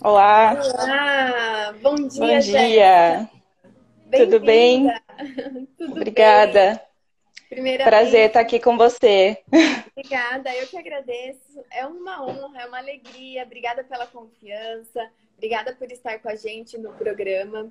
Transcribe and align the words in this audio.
Olá. 0.00 0.54
Olá, 0.54 1.74
bom 1.82 1.96
dia. 1.96 2.20
Bom 2.20 2.38
dia. 2.38 3.30
Tudo 4.12 4.38
bem? 4.38 4.88
Tudo 5.76 5.92
Obrigada. 5.92 6.80
bem. 7.50 7.78
Prazer 7.78 8.28
estar 8.28 8.40
aqui 8.40 8.60
com 8.60 8.76
você. 8.76 9.42
Obrigada, 9.96 10.54
eu 10.54 10.68
que 10.68 10.78
agradeço. 10.78 11.64
É 11.72 11.84
uma 11.84 12.24
honra, 12.24 12.62
é 12.62 12.66
uma 12.66 12.78
alegria. 12.78 13.42
Obrigada 13.42 13.82
pela 13.82 14.06
confiança. 14.06 15.10
Obrigada 15.36 15.74
por 15.74 15.90
estar 15.90 16.20
com 16.20 16.28
a 16.28 16.36
gente 16.36 16.78
no 16.78 16.92
programa. 16.92 17.68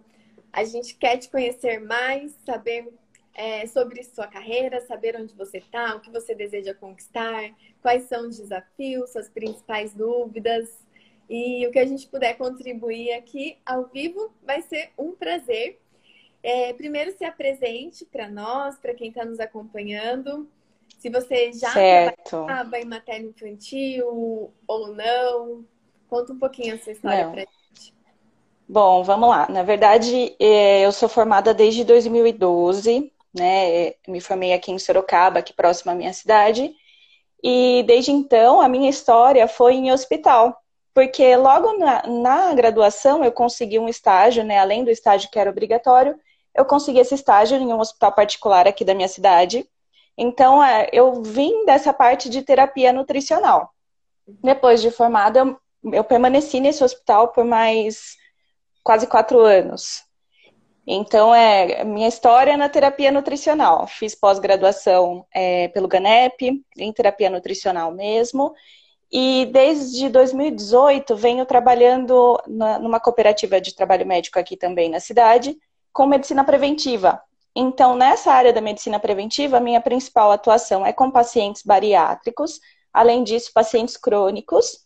A 0.51 0.65
gente 0.65 0.95
quer 0.95 1.15
te 1.17 1.29
conhecer 1.29 1.79
mais, 1.79 2.33
saber 2.45 2.91
é, 3.33 3.65
sobre 3.67 4.03
sua 4.03 4.27
carreira, 4.27 4.81
saber 4.81 5.15
onde 5.15 5.33
você 5.33 5.59
está, 5.59 5.95
o 5.95 6.01
que 6.01 6.11
você 6.11 6.35
deseja 6.35 6.73
conquistar, 6.73 7.53
quais 7.81 8.03
são 8.03 8.27
os 8.27 8.37
desafios, 8.37 9.11
suas 9.11 9.29
principais 9.29 9.93
dúvidas. 9.93 10.86
E 11.29 11.67
o 11.67 11.71
que 11.71 11.79
a 11.79 11.85
gente 11.85 12.07
puder 12.07 12.37
contribuir 12.37 13.11
aqui 13.13 13.57
ao 13.65 13.85
vivo 13.85 14.31
vai 14.43 14.61
ser 14.61 14.91
um 14.97 15.11
prazer. 15.11 15.79
É, 16.41 16.71
primeiro, 16.73 17.11
se 17.17 17.25
apresente 17.25 18.05
para 18.05 18.29
nós, 18.29 18.77
para 18.77 18.93
quem 18.93 19.09
está 19.09 19.25
nos 19.25 19.39
acompanhando. 19.39 20.47
Se 20.99 21.09
você 21.09 21.51
já 21.51 21.71
trabalhava 22.23 22.79
em 22.79 22.85
materno 22.85 23.29
infantil 23.29 24.53
ou 24.65 24.87
não. 24.93 25.65
Conta 26.07 26.31
um 26.31 26.39
pouquinho 26.39 26.75
a 26.75 26.77
sua 26.77 26.93
história 26.93 27.29
para 27.29 27.41
gente. 27.41 27.93
Bom, 28.67 29.03
vamos 29.03 29.29
lá. 29.29 29.47
Na 29.49 29.63
verdade, 29.63 30.35
eh, 30.39 30.85
eu 30.85 30.91
sou 30.91 31.09
formada 31.09 31.53
desde 31.53 31.83
2012, 31.83 33.11
né? 33.33 33.93
Me 34.07 34.21
formei 34.21 34.53
aqui 34.53 34.71
em 34.71 34.79
Sorocaba, 34.79 35.39
aqui 35.39 35.53
próximo 35.53 35.91
à 35.91 35.95
minha 35.95 36.13
cidade. 36.13 36.73
E 37.43 37.83
desde 37.85 38.11
então, 38.11 38.61
a 38.61 38.69
minha 38.69 38.89
história 38.89 39.47
foi 39.47 39.75
em 39.75 39.91
hospital. 39.91 40.57
Porque 40.97 41.35
logo 41.35 41.77
na, 41.77 42.01
na 42.07 42.53
graduação 42.55 43.23
eu 43.23 43.31
consegui 43.31 43.77
um 43.77 43.87
estágio, 43.87 44.43
né? 44.43 44.57
Além 44.57 44.83
do 44.83 44.89
estágio 44.89 45.29
que 45.29 45.37
era 45.37 45.51
obrigatório, 45.51 46.19
eu 46.55 46.65
consegui 46.65 46.97
esse 46.97 47.13
estágio 47.13 47.55
em 47.55 47.71
um 47.71 47.79
hospital 47.79 48.11
particular 48.13 48.67
aqui 48.67 48.83
da 48.83 48.95
minha 48.95 49.07
cidade. 49.07 49.69
Então, 50.17 50.63
eh, 50.63 50.89
eu 50.91 51.21
vim 51.21 51.65
dessa 51.65 51.93
parte 51.93 52.27
de 52.31 52.41
terapia 52.41 52.91
nutricional. 52.91 53.69
Depois 54.43 54.81
de 54.81 54.89
formada, 54.89 55.41
eu, 55.41 55.59
eu 55.93 56.03
permaneci 56.03 56.59
nesse 56.59 56.83
hospital 56.83 57.27
por 57.27 57.45
mais 57.45 58.15
quase 58.83 59.05
quatro 59.05 59.39
anos. 59.41 60.03
Então, 60.87 61.31
é 61.31 61.83
minha 61.83 62.07
história 62.07 62.53
é 62.53 62.57
na 62.57 62.69
terapia 62.69 63.11
nutricional. 63.11 63.85
Fiz 63.85 64.15
pós-graduação 64.15 65.27
é, 65.31 65.67
pelo 65.67 65.87
GANEP, 65.87 66.59
em 66.75 66.91
terapia 66.91 67.29
nutricional 67.29 67.91
mesmo. 67.91 68.55
E 69.11 69.45
desde 69.51 70.09
2018 70.09 71.15
venho 71.15 71.45
trabalhando 71.45 72.41
na- 72.47 72.77
numa 72.79 72.99
cooperativa 72.99 73.61
de 73.61 73.73
trabalho 73.73 74.05
médico 74.05 74.37
aqui 74.39 74.57
também 74.57 74.89
na 74.89 74.99
cidade, 74.99 75.57
com 75.93 76.05
medicina 76.05 76.43
preventiva. 76.43 77.21
Então, 77.55 77.95
nessa 77.95 78.31
área 78.31 78.53
da 78.53 78.61
medicina 78.61 78.99
preventiva, 78.99 79.57
a 79.57 79.61
minha 79.61 79.81
principal 79.81 80.31
atuação 80.31 80.85
é 80.85 80.93
com 80.93 81.09
pacientes 81.09 81.63
bariátricos, 81.63 82.59
além 82.93 83.23
disso, 83.23 83.51
pacientes 83.53 83.97
crônicos. 83.97 84.85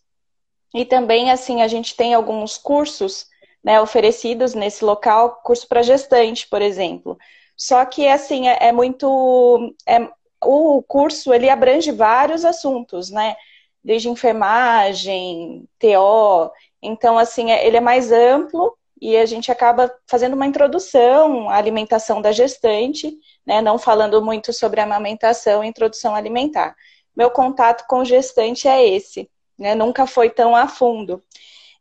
E 0.74 0.84
também, 0.84 1.30
assim, 1.30 1.60
a 1.60 1.68
gente 1.68 1.94
tem 1.96 2.14
alguns 2.14 2.56
cursos 2.56 3.26
né, 3.62 3.80
oferecidos 3.80 4.54
nesse 4.54 4.84
local, 4.84 5.40
curso 5.44 5.68
para 5.68 5.82
gestante, 5.82 6.48
por 6.48 6.62
exemplo. 6.62 7.18
Só 7.56 7.84
que, 7.84 8.08
assim, 8.08 8.48
é, 8.48 8.68
é 8.68 8.72
muito. 8.72 9.74
é- 9.86 10.08
o 10.44 10.82
curso 10.82 11.32
ele 11.32 11.48
abrange 11.48 11.92
vários 11.92 12.44
assuntos, 12.44 13.10
né? 13.10 13.36
Desde 13.84 14.08
enfermagem, 14.08 15.68
TO. 15.78 16.50
Então, 16.80 17.18
assim, 17.18 17.50
é- 17.50 17.66
ele 17.66 17.76
é 17.76 17.80
mais 17.80 18.12
amplo 18.12 18.76
e 19.00 19.16
a 19.16 19.26
gente 19.26 19.50
acaba 19.50 19.92
fazendo 20.06 20.34
uma 20.34 20.46
introdução 20.46 21.48
à 21.50 21.56
alimentação 21.56 22.22
da 22.22 22.30
gestante, 22.30 23.12
né? 23.44 23.60
Não 23.60 23.78
falando 23.78 24.22
muito 24.22 24.52
sobre 24.52 24.80
amamentação 24.80 25.64
e 25.64 25.68
introdução 25.68 26.14
alimentar. 26.14 26.76
Meu 27.16 27.30
contato 27.30 27.84
com 27.88 28.04
gestante 28.04 28.68
é 28.68 28.86
esse, 28.88 29.28
né? 29.58 29.74
Nunca 29.74 30.06
foi 30.06 30.30
tão 30.30 30.54
a 30.54 30.68
fundo. 30.68 31.22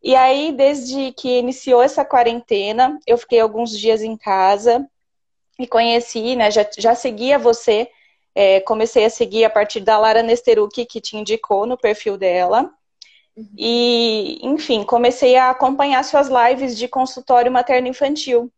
E 0.04 0.16
aí, 0.16 0.52
desde 0.52 1.12
que 1.14 1.38
iniciou 1.38 1.82
essa 1.82 2.04
quarentena, 2.04 3.00
eu 3.06 3.18
fiquei 3.18 3.40
alguns 3.40 3.78
dias 3.78 4.02
em 4.02 4.18
casa 4.18 4.88
e 5.60 5.68
conheci, 5.68 6.36
né? 6.36 6.50
Já, 6.50 6.66
já 6.78 6.96
seguia 6.96 7.38
você, 7.38 7.88
é, 8.34 8.60
comecei 8.62 9.06
a 9.06 9.10
seguir 9.10 9.44
a 9.44 9.50
partir 9.50 9.82
da 9.82 9.98
Lara 9.98 10.24
Nesteruk, 10.24 10.86
que 10.86 11.02
te 11.02 11.18
indicou 11.18 11.66
no 11.66 11.78
perfil 11.78 12.18
dela. 12.18 12.72
E, 13.58 14.40
enfim, 14.44 14.84
comecei 14.84 15.36
a 15.38 15.50
acompanhar 15.50 16.04
suas 16.04 16.30
lives 16.30 16.78
de 16.78 16.88
consultório 16.88 17.52
materno-infantil. 17.52 18.52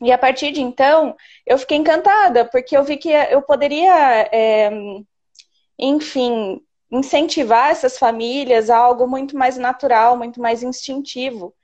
E 0.00 0.10
a 0.10 0.18
partir 0.18 0.50
de 0.50 0.60
então, 0.60 1.16
eu 1.46 1.56
fiquei 1.56 1.76
encantada, 1.76 2.44
porque 2.44 2.76
eu 2.76 2.82
vi 2.82 2.96
que 2.96 3.08
eu 3.08 3.40
poderia, 3.42 4.28
é, 4.32 4.70
enfim, 5.78 6.60
incentivar 6.90 7.70
essas 7.70 7.96
famílias 7.98 8.68
a 8.68 8.76
algo 8.76 9.06
muito 9.06 9.36
mais 9.36 9.56
natural, 9.56 10.16
muito 10.16 10.40
mais 10.40 10.62
instintivo. 10.62 11.54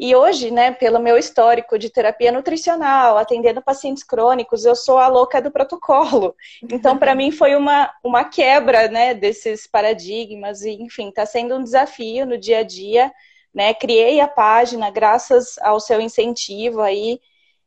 E 0.00 0.14
hoje, 0.14 0.52
né, 0.52 0.70
pelo 0.70 1.00
meu 1.00 1.18
histórico 1.18 1.76
de 1.76 1.90
terapia 1.90 2.30
nutricional, 2.30 3.18
atendendo 3.18 3.60
pacientes 3.60 4.04
crônicos, 4.04 4.64
eu 4.64 4.76
sou 4.76 4.96
a 4.98 5.08
louca 5.08 5.42
do 5.42 5.50
protocolo. 5.50 6.36
Então, 6.62 6.96
para 6.96 7.16
mim, 7.16 7.32
foi 7.32 7.56
uma, 7.56 7.92
uma 8.04 8.24
quebra, 8.24 8.86
né, 8.86 9.12
desses 9.12 9.66
paradigmas. 9.66 10.62
E, 10.62 10.70
enfim, 10.70 11.08
está 11.08 11.26
sendo 11.26 11.56
um 11.56 11.64
desafio 11.64 12.24
no 12.24 12.38
dia 12.38 12.58
a 12.60 12.62
dia. 12.62 13.12
Né? 13.52 13.74
Criei 13.74 14.20
a 14.20 14.28
página 14.28 14.88
graças 14.88 15.58
ao 15.58 15.80
seu 15.80 16.00
incentivo 16.00 16.80
aí. 16.80 17.20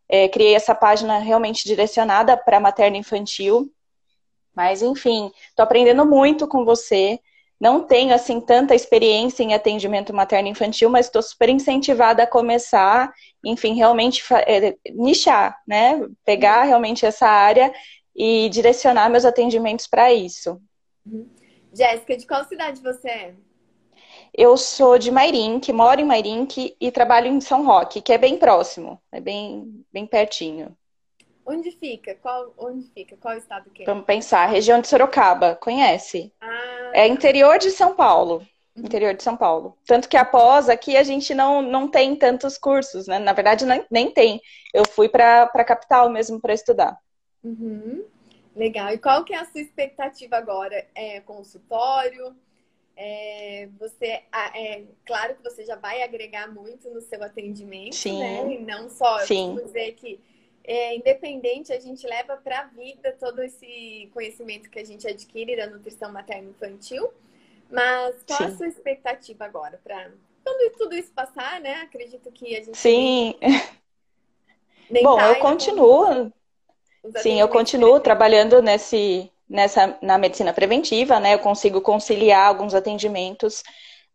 é, 0.08 0.28
criei 0.28 0.54
essa 0.56 0.76
página 0.76 1.20
realmente 1.20 1.66
direcionada 1.66 2.36
para 2.36 2.60
materno 2.60 2.98
infantil. 2.98 3.72
Mas, 4.54 4.82
enfim, 4.82 5.32
estou 5.50 5.64
aprendendo 5.64 6.06
muito 6.06 6.48
com 6.48 6.66
você. 6.66 7.20
Não 7.62 7.84
tenho, 7.84 8.12
assim, 8.12 8.42
tanta 8.42 8.74
experiência 8.74 9.44
em 9.44 9.54
atendimento 9.54 10.12
materno-infantil, 10.12 10.90
mas 10.90 11.06
estou 11.06 11.22
super 11.22 11.48
incentivada 11.48 12.24
a 12.24 12.28
começar, 12.28 13.14
enfim, 13.46 13.76
realmente 13.76 14.24
é, 14.48 14.76
nichar, 14.96 15.56
né? 15.68 16.04
Pegar 16.26 16.64
realmente 16.64 17.06
essa 17.06 17.28
área 17.28 17.72
e 18.16 18.50
direcionar 18.50 19.12
meus 19.12 19.26
atendimentos 19.26 19.86
para 19.86 20.12
isso. 20.12 20.60
Jéssica, 21.72 22.18
de 22.18 22.26
qual 22.26 22.44
cidade 22.46 22.82
você 22.82 23.08
é? 23.08 23.36
Eu 24.34 24.58
sou 24.58 24.98
de 24.98 25.12
Mairink, 25.12 25.72
moro 25.72 26.02
em 26.02 26.06
Mairink 26.06 26.76
e 26.82 26.92
trabalho 26.92 27.28
em 27.28 27.40
São 27.40 27.64
Roque, 27.64 28.02
que 28.02 28.12
é 28.12 28.18
bem 28.18 28.38
próximo, 28.38 29.00
é 29.12 29.20
bem, 29.20 29.86
bem 29.94 30.08
pertinho. 30.08 30.76
Onde 31.46 31.72
fica? 31.72 32.16
Qual, 32.16 32.54
onde 32.58 32.88
fica? 32.94 33.18
Qual 33.18 33.38
estado 33.38 33.70
que 33.72 33.84
é? 33.84 33.86
Vamos 33.86 34.06
pensar, 34.06 34.46
região 34.46 34.80
de 34.80 34.88
Sorocaba, 34.88 35.56
conhece? 35.56 36.34
Ah, 36.40 36.92
É 36.94 37.08
interior 37.08 37.58
de 37.58 37.72
São 37.72 37.96
Paulo. 37.96 38.46
Interior 38.76 39.14
de 39.14 39.22
São 39.24 39.36
Paulo. 39.36 39.78
Tanto 39.86 40.08
que 40.08 40.16
após 40.18 40.70
aqui 40.70 40.96
a 40.96 41.04
gente 41.04 41.34
não, 41.36 41.62
não 41.62 41.90
tem 41.90 42.16
tantos 42.16 42.58
cursos, 42.58 43.06
né? 43.08 43.20
Na 43.20 43.34
verdade, 43.34 43.66
nem, 43.66 43.86
nem 43.92 44.12
tem. 44.12 44.42
Eu 44.74 44.86
fui 44.88 45.10
para 45.10 45.44
a 45.44 45.64
capital 45.64 46.10
mesmo 46.10 46.40
para 46.40 46.54
estudar. 46.54 46.98
uhum. 47.44 48.06
Legal. 48.56 48.92
E 48.94 48.98
qual 48.98 49.24
que 49.24 49.34
é 49.34 49.38
a 49.38 49.46
sua 49.46 49.62
expectativa 49.62 50.36
agora? 50.38 50.86
É 50.94 51.22
consultório? 51.22 52.36
É, 52.98 53.70
você, 53.80 54.24
é 54.34 54.84
claro 55.06 55.36
que 55.36 55.44
você 55.44 55.66
já 55.66 55.76
vai 55.78 56.04
agregar 56.04 56.54
muito 56.54 56.90
no 56.90 57.02
seu 57.02 57.24
atendimento, 57.24 57.96
Sim. 57.96 58.20
né? 58.20 58.54
E 58.56 58.60
não 58.60 58.90
só, 58.90 59.20
Sim. 59.20 59.56
dizer 59.56 59.94
que 59.94 60.20
é, 60.64 60.96
independente, 60.96 61.74
a 61.74 61.80
gente 61.80 62.06
leva 62.08 62.38
para 62.38 62.60
a 62.60 62.64
vida 62.66 63.16
todo 63.20 63.42
esse 63.42 64.10
conhecimento 64.14 64.70
que 64.70 64.80
a 64.80 64.86
gente 64.86 65.08
adquire 65.08 65.56
da 65.56 65.68
nutrição 65.68 66.12
materno-infantil. 66.12 67.12
Mas 67.70 68.24
qual 68.28 68.44
a 68.44 68.50
Sim. 68.50 68.58
sua 68.58 68.68
expectativa 68.68 69.46
agora 69.46 69.80
para 69.82 70.12
quando 70.44 70.74
tudo 70.78 70.96
isso 70.96 71.12
passar, 71.14 71.62
né? 71.62 71.76
Acredito 71.82 72.32
que 72.32 72.56
a 72.56 72.64
gente 72.64 72.78
Sim, 72.78 73.36
bom, 75.04 75.16
tá 75.16 75.30
eu 75.30 75.40
continuo, 75.40 76.34
sim, 77.18 77.40
eu 77.40 77.48
continuo 77.48 77.92
previstos. 77.92 78.04
trabalhando 78.04 78.62
nesse, 78.62 79.32
nessa, 79.48 79.98
na 80.02 80.18
medicina 80.18 80.54
preventiva, 80.54 81.20
né? 81.20 81.34
Eu 81.34 81.40
consigo 81.40 81.80
conciliar 81.82 82.48
alguns 82.48 82.74
atendimentos, 82.74 83.64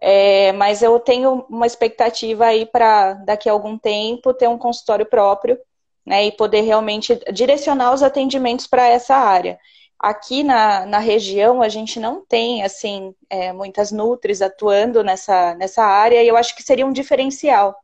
é, 0.01 0.53
mas 0.53 0.83
eu 0.83 0.99
tenho 1.01 1.47
uma 1.49 1.67
expectativa 1.67 2.47
aí 2.47 2.67
para 2.67 3.15
daqui 3.15 3.49
a 3.49 3.53
algum 3.53 3.79
tempo 3.79 4.35
ter 4.35 4.49
um 4.49 4.59
consultório 4.59 5.07
próprio, 5.07 5.59
né? 6.07 6.27
E 6.27 6.33
poder 6.33 6.61
realmente 6.61 7.19
direcionar 7.33 7.93
os 7.93 8.03
atendimentos 8.03 8.67
para 8.67 8.87
essa 8.87 9.17
área. 9.17 9.59
Aqui 9.99 10.43
na, 10.43 10.87
na 10.87 10.99
região 10.99 11.63
a 11.63 11.69
gente 11.69 11.99
não 11.99 12.25
tem 12.25 12.63
assim 12.63 13.15
é, 13.29 13.53
muitas 13.53 13.91
nutris 13.91 14.43
atuando 14.43 15.03
nessa, 15.03 15.55
nessa 15.55 15.83
área 15.83 16.23
e 16.23 16.29
eu 16.29 16.37
acho 16.37 16.55
que 16.55 16.63
seria 16.63 16.87
um 16.87 16.93
diferencial. 16.93 17.75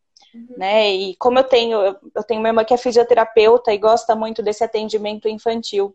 Né? 0.56 0.90
E 0.90 1.16
como 1.16 1.38
eu 1.38 1.44
tenho, 1.44 1.78
eu 1.82 2.24
tenho 2.26 2.40
uma 2.40 2.48
irmã 2.48 2.64
que 2.64 2.72
é 2.72 2.78
fisioterapeuta 2.78 3.72
e 3.72 3.78
gosta 3.78 4.14
muito 4.14 4.42
desse 4.42 4.64
atendimento 4.64 5.28
infantil. 5.28 5.94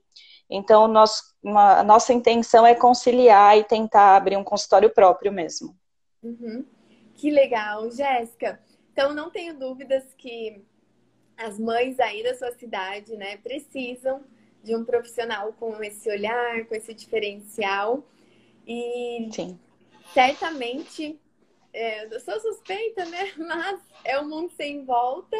Então, 0.49 0.87
nós, 0.87 1.35
uma, 1.41 1.79
a 1.79 1.83
nossa 1.83 2.13
intenção 2.13 2.65
é 2.65 2.75
conciliar 2.75 3.57
e 3.57 3.63
tentar 3.63 4.15
abrir 4.15 4.37
um 4.37 4.43
consultório 4.43 4.89
próprio 4.89 5.31
mesmo. 5.31 5.75
Uhum. 6.21 6.65
Que 7.15 7.31
legal, 7.31 7.89
Jéssica. 7.89 8.59
Então, 8.91 9.13
não 9.13 9.29
tenho 9.29 9.57
dúvidas 9.57 10.03
que 10.15 10.63
as 11.37 11.59
mães 11.59 11.99
aí 11.99 12.23
da 12.23 12.35
sua 12.35 12.51
cidade, 12.51 13.15
né, 13.15 13.37
precisam 13.37 14.23
de 14.63 14.75
um 14.75 14.83
profissional 14.83 15.53
com 15.53 15.81
esse 15.83 16.09
olhar, 16.09 16.65
com 16.65 16.75
esse 16.75 16.93
diferencial. 16.93 18.03
E 18.67 19.29
Sim. 19.31 19.57
certamente, 20.13 21.17
é, 21.71 22.13
eu 22.13 22.19
sou 22.19 22.39
suspeita, 22.39 23.05
né? 23.05 23.31
Mas 23.37 23.79
é 24.03 24.19
um 24.19 24.27
mundo 24.27 24.51
sem 24.57 24.83
volta. 24.83 25.37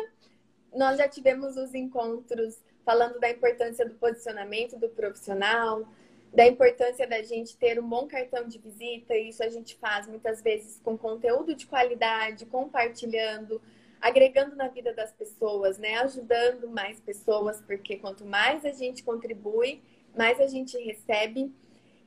Nós 0.74 0.98
já 0.98 1.08
tivemos 1.08 1.58
os 1.58 1.74
encontros 1.74 2.62
falando 2.86 3.20
da 3.20 3.30
importância 3.30 3.86
do 3.86 3.96
posicionamento 3.96 4.78
do 4.78 4.88
profissional, 4.88 5.86
da 6.34 6.48
importância 6.48 7.06
da 7.06 7.22
gente 7.22 7.58
ter 7.58 7.78
um 7.80 7.88
bom 7.88 8.08
cartão 8.08 8.48
de 8.48 8.58
visita. 8.60 9.18
Isso 9.18 9.44
a 9.44 9.50
gente 9.50 9.76
faz 9.76 10.08
muitas 10.08 10.42
vezes 10.42 10.80
com 10.82 10.98
conteúdo 10.98 11.54
de 11.54 11.66
qualidade, 11.66 12.46
compartilhando, 12.46 13.62
agregando 14.02 14.56
na 14.56 14.68
vida 14.68 14.94
das 14.94 15.12
pessoas, 15.12 15.78
né? 15.78 15.96
Ajudando 15.98 16.70
mais 16.70 17.00
pessoas, 17.00 17.62
porque 17.62 17.98
quanto 17.98 18.26
mais 18.26 18.66
a 18.66 18.72
gente 18.72 19.04
contribui, 19.04 19.82
mais 20.16 20.40
a 20.40 20.48
gente 20.48 20.78
recebe. 20.78 21.52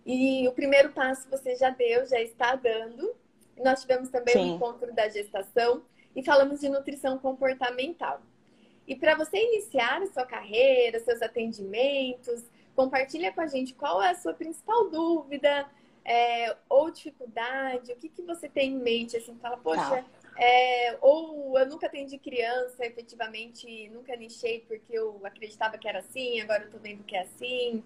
E 0.04 0.46
o 0.48 0.52
primeiro 0.52 0.92
passo 0.92 1.28
você 1.30 1.56
já 1.56 1.70
deu, 1.70 2.06
já 2.06 2.20
está 2.20 2.54
dando. 2.54 3.14
Nós 3.58 3.82
tivemos 3.82 4.08
também 4.08 4.36
o 4.36 4.40
um 4.40 4.56
encontro 4.56 4.92
da 4.94 5.08
gestação 5.08 5.82
e 6.14 6.22
falamos 6.22 6.60
de 6.60 6.68
nutrição 6.68 7.18
comportamental. 7.18 8.20
E 8.86 8.96
para 8.96 9.14
você 9.14 9.36
iniciar 9.36 10.02
a 10.02 10.06
sua 10.06 10.24
carreira, 10.24 10.98
seus 11.00 11.22
atendimentos, 11.22 12.44
compartilha 12.74 13.32
com 13.32 13.40
a 13.40 13.46
gente 13.46 13.74
qual 13.74 14.02
é 14.02 14.10
a 14.10 14.14
sua 14.14 14.34
principal 14.34 14.88
dúvida 14.90 15.68
é, 16.04 16.56
ou 16.68 16.90
dificuldade, 16.90 17.92
o 17.92 17.96
que, 17.96 18.08
que 18.08 18.22
você 18.22 18.48
tem 18.48 18.72
em 18.72 18.78
mente, 18.78 19.16
assim, 19.16 19.36
fala, 19.40 19.56
poxa, 19.58 19.80
tá. 19.80 20.04
É, 20.40 20.96
ou 21.02 21.58
eu 21.58 21.66
nunca 21.66 21.86
atendi 21.86 22.16
criança, 22.16 22.86
efetivamente, 22.86 23.90
nunca 23.90 24.16
nichei 24.16 24.60
porque 24.60 24.90
eu 24.90 25.20
acreditava 25.22 25.76
que 25.76 25.86
era 25.86 25.98
assim, 25.98 26.40
agora 26.40 26.62
eu 26.62 26.70
tô 26.70 26.78
vendo 26.78 27.04
que 27.04 27.14
é 27.14 27.20
assim. 27.20 27.84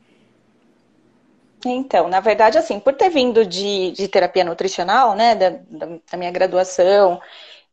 Então, 1.66 2.08
na 2.08 2.20
verdade, 2.20 2.56
assim, 2.56 2.78
por 2.78 2.94
ter 2.94 3.10
vindo 3.10 3.44
de, 3.44 3.90
de 3.90 4.06
terapia 4.06 4.44
nutricional, 4.44 5.16
né, 5.16 5.34
da, 5.34 5.50
da, 5.50 6.16
minha 6.16 6.30
graduação, 6.30 7.20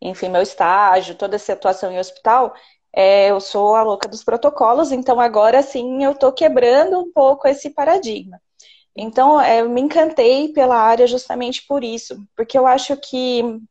enfim, 0.01 0.29
meu 0.29 0.41
estágio, 0.41 1.13
toda 1.13 1.35
essa 1.35 1.53
atuação 1.53 1.91
em 1.91 1.99
hospital, 1.99 2.55
é, 2.91 3.29
eu 3.29 3.39
sou 3.39 3.75
a 3.75 3.83
louca 3.83 4.07
dos 4.07 4.23
protocolos, 4.23 4.91
então 4.91 5.19
agora 5.19 5.61
sim 5.61 6.03
eu 6.03 6.13
estou 6.13 6.33
quebrando 6.33 6.99
um 6.99 7.11
pouco 7.11 7.47
esse 7.47 7.69
paradigma. 7.69 8.41
Então, 8.95 9.39
é, 9.39 9.61
eu 9.61 9.69
me 9.69 9.81
encantei 9.81 10.51
pela 10.53 10.75
área 10.77 11.05
justamente 11.05 11.65
por 11.67 11.83
isso, 11.83 12.25
porque 12.35 12.57
eu 12.57 12.65
acho 12.65 12.97
que 12.97 13.61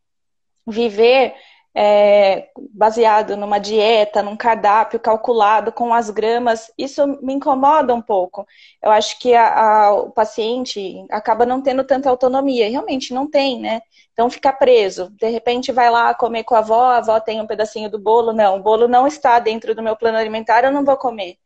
viver 0.70 1.34
é, 1.75 2.49
baseado 2.72 3.37
numa 3.37 3.58
dieta, 3.58 4.22
num 4.22 4.37
cardápio 4.37 4.99
calculado 4.99 5.70
com 5.72 5.94
as 5.94 6.11
gramas, 6.11 6.72
isso 6.76 7.06
me 7.22 7.34
incomoda 7.34 7.94
um 7.94 8.02
pouco. 8.02 8.46
Eu 8.82 8.90
acho 8.90 9.19
que 9.19 9.34
a, 9.34 9.87
a, 9.87 9.93
o 9.94 10.11
paciente 10.11 11.05
acaba 11.11 11.46
não 11.46 11.62
tendo 11.62 11.84
tanta 11.84 12.11
autonomia, 12.11 12.69
realmente 12.69 13.14
não 13.14 13.28
tem, 13.31 13.61
né? 13.61 13.81
Então 14.12 14.28
fica 14.28 14.52
preso. 14.52 15.11
De 15.11 15.28
repente 15.28 15.72
vai 15.72 15.90
lá 15.90 16.12
comer 16.14 16.44
com 16.44 16.55
a 16.55 16.58
avó, 16.58 16.82
a 16.87 16.96
avó 16.99 17.20
tem 17.20 17.40
um 17.40 17.46
pedacinho 17.46 17.88
do 17.90 17.99
bolo, 17.99 18.32
não, 18.32 18.56
o 18.56 18.62
bolo 18.62 18.88
não 18.88 19.06
está 19.06 19.38
dentro 19.38 19.75
do 19.75 19.82
meu 19.82 19.96
plano 19.96 20.19
alimentar, 20.19 20.64
eu 20.64 20.72
não 20.72 20.84
vou 20.84 20.96
comer. 20.96 21.37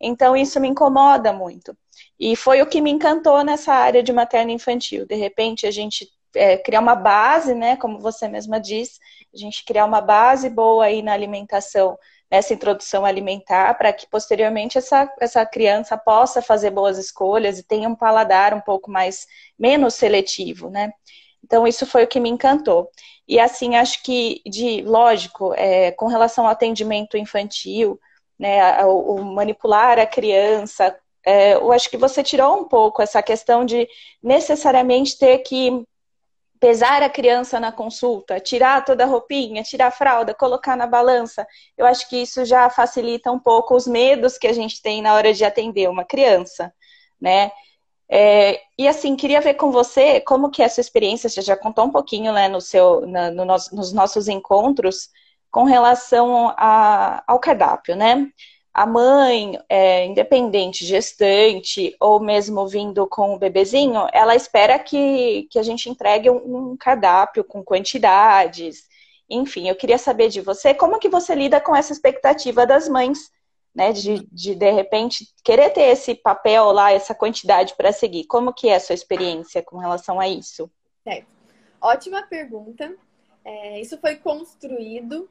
Então 0.00 0.36
isso 0.36 0.60
me 0.60 0.68
incomoda 0.68 1.32
muito. 1.32 1.76
E 2.18 2.36
foi 2.36 2.60
o 2.62 2.66
que 2.66 2.80
me 2.80 2.90
encantou 2.90 3.42
nessa 3.44 3.72
área 3.72 4.02
de 4.02 4.12
materno 4.12 4.50
infantil. 4.50 5.06
De 5.06 5.14
repente 5.14 5.66
a 5.66 5.70
gente 5.70 6.08
é, 6.34 6.56
criar 6.56 6.80
uma 6.80 6.94
base, 6.94 7.54
né, 7.54 7.76
como 7.76 7.98
você 7.98 8.28
mesma 8.28 8.60
disse, 8.60 8.98
a 9.32 9.36
gente 9.36 9.64
criar 9.64 9.84
uma 9.84 10.00
base 10.00 10.48
boa 10.48 10.84
aí 10.84 11.02
na 11.02 11.12
alimentação, 11.12 11.98
nessa 12.30 12.54
introdução 12.54 13.04
alimentar, 13.04 13.74
para 13.74 13.92
que 13.92 14.08
posteriormente 14.08 14.78
essa, 14.78 15.12
essa 15.20 15.44
criança 15.46 15.96
possa 15.96 16.42
fazer 16.42 16.70
boas 16.70 16.98
escolhas 16.98 17.58
e 17.58 17.62
tenha 17.62 17.88
um 17.88 17.94
paladar 17.94 18.54
um 18.54 18.60
pouco 18.60 18.90
mais, 18.90 19.26
menos 19.58 19.94
seletivo, 19.94 20.70
né? 20.70 20.92
Então, 21.44 21.66
isso 21.66 21.86
foi 21.86 22.04
o 22.04 22.08
que 22.08 22.18
me 22.18 22.30
encantou. 22.30 22.88
E 23.28 23.38
assim, 23.38 23.76
acho 23.76 24.02
que, 24.02 24.40
de 24.46 24.82
lógico, 24.82 25.52
é, 25.54 25.92
com 25.92 26.06
relação 26.06 26.46
ao 26.46 26.50
atendimento 26.50 27.18
infantil, 27.18 28.00
né, 28.38 28.84
o, 28.84 29.16
o 29.16 29.24
manipular 29.24 29.98
a 29.98 30.06
criança, 30.06 30.96
é, 31.24 31.54
eu 31.54 31.72
acho 31.72 31.88
que 31.88 31.96
você 31.96 32.22
tirou 32.22 32.56
um 32.56 32.64
pouco 32.64 33.00
essa 33.00 33.22
questão 33.22 33.64
de 33.64 33.88
necessariamente 34.22 35.18
ter 35.18 35.38
que 35.38 35.84
pesar 36.64 37.02
a 37.02 37.10
criança 37.10 37.60
na 37.60 37.70
consulta, 37.70 38.40
tirar 38.40 38.82
toda 38.86 39.04
a 39.04 39.06
roupinha, 39.06 39.62
tirar 39.62 39.88
a 39.88 39.90
fralda, 39.90 40.32
colocar 40.32 40.74
na 40.74 40.86
balança, 40.86 41.46
eu 41.76 41.84
acho 41.84 42.08
que 42.08 42.16
isso 42.16 42.42
já 42.46 42.70
facilita 42.70 43.30
um 43.30 43.38
pouco 43.38 43.76
os 43.76 43.86
medos 43.86 44.38
que 44.38 44.46
a 44.46 44.52
gente 44.54 44.80
tem 44.80 45.02
na 45.02 45.12
hora 45.12 45.34
de 45.34 45.44
atender 45.44 45.90
uma 45.90 46.06
criança, 46.06 46.72
né? 47.20 47.52
É, 48.08 48.62
e 48.78 48.88
assim, 48.88 49.14
queria 49.14 49.42
ver 49.42 49.54
com 49.54 49.70
você 49.70 50.22
como 50.22 50.50
que 50.50 50.62
é 50.62 50.64
essa 50.64 50.80
experiência, 50.80 51.28
você 51.28 51.42
já 51.42 51.54
contou 51.54 51.84
um 51.84 51.90
pouquinho 51.90 52.32
né, 52.32 52.48
no 52.48 52.62
seu, 52.62 53.02
na, 53.06 53.30
no 53.30 53.44
nosso, 53.44 53.76
nos 53.76 53.92
nossos 53.92 54.26
encontros 54.26 55.10
com 55.50 55.64
relação 55.64 56.48
a, 56.56 57.22
ao 57.26 57.38
cardápio, 57.38 57.94
né? 57.94 58.26
A 58.74 58.84
mãe, 58.86 59.56
é, 59.68 60.04
independente, 60.04 60.84
gestante, 60.84 61.94
ou 62.00 62.18
mesmo 62.18 62.66
vindo 62.66 63.06
com 63.06 63.32
o 63.32 63.38
bebezinho, 63.38 64.08
ela 64.12 64.34
espera 64.34 64.80
que, 64.80 65.46
que 65.48 65.60
a 65.60 65.62
gente 65.62 65.88
entregue 65.88 66.28
um, 66.28 66.72
um 66.72 66.76
cardápio 66.76 67.44
com 67.44 67.62
quantidades. 67.62 68.88
Enfim, 69.30 69.68
eu 69.68 69.76
queria 69.76 69.96
saber 69.96 70.28
de 70.28 70.40
você 70.40 70.74
como 70.74 70.98
que 70.98 71.08
você 71.08 71.36
lida 71.36 71.60
com 71.60 71.74
essa 71.74 71.92
expectativa 71.92 72.66
das 72.66 72.88
mães, 72.88 73.30
né? 73.72 73.92
De, 73.92 74.26
de, 74.32 74.56
de 74.56 74.70
repente, 74.72 75.32
querer 75.44 75.70
ter 75.70 75.84
esse 75.92 76.12
papel 76.16 76.72
lá, 76.72 76.90
essa 76.90 77.14
quantidade 77.14 77.76
para 77.76 77.92
seguir. 77.92 78.24
Como 78.24 78.52
que 78.52 78.68
é 78.68 78.74
a 78.74 78.80
sua 78.80 78.94
experiência 78.94 79.62
com 79.62 79.78
relação 79.78 80.18
a 80.18 80.26
isso? 80.28 80.68
Certo. 81.04 81.28
Ótima 81.80 82.22
pergunta. 82.22 82.92
É, 83.44 83.80
isso 83.80 83.98
foi 83.98 84.16
construído 84.16 85.28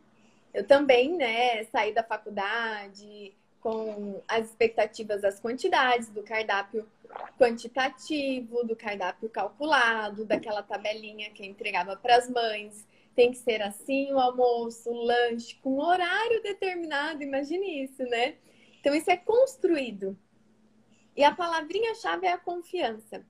eu 0.54 0.66
também, 0.66 1.18
né, 1.18 1.64
saí 1.66 1.94
da 1.94 2.04
faculdade 2.04 3.34
com 3.60 4.22
as 4.28 4.50
expectativas 4.50 5.22
das 5.22 5.40
quantidades, 5.40 6.10
do 6.10 6.22
cardápio 6.22 6.86
quantitativo, 7.40 8.64
do 8.66 8.76
cardápio 8.76 9.30
calculado, 9.30 10.26
daquela 10.26 10.62
tabelinha 10.62 11.32
que 11.32 11.44
eu 11.44 11.48
entregava 11.48 11.96
para 11.96 12.18
as 12.18 12.30
mães. 12.30 12.86
Tem 13.16 13.32
que 13.32 13.38
ser 13.38 13.62
assim 13.62 14.12
o 14.12 14.20
almoço, 14.20 14.90
o 14.90 15.04
lanche, 15.04 15.56
com 15.62 15.80
horário 15.80 16.42
determinado, 16.42 17.24
imagine 17.24 17.84
isso, 17.84 18.04
né? 18.04 18.36
Então, 18.80 18.94
isso 18.94 19.10
é 19.10 19.16
construído. 19.16 20.18
E 21.16 21.24
a 21.24 21.34
palavrinha-chave 21.34 22.26
é 22.26 22.34
a 22.34 22.38
confiança. 22.38 23.24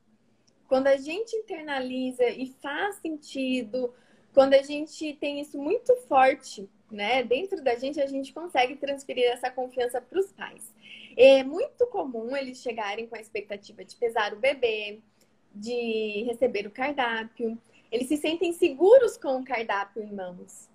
Quando 0.68 0.88
a 0.88 0.98
gente 0.98 1.36
internaliza 1.36 2.28
e 2.30 2.48
faz 2.62 2.96
sentido, 2.96 3.94
quando 4.34 4.56
a 4.56 4.62
gente 4.64 5.14
tem 5.16 5.42
isso 5.42 5.60
muito 5.60 5.96
forte 6.08 6.68
né? 6.94 7.24
Dentro 7.24 7.62
da 7.64 7.76
gente, 7.76 8.00
a 8.00 8.06
gente 8.06 8.32
consegue 8.32 8.76
transferir 8.76 9.26
essa 9.26 9.50
confiança 9.50 10.00
para 10.00 10.20
os 10.20 10.32
pais. 10.32 10.74
É 11.18 11.44
muito 11.44 11.88
comum 11.88 12.36
eles 12.36 12.60
chegarem 12.60 13.08
com 13.08 13.16
a 13.16 13.20
expectativa 13.20 13.84
de 13.84 13.96
pesar 13.96 14.34
o 14.34 14.40
bebê, 14.40 15.00
de 15.54 16.24
receber 16.28 16.68
o 16.68 16.72
cardápio. 16.72 17.58
Eles 17.92 18.08
se 18.08 18.18
sentem 18.18 18.54
seguros 18.54 19.18
com 19.18 19.38
o 19.38 19.44
cardápio 19.44 20.04
em 20.04 20.14
mãos. 20.14 20.70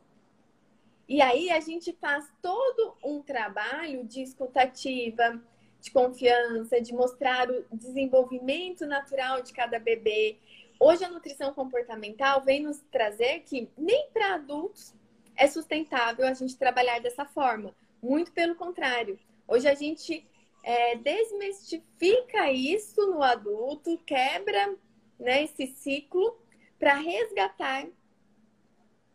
E 1.08 1.22
aí 1.22 1.50
a 1.50 1.60
gente 1.60 1.92
faz 1.94 2.28
todo 2.42 2.96
um 3.02 3.22
trabalho 3.22 4.04
de 4.04 4.20
escutativa, 4.20 5.40
de 5.80 5.90
confiança, 5.90 6.80
de 6.80 6.92
mostrar 6.92 7.48
o 7.48 7.64
desenvolvimento 7.72 8.84
natural 8.86 9.40
de 9.40 9.52
cada 9.52 9.78
bebê. 9.78 10.36
Hoje 10.78 11.04
a 11.04 11.08
nutrição 11.08 11.54
comportamental 11.54 12.42
vem 12.44 12.62
nos 12.62 12.80
trazer 12.90 13.40
que 13.40 13.68
nem 13.76 14.10
para 14.10 14.34
adultos 14.34 14.97
é 15.38 15.46
sustentável 15.46 16.26
a 16.26 16.34
gente 16.34 16.58
trabalhar 16.58 17.00
dessa 17.00 17.24
forma. 17.24 17.74
Muito 18.02 18.32
pelo 18.32 18.56
contrário. 18.56 19.18
Hoje 19.46 19.68
a 19.68 19.74
gente 19.74 20.26
é, 20.64 20.96
desmistifica 20.96 22.50
isso 22.50 23.06
no 23.06 23.22
adulto, 23.22 23.96
quebra 24.04 24.76
né, 25.18 25.44
esse 25.44 25.68
ciclo 25.68 26.36
para 26.78 26.94
resgatar 26.94 27.86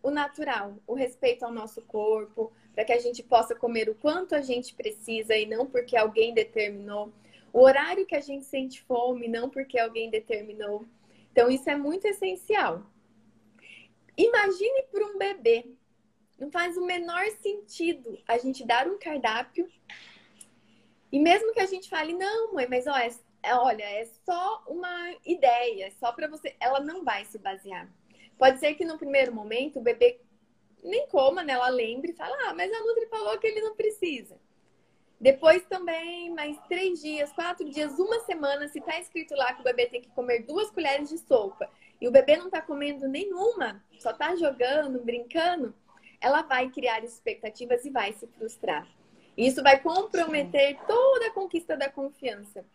o 0.01 0.09
natural, 0.09 0.77
o 0.87 0.93
respeito 0.93 1.43
ao 1.43 1.51
nosso 1.51 1.81
corpo, 1.81 2.51
para 2.73 2.85
que 2.85 2.93
a 2.93 2.99
gente 2.99 3.21
possa 3.21 3.53
comer 3.53 3.89
o 3.89 3.95
quanto 3.95 4.33
a 4.33 4.41
gente 4.41 4.73
precisa 4.73 5.35
e 5.35 5.45
não 5.45 5.65
porque 5.65 5.95
alguém 5.95 6.33
determinou, 6.33 7.13
o 7.51 7.59
horário 7.59 8.05
que 8.05 8.15
a 8.15 8.21
gente 8.21 8.45
sente 8.45 8.81
fome, 8.81 9.27
não 9.27 9.49
porque 9.49 9.77
alguém 9.77 10.09
determinou. 10.09 10.85
Então, 11.31 11.49
isso 11.49 11.69
é 11.69 11.75
muito 11.75 12.05
essencial. 12.05 12.81
Imagine 14.17 14.83
para 14.91 15.05
um 15.05 15.17
bebê 15.17 15.65
não 16.37 16.51
faz 16.51 16.77
o 16.77 16.85
menor 16.85 17.25
sentido 17.41 18.19
a 18.27 18.37
gente 18.37 18.65
dar 18.65 18.87
um 18.87 18.97
cardápio 18.97 19.69
e 21.13 21.19
mesmo 21.19 21.53
que 21.53 21.59
a 21.59 21.67
gente 21.67 21.87
fale, 21.87 22.11
não, 22.11 22.53
mãe, 22.53 22.67
mas 22.67 22.87
ó, 22.87 22.97
é, 22.97 23.55
olha, 23.55 23.83
é 23.83 24.03
só 24.25 24.63
uma 24.67 25.13
ideia, 25.23 25.85
é 25.85 25.91
só 25.91 26.11
para 26.11 26.27
você. 26.27 26.55
Ela 26.59 26.79
não 26.79 27.03
vai 27.03 27.23
se 27.25 27.37
basear. 27.37 27.87
Pode 28.35 28.59
ser 28.59 28.73
que 28.73 28.83
no 28.83 28.97
primeiro 28.97 29.31
momento 29.31 29.77
o 29.77 29.83
bebê 29.83 30.19
nem 30.83 31.05
coma, 31.07 31.43
né? 31.43 31.53
Ela 31.53 31.69
lembre 31.69 32.13
e 32.13 32.15
fala, 32.15 32.35
ah, 32.47 32.53
mas 32.55 32.73
a 32.73 32.79
Nutri 32.79 33.05
falou 33.07 33.37
que 33.37 33.45
ele 33.45 33.61
não 33.61 33.75
precisa. 33.75 34.39
Depois 35.19 35.63
também, 35.67 36.31
mais 36.31 36.57
três 36.67 36.99
dias, 36.99 37.31
quatro 37.31 37.69
dias, 37.69 37.99
uma 37.99 38.19
semana, 38.21 38.67
se 38.67 38.81
tá 38.81 38.99
escrito 38.99 39.35
lá 39.35 39.53
que 39.53 39.61
o 39.61 39.63
bebê 39.63 39.85
tem 39.85 40.01
que 40.01 40.09
comer 40.09 40.39
duas 40.39 40.71
colheres 40.71 41.09
de 41.09 41.19
sopa 41.19 41.69
e 42.01 42.07
o 42.07 42.11
bebê 42.11 42.37
não 42.37 42.49
tá 42.49 42.61
comendo 42.61 43.07
nenhuma, 43.07 43.81
só 43.99 44.11
tá 44.11 44.35
jogando, 44.35 44.99
brincando, 44.99 45.75
ela 46.23 46.41
vai 46.41 46.69
criar 46.69 47.03
expectativas 47.03 47.83
e 47.83 47.89
vai 47.89 48.13
se 48.13 48.25
frustrar. 48.27 48.87
Isso 49.37 49.61
vai 49.61 49.79
comprometer 49.79 50.77
toda 50.87 51.27
a 51.27 51.31
conquista 51.31 51.75
da 51.75 51.89
confiança. 51.89 52.65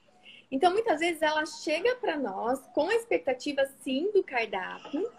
Então, 0.50 0.70
muitas 0.72 1.00
vezes 1.00 1.22
ela 1.22 1.46
chega 1.46 1.96
para 1.96 2.16
nós 2.16 2.60
com 2.74 2.92
expectativa 2.92 3.64
sim 3.82 4.10
do 4.12 4.22
cardápio, 4.22 5.10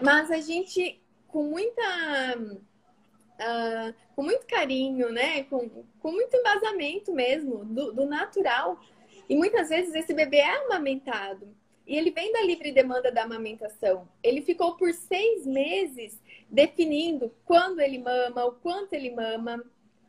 mas 0.00 0.30
a 0.30 0.40
gente 0.40 1.00
com 1.26 1.42
muita 1.42 2.38
uh, 2.38 3.94
com 4.14 4.22
muito 4.22 4.46
carinho, 4.46 5.10
né? 5.10 5.42
Com, 5.44 5.68
com 6.00 6.12
muito 6.12 6.36
embasamento 6.36 7.12
mesmo, 7.12 7.64
do, 7.64 7.92
do 7.92 8.06
natural. 8.06 8.80
E 9.28 9.36
muitas 9.36 9.68
vezes 9.68 9.94
esse 9.94 10.14
bebê 10.14 10.38
é 10.38 10.64
amamentado. 10.64 11.48
E 11.86 11.96
ele 11.96 12.10
vem 12.10 12.32
da 12.32 12.42
livre 12.42 12.70
demanda 12.70 13.10
da 13.10 13.22
amamentação. 13.22 14.06
Ele 14.22 14.42
ficou 14.42 14.76
por 14.76 14.92
seis 14.92 15.46
meses 15.46 16.20
definindo 16.48 17.32
quando 17.44 17.80
ele 17.80 17.98
mama, 17.98 18.44
o 18.44 18.52
quanto 18.52 18.92
ele 18.94 19.10
mama. 19.10 19.62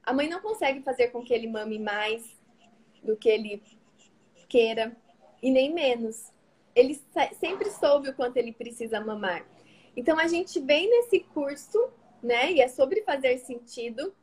A 0.03 0.13
mãe 0.13 0.27
não 0.27 0.41
consegue 0.41 0.81
fazer 0.81 1.09
com 1.09 1.23
que 1.23 1.33
ele 1.33 1.47
mame 1.47 1.77
mais 1.77 2.37
do 3.03 3.15
que 3.15 3.29
ele 3.29 3.61
queira 4.47 4.95
e 5.41 5.51
nem 5.51 5.73
menos. 5.73 6.31
Ele 6.75 6.99
sempre 7.39 7.69
soube 7.71 8.09
o 8.09 8.15
quanto 8.15 8.37
ele 8.37 8.53
precisa 8.53 8.99
mamar. 9.01 9.45
Então 9.95 10.17
a 10.17 10.27
gente 10.27 10.59
vem 10.59 10.89
nesse 10.89 11.19
curso, 11.19 11.89
né? 12.23 12.51
E 12.51 12.61
é 12.61 12.67
sobre 12.67 13.01
fazer 13.01 13.37
sentido. 13.39 14.13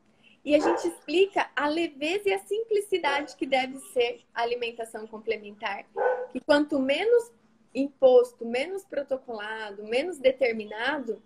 E 0.44 0.54
a 0.54 0.60
gente 0.60 0.86
explica 0.86 1.50
a 1.56 1.68
leveza 1.68 2.28
e 2.28 2.32
a 2.32 2.38
simplicidade 2.38 3.34
que 3.36 3.44
deve 3.44 3.78
ser 3.92 4.22
a 4.32 4.42
alimentação 4.42 5.06
complementar. 5.06 5.84
Que 6.32 6.40
quanto 6.40 6.78
menos 6.78 7.32
imposto, 7.74 8.46
menos 8.46 8.84
protocolado, 8.84 9.84
menos 9.84 10.18
determinado, 10.18 11.20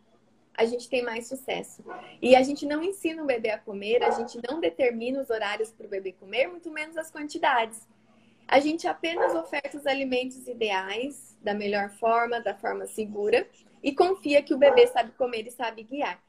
a 0.61 0.67
gente 0.67 0.91
tem 0.91 1.03
mais 1.03 1.27
sucesso. 1.27 1.83
E 2.21 2.37
a 2.37 2.43
gente 2.43 2.67
não 2.67 2.83
ensina 2.83 3.23
o 3.23 3.27
bebê 3.27 3.49
a 3.49 3.59
comer, 3.59 4.03
a 4.03 4.11
gente 4.11 4.39
não 4.47 4.61
determina 4.61 5.19
os 5.19 5.31
horários 5.31 5.73
para 5.73 5.87
o 5.87 5.89
bebê 5.89 6.13
comer, 6.13 6.49
muito 6.49 6.71
menos 6.71 6.99
as 6.99 7.11
quantidades. 7.11 7.89
A 8.47 8.61
gente 8.61 8.87
apenas 8.87 9.35
oferta 9.35 9.79
os 9.79 9.87
alimentos 9.87 10.47
ideais, 10.47 11.35
da 11.41 11.55
melhor 11.55 11.89
forma, 11.89 12.43
da 12.43 12.55
forma 12.55 12.87
segura, 12.87 13.49
e 13.83 13.95
confia 13.95 14.43
que 14.43 14.53
o 14.53 14.59
bebê 14.59 14.87
sabe 14.87 15.13
comer 15.13 15.47
e 15.47 15.51
sabe 15.51 15.83
guiar. 15.83 16.23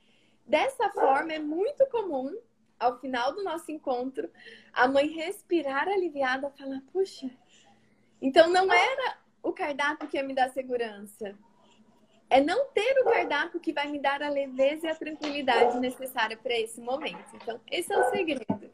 Dessa 0.47 0.89
forma, 0.91 1.33
é 1.33 1.39
muito 1.39 1.85
comum, 1.87 2.33
ao 2.79 2.97
final 3.01 3.33
do 3.33 3.43
nosso 3.43 3.69
encontro, 3.69 4.29
a 4.71 4.87
mãe 4.87 5.07
respirar 5.07 5.89
aliviada, 5.89 6.49
falar: 6.51 6.81
Puxa, 6.93 7.29
então 8.21 8.49
não 8.49 8.71
era 8.71 9.17
o 9.43 9.51
cardápio 9.51 10.07
que 10.07 10.15
ia 10.15 10.23
me 10.23 10.33
dar 10.33 10.49
segurança. 10.51 11.37
É 12.31 12.39
não 12.39 12.63
ter 12.73 12.97
o 13.01 13.03
cardápio 13.03 13.59
que 13.59 13.73
vai 13.73 13.87
me 13.87 13.99
dar 13.99 14.23
a 14.23 14.29
leveza 14.29 14.87
e 14.87 14.89
a 14.89 14.95
tranquilidade 14.95 15.77
necessária 15.81 16.39
para 16.41 16.57
esse 16.57 16.79
momento. 16.79 17.19
Então, 17.35 17.59
esse 17.69 17.91
é 17.91 17.97
o 17.97 18.09
segredo. 18.09 18.71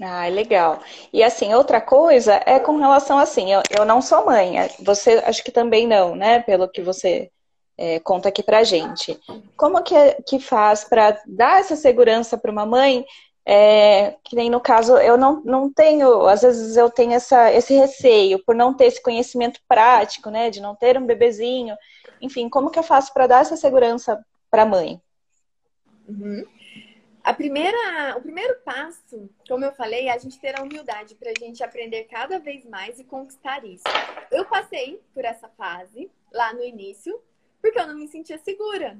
Ah, 0.00 0.28
legal. 0.28 0.80
E 1.12 1.24
assim, 1.24 1.52
outra 1.52 1.80
coisa 1.80 2.40
é 2.46 2.60
com 2.60 2.76
relação 2.76 3.18
assim, 3.18 3.52
eu, 3.52 3.60
eu 3.76 3.84
não 3.84 4.00
sou 4.00 4.24
mãe, 4.24 4.54
você 4.78 5.14
acho 5.26 5.42
que 5.42 5.50
também 5.50 5.88
não, 5.88 6.14
né? 6.14 6.38
Pelo 6.38 6.68
que 6.68 6.80
você 6.80 7.28
é, 7.76 7.98
conta 7.98 8.28
aqui 8.28 8.44
pra 8.44 8.62
gente. 8.62 9.18
Como 9.56 9.82
que, 9.82 9.94
que 10.24 10.38
faz 10.38 10.84
para 10.84 11.20
dar 11.26 11.58
essa 11.58 11.74
segurança 11.74 12.38
para 12.38 12.52
uma 12.52 12.64
mãe? 12.64 13.04
É, 13.44 14.14
que 14.22 14.36
nem 14.36 14.48
no 14.48 14.60
caso, 14.60 14.96
eu 14.98 15.16
não, 15.16 15.42
não 15.42 15.72
tenho, 15.72 16.28
às 16.28 16.42
vezes 16.42 16.76
eu 16.76 16.88
tenho 16.88 17.14
essa, 17.14 17.52
esse 17.52 17.74
receio 17.74 18.40
por 18.44 18.54
não 18.54 18.72
ter 18.72 18.84
esse 18.84 19.02
conhecimento 19.02 19.58
prático, 19.66 20.30
né? 20.30 20.48
De 20.48 20.60
não 20.60 20.76
ter 20.76 20.96
um 20.96 21.04
bebezinho. 21.04 21.74
Enfim, 22.20 22.48
como 22.48 22.70
que 22.70 22.78
eu 22.78 22.82
faço 22.82 23.12
para 23.12 23.26
dar 23.26 23.42
essa 23.42 23.56
segurança 23.56 24.24
para 24.50 24.62
a 24.62 24.66
mãe? 24.66 25.00
Uhum. 26.08 26.44
A 27.22 27.34
primeira, 27.34 28.16
o 28.16 28.22
primeiro 28.22 28.56
passo, 28.64 29.28
como 29.46 29.64
eu 29.64 29.72
falei, 29.72 30.08
é 30.08 30.12
a 30.12 30.18
gente 30.18 30.40
ter 30.40 30.58
a 30.58 30.62
humildade 30.62 31.14
para 31.14 31.30
a 31.30 31.38
gente 31.38 31.62
aprender 31.62 32.04
cada 32.04 32.38
vez 32.38 32.64
mais 32.64 32.98
e 32.98 33.04
conquistar 33.04 33.64
isso. 33.66 33.84
Eu 34.30 34.46
passei 34.46 35.02
por 35.12 35.24
essa 35.24 35.48
fase 35.50 36.10
lá 36.32 36.54
no 36.54 36.64
início, 36.64 37.20
porque 37.60 37.78
eu 37.78 37.86
não 37.86 37.96
me 37.96 38.08
sentia 38.08 38.38
segura. 38.38 38.96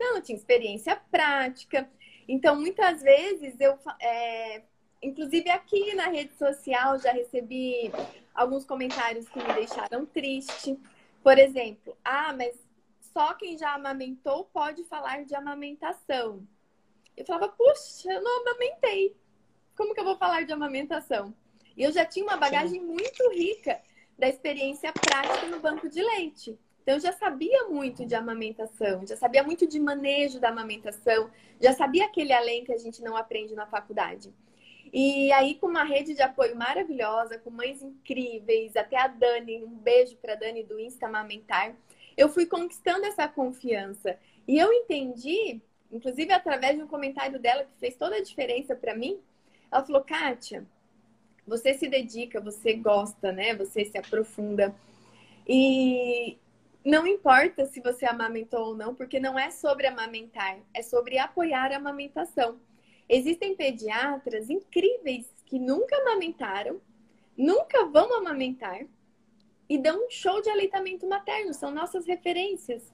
Eu 0.00 0.14
não 0.14 0.20
tinha 0.20 0.36
experiência 0.36 1.00
prática. 1.10 1.88
Então, 2.26 2.56
muitas 2.56 3.02
vezes, 3.02 3.54
eu, 3.60 3.78
é, 4.00 4.62
inclusive 5.02 5.48
aqui 5.50 5.94
na 5.94 6.08
rede 6.08 6.34
social, 6.36 6.98
já 6.98 7.12
recebi 7.12 7.92
alguns 8.34 8.64
comentários 8.64 9.28
que 9.28 9.38
me 9.38 9.52
deixaram 9.52 10.06
triste. 10.06 10.76
Por 11.22 11.38
exemplo, 11.38 11.96
ah, 12.04 12.32
mas 12.32 12.56
só 13.12 13.34
quem 13.34 13.58
já 13.58 13.74
amamentou 13.74 14.44
pode 14.46 14.84
falar 14.84 15.24
de 15.24 15.34
amamentação. 15.34 16.46
Eu 17.16 17.24
falava, 17.24 17.48
puxa, 17.48 18.10
eu 18.12 18.22
não 18.22 18.40
amamentei. 18.40 19.16
Como 19.76 19.94
que 19.94 20.00
eu 20.00 20.04
vou 20.04 20.16
falar 20.16 20.44
de 20.44 20.52
amamentação? 20.52 21.34
E 21.76 21.82
eu 21.82 21.92
já 21.92 22.04
tinha 22.04 22.24
uma 22.24 22.36
bagagem 22.36 22.80
muito 22.82 23.30
rica 23.30 23.80
da 24.18 24.28
experiência 24.28 24.92
prática 24.92 25.46
no 25.48 25.60
banco 25.60 25.88
de 25.88 26.02
leite. 26.02 26.58
Então, 26.82 26.94
eu 26.94 27.00
já 27.00 27.12
sabia 27.12 27.68
muito 27.68 28.04
de 28.04 28.14
amamentação, 28.14 29.06
já 29.06 29.16
sabia 29.16 29.42
muito 29.42 29.66
de 29.66 29.78
manejo 29.78 30.40
da 30.40 30.48
amamentação, 30.48 31.30
já 31.60 31.72
sabia 31.72 32.06
aquele 32.06 32.32
além 32.32 32.64
que 32.64 32.72
a 32.72 32.78
gente 32.78 33.02
não 33.02 33.16
aprende 33.16 33.54
na 33.54 33.66
faculdade. 33.66 34.32
E 34.92 35.30
aí, 35.32 35.54
com 35.54 35.66
uma 35.66 35.84
rede 35.84 36.14
de 36.14 36.22
apoio 36.22 36.56
maravilhosa, 36.56 37.38
com 37.38 37.50
mães 37.50 37.82
incríveis, 37.82 38.76
até 38.76 38.96
a 38.96 39.06
Dani, 39.06 39.62
um 39.62 39.70
beijo 39.70 40.16
para 40.16 40.32
a 40.32 40.36
Dani 40.36 40.64
do 40.64 40.78
Insta 40.80 41.06
Amamentar, 41.06 41.74
eu 42.16 42.28
fui 42.28 42.46
conquistando 42.46 43.06
essa 43.06 43.28
confiança. 43.28 44.18
E 44.48 44.58
eu 44.58 44.72
entendi 44.72 45.60
inclusive 45.90 46.32
através 46.32 46.76
de 46.76 46.82
um 46.82 46.86
comentário 46.86 47.38
dela 47.38 47.64
que 47.64 47.78
fez 47.78 47.96
toda 47.96 48.16
a 48.16 48.22
diferença 48.22 48.74
para 48.74 48.94
mim. 48.94 49.18
Ela 49.70 49.84
falou: 49.84 50.02
Kátia, 50.02 50.64
você 51.46 51.74
se 51.74 51.88
dedica, 51.88 52.40
você 52.40 52.74
gosta, 52.74 53.32
né? 53.32 53.54
Você 53.56 53.84
se 53.84 53.98
aprofunda. 53.98 54.74
E 55.46 56.38
não 56.84 57.06
importa 57.06 57.66
se 57.66 57.80
você 57.80 58.06
amamentou 58.06 58.68
ou 58.68 58.76
não, 58.76 58.94
porque 58.94 59.18
não 59.18 59.38
é 59.38 59.50
sobre 59.50 59.86
amamentar, 59.86 60.58
é 60.72 60.82
sobre 60.82 61.18
apoiar 61.18 61.72
a 61.72 61.76
amamentação. 61.76 62.58
Existem 63.12 63.56
pediatras 63.56 64.48
incríveis 64.48 65.28
que 65.44 65.58
nunca 65.58 65.96
amamentaram, 65.96 66.80
nunca 67.36 67.84
vão 67.86 68.14
amamentar 68.14 68.86
e 69.68 69.76
dão 69.76 70.06
um 70.06 70.10
show 70.10 70.40
de 70.40 70.48
aleitamento 70.48 71.08
materno, 71.08 71.52
são 71.52 71.72
nossas 71.72 72.06
referências. 72.06 72.92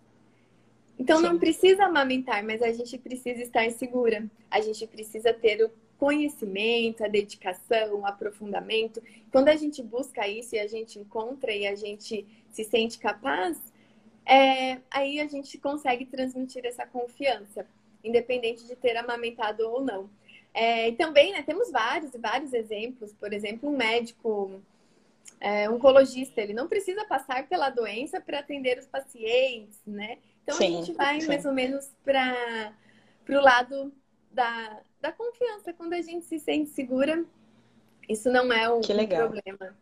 Então 0.99 1.19
Sim. 1.19 1.25
não 1.25 1.39
precisa 1.39 1.85
amamentar, 1.85 2.43
mas 2.43 2.63
a 2.63 2.73
gente 2.73 2.97
precisa 2.97 3.43
estar 3.43 3.71
segura. 3.73 4.27
A 4.51 4.63
gente 4.63 4.87
precisa 4.87 5.35
ter 5.35 5.63
o 5.63 5.71
conhecimento, 5.99 7.05
a 7.05 7.09
dedicação, 7.09 8.01
o 8.01 8.07
aprofundamento. 8.07 9.03
Quando 9.31 9.49
a 9.49 9.57
gente 9.57 9.83
busca 9.83 10.27
isso 10.27 10.55
e 10.55 10.59
a 10.59 10.67
gente 10.67 10.99
encontra 10.99 11.53
e 11.53 11.67
a 11.67 11.75
gente 11.75 12.27
se 12.49 12.65
sente 12.65 12.99
capaz, 12.99 13.61
é, 14.25 14.79
aí 14.91 15.21
a 15.21 15.27
gente 15.27 15.59
consegue 15.59 16.07
transmitir 16.07 16.65
essa 16.65 16.87
confiança, 16.87 17.67
independente 18.07 18.67
de 18.67 18.77
ter 18.77 18.97
amamentado 18.97 19.69
ou 19.69 19.83
não. 19.83 20.09
É, 20.55 20.89
e 20.89 20.93
também 20.93 21.33
né, 21.33 21.43
temos 21.43 21.71
vários 21.71 22.15
e 22.15 22.19
vários 22.19 22.53
exemplos. 22.53 23.13
Por 23.13 23.33
exemplo, 23.33 23.69
um 23.69 23.77
médico 23.77 24.61
é, 25.41 25.69
oncologista, 25.69 26.41
ele 26.41 26.55
não 26.55 26.67
precisa 26.67 27.05
passar 27.05 27.47
pela 27.47 27.69
doença 27.69 28.21
para 28.21 28.39
atender 28.39 28.79
os 28.79 28.87
pacientes, 28.87 29.81
né? 29.87 30.19
Então 30.43 30.57
sim, 30.57 30.65
a 30.65 30.81
gente 30.81 30.93
vai 30.93 31.21
sim. 31.21 31.27
mais 31.27 31.45
ou 31.45 31.53
menos 31.53 31.91
para 32.05 32.73
o 33.29 33.41
lado 33.41 33.93
da, 34.31 34.81
da 35.01 35.13
confiança. 35.13 35.73
Quando 35.73 35.93
a 35.93 36.01
gente 36.01 36.25
se 36.25 36.39
sente 36.39 36.71
segura, 36.71 37.25
isso 38.09 38.31
não 38.31 38.53
é 38.53 38.71
um, 38.71 38.81
que 38.81 38.93
legal. 38.93 39.29
problema. 39.29 39.77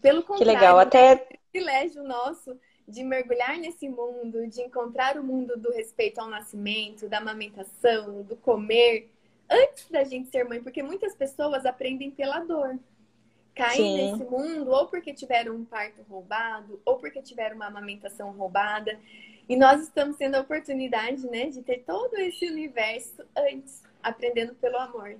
Pelo 0.00 0.22
contrário, 0.22 0.46
que 0.46 0.54
legal. 0.54 0.78
Até... 0.78 1.12
é 1.12 1.14
um 1.14 1.50
privilégio 1.50 2.02
nosso 2.02 2.58
de 2.86 3.02
mergulhar 3.02 3.56
nesse 3.58 3.88
mundo, 3.88 4.46
de 4.48 4.60
encontrar 4.62 5.16
o 5.16 5.22
mundo 5.22 5.56
do 5.56 5.70
respeito 5.72 6.20
ao 6.20 6.28
nascimento, 6.28 7.08
da 7.08 7.18
amamentação, 7.18 8.22
do 8.22 8.36
comer, 8.36 9.10
antes 9.48 9.88
da 9.90 10.04
gente 10.04 10.30
ser 10.30 10.44
mãe, 10.44 10.62
porque 10.62 10.82
muitas 10.82 11.14
pessoas 11.14 11.64
aprendem 11.64 12.10
pela 12.10 12.40
dor. 12.40 12.78
Caem 13.54 13.96
nesse 13.96 14.24
mundo 14.24 14.70
ou 14.70 14.86
porque 14.86 15.12
tiveram 15.12 15.54
um 15.54 15.64
parto 15.64 16.02
roubado, 16.08 16.80
ou 16.86 16.98
porque 16.98 17.20
tiveram 17.20 17.56
uma 17.56 17.66
amamentação 17.66 18.30
roubada. 18.32 18.98
E 19.46 19.56
nós 19.56 19.82
estamos 19.82 20.16
tendo 20.16 20.36
a 20.36 20.40
oportunidade, 20.40 21.26
né, 21.28 21.50
de 21.50 21.62
ter 21.62 21.82
todo 21.84 22.16
esse 22.16 22.46
universo 22.46 23.22
antes, 23.36 23.82
aprendendo 24.02 24.54
pelo 24.54 24.78
amor. 24.78 25.18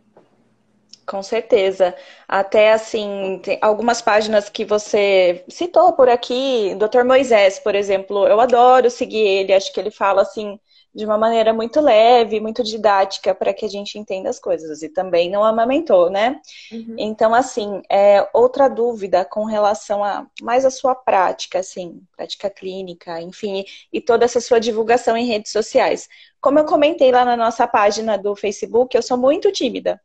Com 1.13 1.23
certeza. 1.23 1.95
Até 2.27 2.73
assim, 2.73 3.39
tem 3.45 3.59
algumas 3.61 4.01
páginas 4.01 4.49
que 4.49 4.65
você 4.65 5.45
citou 5.47 5.93
por 5.93 6.09
aqui, 6.09 6.75
Dr. 6.77 7.05
Moisés, 7.05 7.59
por 7.59 7.75
exemplo, 7.75 8.27
eu 8.27 8.41
adoro 8.41 8.89
seguir 8.89 9.19
ele, 9.19 9.53
acho 9.53 9.71
que 9.75 9.79
ele 9.79 9.91
fala 9.91 10.23
assim 10.23 10.59
de 10.95 11.05
uma 11.05 11.19
maneira 11.19 11.53
muito 11.53 11.83
leve, 11.83 12.41
muito 12.41 12.63
didática 12.63 13.35
para 13.35 13.53
que 13.53 13.67
a 13.67 13.69
gente 13.69 13.99
entenda 13.99 14.31
as 14.31 14.39
coisas. 14.39 14.83
E 14.83 14.89
também 14.89 15.31
não 15.31 15.45
amamentou, 15.45 16.09
né? 16.09 16.41
Uhum. 16.73 16.97
Então, 16.99 17.35
assim, 17.35 17.83
é, 17.91 18.27
outra 18.33 18.67
dúvida 18.69 19.23
com 19.23 19.45
relação 19.45 20.03
a 20.03 20.27
mais 20.41 20.65
a 20.65 20.71
sua 20.71 20.95
prática, 20.95 21.59
assim, 21.59 22.01
prática 22.17 22.49
clínica, 22.49 23.21
enfim, 23.21 23.67
e 23.93 24.01
toda 24.01 24.25
essa 24.25 24.41
sua 24.41 24.59
divulgação 24.59 25.15
em 25.15 25.27
redes 25.27 25.53
sociais. 25.53 26.09
Como 26.41 26.59
eu 26.59 26.65
comentei 26.65 27.13
lá 27.13 27.23
na 27.23 27.37
nossa 27.37 27.67
página 27.67 28.17
do 28.17 28.35
Facebook, 28.35 28.97
eu 28.97 29.03
sou 29.03 29.19
muito 29.19 29.53
tímida. 29.53 30.01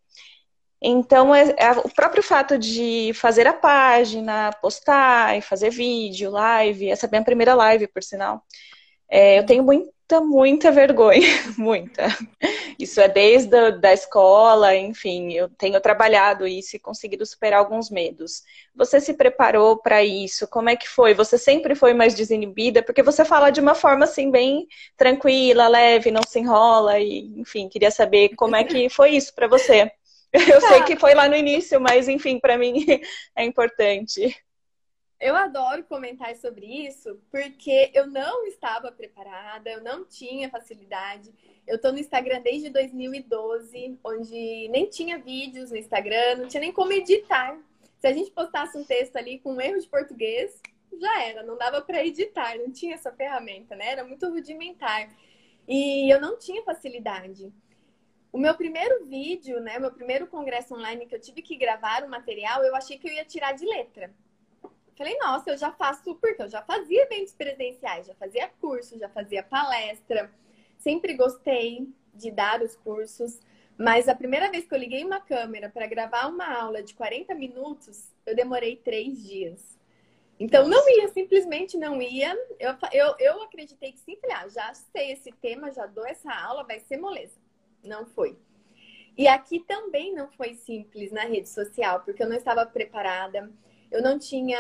Então, 0.81 1.33
é, 1.33 1.55
é, 1.57 1.71
o 1.71 1.89
próprio 1.89 2.21
fato 2.21 2.57
de 2.57 3.11
fazer 3.15 3.47
a 3.47 3.53
página, 3.53 4.51
postar 4.61 5.37
e 5.37 5.41
fazer 5.41 5.69
vídeo, 5.71 6.29
live, 6.31 6.89
essa 6.89 7.05
é 7.05 7.07
a 7.07 7.11
minha 7.11 7.23
primeira 7.23 7.55
live, 7.55 7.87
por 7.87 8.03
sinal. 8.03 8.43
É, 9.09 9.39
eu 9.39 9.45
tenho 9.45 9.63
muita, 9.63 10.21
muita 10.21 10.71
vergonha, 10.71 11.27
muita. 11.57 12.07
Isso 12.79 13.01
é 13.01 13.07
desde 13.07 13.55
a 13.57 13.71
da 13.71 13.93
escola, 13.93 14.75
enfim, 14.75 15.33
eu 15.33 15.49
tenho 15.49 15.81
trabalhado 15.81 16.45
isso 16.47 16.75
e 16.75 16.79
conseguido 16.79 17.25
superar 17.25 17.59
alguns 17.59 17.89
medos. 17.89 18.43
Você 18.75 18.99
se 18.99 19.13
preparou 19.15 19.77
para 19.77 20.03
isso? 20.03 20.47
Como 20.47 20.69
é 20.69 20.75
que 20.75 20.87
foi? 20.87 21.13
Você 21.15 21.37
sempre 21.37 21.73
foi 21.75 21.93
mais 21.93 22.13
desinibida? 22.13 22.83
Porque 22.83 23.01
você 23.01 23.25
fala 23.25 23.49
de 23.49 23.59
uma 23.61 23.73
forma 23.75 24.05
assim 24.05 24.29
bem 24.29 24.67
tranquila, 24.95 25.67
leve, 25.67 26.11
não 26.11 26.21
se 26.27 26.39
enrola 26.39 26.99
e, 26.99 27.33
enfim, 27.39 27.67
queria 27.69 27.91
saber 27.91 28.29
como 28.35 28.55
é 28.55 28.63
que 28.63 28.89
foi 28.89 29.11
isso 29.11 29.33
para 29.33 29.47
você. 29.47 29.91
Eu 30.53 30.61
sei 30.61 30.83
que 30.83 30.97
foi 30.97 31.13
lá 31.13 31.27
no 31.27 31.35
início, 31.35 31.79
mas 31.79 32.07
enfim, 32.07 32.39
para 32.39 32.57
mim 32.57 32.85
é 33.35 33.43
importante. 33.43 34.35
Eu 35.19 35.35
adoro 35.35 35.83
comentar 35.85 36.35
sobre 36.35 36.65
isso 36.65 37.19
porque 37.31 37.89
eu 37.95 38.05
não 38.05 38.45
estava 38.45 38.91
preparada, 38.91 39.67
eu 39.67 39.83
não 39.83 40.05
tinha 40.05 40.47
facilidade. 40.47 41.33
Eu 41.65 41.81
tô 41.81 41.91
no 41.91 41.97
Instagram 41.97 42.39
desde 42.41 42.69
2012, 42.69 43.99
onde 44.03 44.67
nem 44.69 44.87
tinha 44.87 45.17
vídeos 45.17 45.71
no 45.71 45.77
Instagram, 45.77 46.35
não 46.37 46.47
tinha 46.47 46.61
nem 46.61 46.71
como 46.71 46.93
editar. 46.93 47.57
Se 47.97 48.05
a 48.05 48.13
gente 48.13 48.29
postasse 48.29 48.77
um 48.77 48.83
texto 48.83 49.15
ali 49.15 49.39
com 49.39 49.53
um 49.53 49.61
erro 49.61 49.79
de 49.79 49.87
português, 49.87 50.61
já 50.99 51.23
era, 51.23 51.41
não 51.41 51.57
dava 51.57 51.81
para 51.81 52.05
editar, 52.05 52.55
não 52.59 52.71
tinha 52.71 52.93
essa 52.93 53.11
ferramenta, 53.11 53.75
né? 53.75 53.93
Era 53.93 54.03
muito 54.03 54.29
rudimentar. 54.29 55.09
E 55.67 56.13
eu 56.13 56.21
não 56.21 56.37
tinha 56.37 56.63
facilidade. 56.63 57.51
O 58.37 58.39
meu 58.39 58.53
primeiro 58.53 59.03
vídeo, 59.03 59.59
né, 59.59 59.79
meu 59.79 59.91
primeiro 59.91 60.27
congresso 60.27 60.75
online 60.75 61.07
que 61.07 61.15
eu 61.15 61.19
tive 61.19 61.41
que 61.41 61.57
gravar 61.57 62.03
o 62.03 62.07
material, 62.07 62.63
eu 62.63 62.75
achei 62.75 62.95
que 62.95 63.09
eu 63.09 63.11
ia 63.11 63.25
tirar 63.25 63.53
de 63.53 63.65
letra. 63.65 64.13
Falei, 64.95 65.17
nossa, 65.17 65.49
eu 65.49 65.57
já 65.57 65.71
faço, 65.71 66.13
porque 66.13 66.43
eu 66.43 66.47
já 66.47 66.61
fazia 66.61 67.01
eventos 67.01 67.33
presenciais, 67.33 68.05
já 68.05 68.13
fazia 68.13 68.47
curso, 68.61 68.99
já 68.99 69.09
fazia 69.09 69.41
palestra. 69.41 70.31
Sempre 70.77 71.15
gostei 71.15 71.89
de 72.13 72.29
dar 72.29 72.61
os 72.61 72.75
cursos, 72.75 73.39
mas 73.75 74.07
a 74.07 74.13
primeira 74.13 74.51
vez 74.51 74.67
que 74.67 74.75
eu 74.75 74.77
liguei 74.77 75.03
uma 75.03 75.19
câmera 75.19 75.67
para 75.67 75.87
gravar 75.87 76.27
uma 76.27 76.45
aula 76.45 76.83
de 76.83 76.93
40 76.93 77.33
minutos, 77.33 78.13
eu 78.23 78.35
demorei 78.35 78.75
três 78.75 79.23
dias. 79.27 79.75
Então 80.39 80.67
não 80.67 80.87
ia, 80.87 81.07
simplesmente 81.07 81.75
não 81.75 81.99
ia. 81.99 82.37
Eu, 82.59 82.75
eu, 82.93 83.15
eu 83.17 83.41
acreditei 83.41 83.93
que 83.93 83.99
sim, 83.99 84.15
falei, 84.21 84.35
ah, 84.35 84.47
já 84.47 84.73
sei 84.75 85.13
esse 85.13 85.31
tema, 85.31 85.71
já 85.71 85.87
dou 85.87 86.05
essa 86.05 86.31
aula, 86.31 86.63
vai 86.63 86.79
ser 86.81 86.97
moleza. 86.97 87.46
Não 87.87 88.05
foi. 88.05 88.37
E 89.17 89.27
aqui 89.27 89.59
também 89.59 90.13
não 90.13 90.29
foi 90.29 90.53
simples 90.53 91.11
na 91.11 91.23
rede 91.23 91.49
social, 91.49 92.01
porque 92.01 92.21
eu 92.21 92.29
não 92.29 92.35
estava 92.35 92.65
preparada 92.65 93.49
eu 93.89 94.01
não 94.01 94.19
tinha 94.19 94.59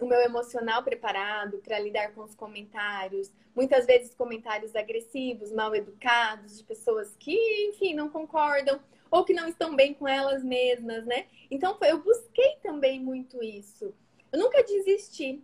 o 0.00 0.06
meu 0.06 0.20
emocional 0.20 0.82
preparado 0.82 1.58
para 1.58 1.78
lidar 1.78 2.12
com 2.12 2.22
os 2.22 2.34
comentários, 2.34 3.32
muitas 3.54 3.86
vezes 3.86 4.14
comentários 4.14 4.74
agressivos, 4.74 5.52
mal 5.52 5.74
educados, 5.74 6.58
de 6.58 6.64
pessoas 6.64 7.14
que, 7.18 7.36
enfim, 7.68 7.94
não 7.94 8.08
concordam 8.08 8.80
ou 9.10 9.24
que 9.24 9.32
não 9.32 9.48
estão 9.48 9.74
bem 9.74 9.94
com 9.94 10.06
elas 10.08 10.42
mesmas, 10.42 11.06
né? 11.06 11.26
Então, 11.50 11.78
eu 11.82 12.02
busquei 12.02 12.56
também 12.62 13.00
muito 13.00 13.42
isso. 13.42 13.94
Eu 14.30 14.38
nunca 14.40 14.62
desisti. 14.62 15.42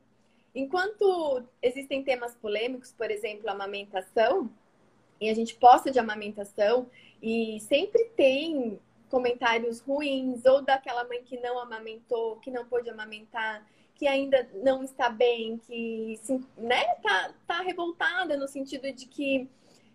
Enquanto 0.55 1.43
existem 1.63 2.03
temas 2.03 2.35
polêmicos, 2.35 2.93
por 2.93 3.11
exemplo, 3.11 3.49
a 3.49 3.53
amamentação, 3.53 4.51
e 5.21 5.29
a 5.29 5.35
gente 5.35 5.55
posta 5.55 5.91
de 5.91 5.99
amamentação, 5.99 6.89
e 7.23 7.59
sempre 7.61 8.05
tem 8.17 8.79
comentários 9.09 9.81
ruins, 9.81 10.45
ou 10.45 10.63
daquela 10.63 11.05
mãe 11.05 11.23
que 11.23 11.39
não 11.39 11.59
amamentou, 11.59 12.37
que 12.37 12.51
não 12.51 12.67
pôde 12.67 12.91
amamentar, 12.91 13.65
que 13.95 14.07
ainda 14.07 14.49
não 14.55 14.83
está 14.83 15.09
bem, 15.09 15.59
que 15.59 16.21
né, 16.57 16.85
tá, 16.97 17.33
tá 17.47 17.61
revoltada 17.61 18.37
no 18.37 18.49
sentido 18.49 18.93
de 18.93 19.07
que 19.07 19.49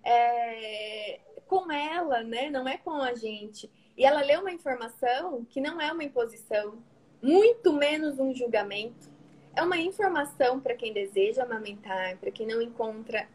é, 0.04 1.20
com 1.48 1.72
ela, 1.72 2.24
né, 2.24 2.50
não 2.50 2.68
é 2.68 2.78
com 2.78 2.92
a 3.02 3.14
gente. 3.14 3.70
E 3.98 4.06
ela 4.06 4.22
lê 4.22 4.38
uma 4.38 4.52
informação 4.52 5.44
que 5.50 5.60
não 5.60 5.82
é 5.82 5.92
uma 5.92 6.04
imposição, 6.04 6.78
muito 7.22 7.74
menos 7.74 8.18
um 8.20 8.34
julgamento. 8.34 9.10
É 9.56 9.62
uma 9.62 9.78
informação 9.78 10.60
para 10.60 10.76
quem 10.76 10.94
deseja 10.94 11.44
amamentar, 11.44 12.18
para 12.18 12.32
quem 12.32 12.48
não 12.48 12.62
encontra 12.62 13.28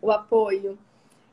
o 0.00 0.10
apoio. 0.10 0.78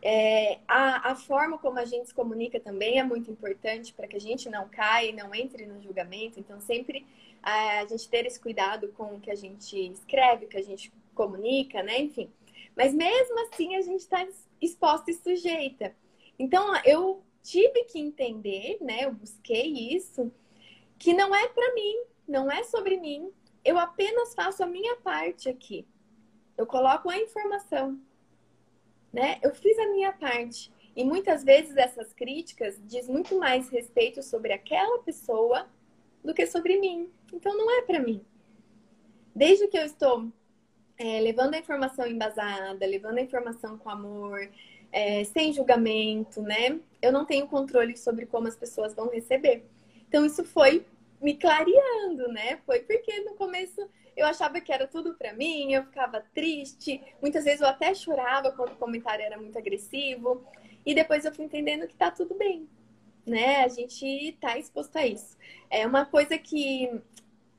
É, 0.06 0.60
a, 0.68 1.12
a, 1.12 1.16
forma 1.16 1.58
como 1.58 1.80
a 1.80 1.86
gente 1.86 2.10
se 2.10 2.14
comunica 2.14 2.60
também 2.60 3.00
é 3.00 3.04
muito 3.04 3.32
importante 3.32 3.94
para 3.94 4.06
que 4.06 4.18
a 4.18 4.20
gente 4.20 4.50
não 4.50 4.68
caia 4.68 5.10
e 5.10 5.14
não 5.14 5.34
entre 5.34 5.66
no 5.66 5.82
julgamento. 5.82 6.38
Então, 6.38 6.60
sempre 6.60 7.08
a, 7.42 7.80
a 7.80 7.86
gente 7.86 8.10
ter 8.10 8.26
esse 8.26 8.38
cuidado 8.38 8.90
com 8.90 9.16
o 9.16 9.22
que 9.22 9.32
a 9.32 9.36
gente 9.36 9.80
escreve, 9.94 10.44
o 10.44 10.50
que 10.50 10.58
a 10.58 10.62
gente 10.62 10.92
comunica, 11.16 11.82
né? 11.82 12.02
Enfim. 12.02 12.30
Mas 12.76 12.94
mesmo 12.94 13.40
assim, 13.48 13.78
a 13.78 13.82
gente 13.82 14.02
está 14.02 14.28
exposta 14.60 15.10
e 15.10 15.14
sujeita. 15.14 15.96
Então, 16.38 16.76
eu 16.84 17.24
tive 17.42 17.86
que 17.86 17.98
entender, 17.98 18.80
né? 18.82 19.06
Eu 19.06 19.14
busquei 19.14 19.96
isso, 19.96 20.30
que 21.00 21.14
não 21.14 21.34
é 21.34 21.48
para 21.48 21.74
mim, 21.74 22.04
não 22.28 22.52
é 22.52 22.62
sobre 22.64 22.98
mim. 22.98 23.32
Eu 23.64 23.80
apenas 23.80 24.36
faço 24.36 24.64
a 24.64 24.68
minha 24.68 24.98
parte 24.98 25.48
aqui. 25.48 25.88
Eu 26.58 26.66
coloco 26.66 27.10
a 27.10 27.18
informação 27.18 27.98
né? 29.14 29.38
Eu 29.44 29.54
fiz 29.54 29.78
a 29.78 29.88
minha 29.90 30.12
parte. 30.12 30.72
E 30.96 31.04
muitas 31.04 31.44
vezes 31.44 31.78
essas 31.78 32.12
críticas 32.14 32.80
diz 32.86 33.08
muito 33.08 33.38
mais 33.38 33.70
respeito 33.70 34.22
sobre 34.22 34.52
aquela 34.52 35.00
pessoa 35.00 35.68
do 36.24 36.34
que 36.34 36.46
sobre 36.48 36.80
mim. 36.80 37.10
Então 37.32 37.56
não 37.56 37.70
é 37.80 37.82
para 37.84 38.00
mim. 38.00 38.22
Desde 39.36 39.68
que 39.68 39.78
eu 39.78 39.86
estou 39.86 40.32
é, 40.98 41.20
levando 41.20 41.56
a 41.56 41.60
informação 41.60 42.08
embasada, 42.08 42.86
levando 42.86 43.18
a 43.18 43.22
informação 43.22 43.78
com 43.78 43.90
amor, 43.90 44.50
é, 44.92 45.24
sem 45.24 45.52
julgamento, 45.52 46.42
né? 46.42 46.80
Eu 47.02 47.12
não 47.12 47.26
tenho 47.26 47.48
controle 47.48 47.98
sobre 47.98 48.26
como 48.26 48.48
as 48.48 48.56
pessoas 48.56 48.94
vão 48.94 49.10
receber. 49.10 49.66
Então 50.08 50.26
isso 50.26 50.44
foi 50.44 50.86
me 51.20 51.36
clareando, 51.36 52.28
né? 52.28 52.60
Foi 52.66 52.80
porque 52.82 53.20
no 53.22 53.34
começo 53.34 53.90
eu 54.16 54.26
achava 54.26 54.62
que 54.62 54.72
era 54.72 54.88
tudo 54.88 55.14
para 55.16 55.34
mim, 55.34 55.74
eu 55.74 55.84
ficava 55.84 56.22
triste, 56.34 57.02
muitas 57.22 57.44
vezes 57.44 57.62
eu 57.62 57.68
até 57.68 57.94
chorava 57.94 58.52
quando 58.52 58.74
o 58.74 58.78
comentário 58.78 59.24
era 59.24 59.38
muito 59.38 59.58
agressivo, 59.58 60.46
e 60.86 60.94
depois 60.94 61.26
eu 61.26 61.34
fui 61.34 61.46
entendendo 61.46 61.88
que 61.88 61.96
tá 61.96 62.12
tudo 62.12 62.36
bem, 62.36 62.68
né? 63.26 63.64
A 63.64 63.68
gente 63.68 64.38
tá 64.40 64.58
exposto 64.58 64.98
a 64.98 65.06
isso. 65.06 65.38
É 65.70 65.88
uma 65.88 66.06
coisa 66.06 66.38
que 66.38 66.90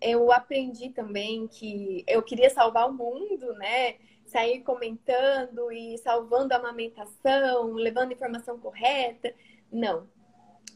eu 0.00 0.30
aprendi 0.30 0.90
também 0.90 1.48
que 1.48 2.04
eu 2.06 2.22
queria 2.22 2.50
salvar 2.50 2.88
o 2.88 2.92
mundo, 2.92 3.54
né? 3.54 3.96
Sair 4.26 4.60
comentando 4.60 5.72
e 5.72 5.96
salvando 5.98 6.52
a 6.52 6.58
amamentação, 6.58 7.72
levando 7.72 8.12
informação 8.12 8.58
correta. 8.58 9.34
Não. 9.72 10.06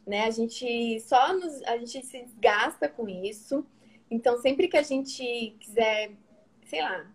Né? 0.07 0.25
A 0.25 0.31
gente 0.31 0.99
só 1.01 1.35
nos, 1.35 1.63
a 1.65 1.77
gente 1.77 2.05
se 2.07 2.23
desgasta 2.25 2.89
com 2.89 3.07
isso. 3.07 3.67
Então, 4.11 4.39
sempre 4.39 4.69
que 4.69 4.77
a 4.77 4.83
gente 4.83 5.55
quiser, 5.61 6.13
sei 6.67 6.83
lá, 6.83 7.07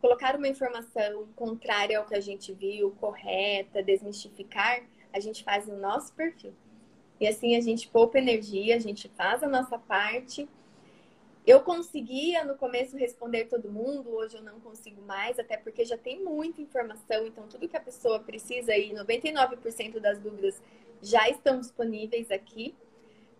colocar 0.00 0.36
uma 0.36 0.48
informação 0.48 1.28
contrária 1.36 1.98
ao 1.98 2.06
que 2.06 2.14
a 2.14 2.20
gente 2.20 2.52
viu, 2.52 2.90
correta, 2.92 3.82
desmistificar, 3.82 4.82
a 5.12 5.20
gente 5.20 5.44
faz 5.44 5.66
no 5.66 5.76
nosso 5.76 6.12
perfil. 6.14 6.52
E 7.20 7.26
assim 7.26 7.54
a 7.54 7.60
gente 7.60 7.86
poupa 7.88 8.18
energia, 8.18 8.76
a 8.76 8.78
gente 8.78 9.08
faz 9.10 9.42
a 9.42 9.48
nossa 9.48 9.78
parte. 9.78 10.48
Eu 11.46 11.60
conseguia 11.60 12.44
no 12.44 12.56
começo 12.56 12.96
responder 12.96 13.46
todo 13.46 13.70
mundo, 13.70 14.10
hoje 14.10 14.36
eu 14.36 14.42
não 14.42 14.58
consigo 14.60 15.02
mais, 15.02 15.38
até 15.38 15.56
porque 15.56 15.84
já 15.84 15.98
tem 15.98 16.22
muita 16.22 16.60
informação, 16.60 17.26
então 17.26 17.46
tudo 17.48 17.68
que 17.68 17.76
a 17.76 17.80
pessoa 17.80 18.20
precisa 18.20 18.76
e 18.76 18.92
99% 18.94 19.98
das 20.00 20.18
dúvidas 20.18 20.62
já 21.02 21.28
estão 21.28 21.60
disponíveis 21.60 22.30
aqui. 22.30 22.74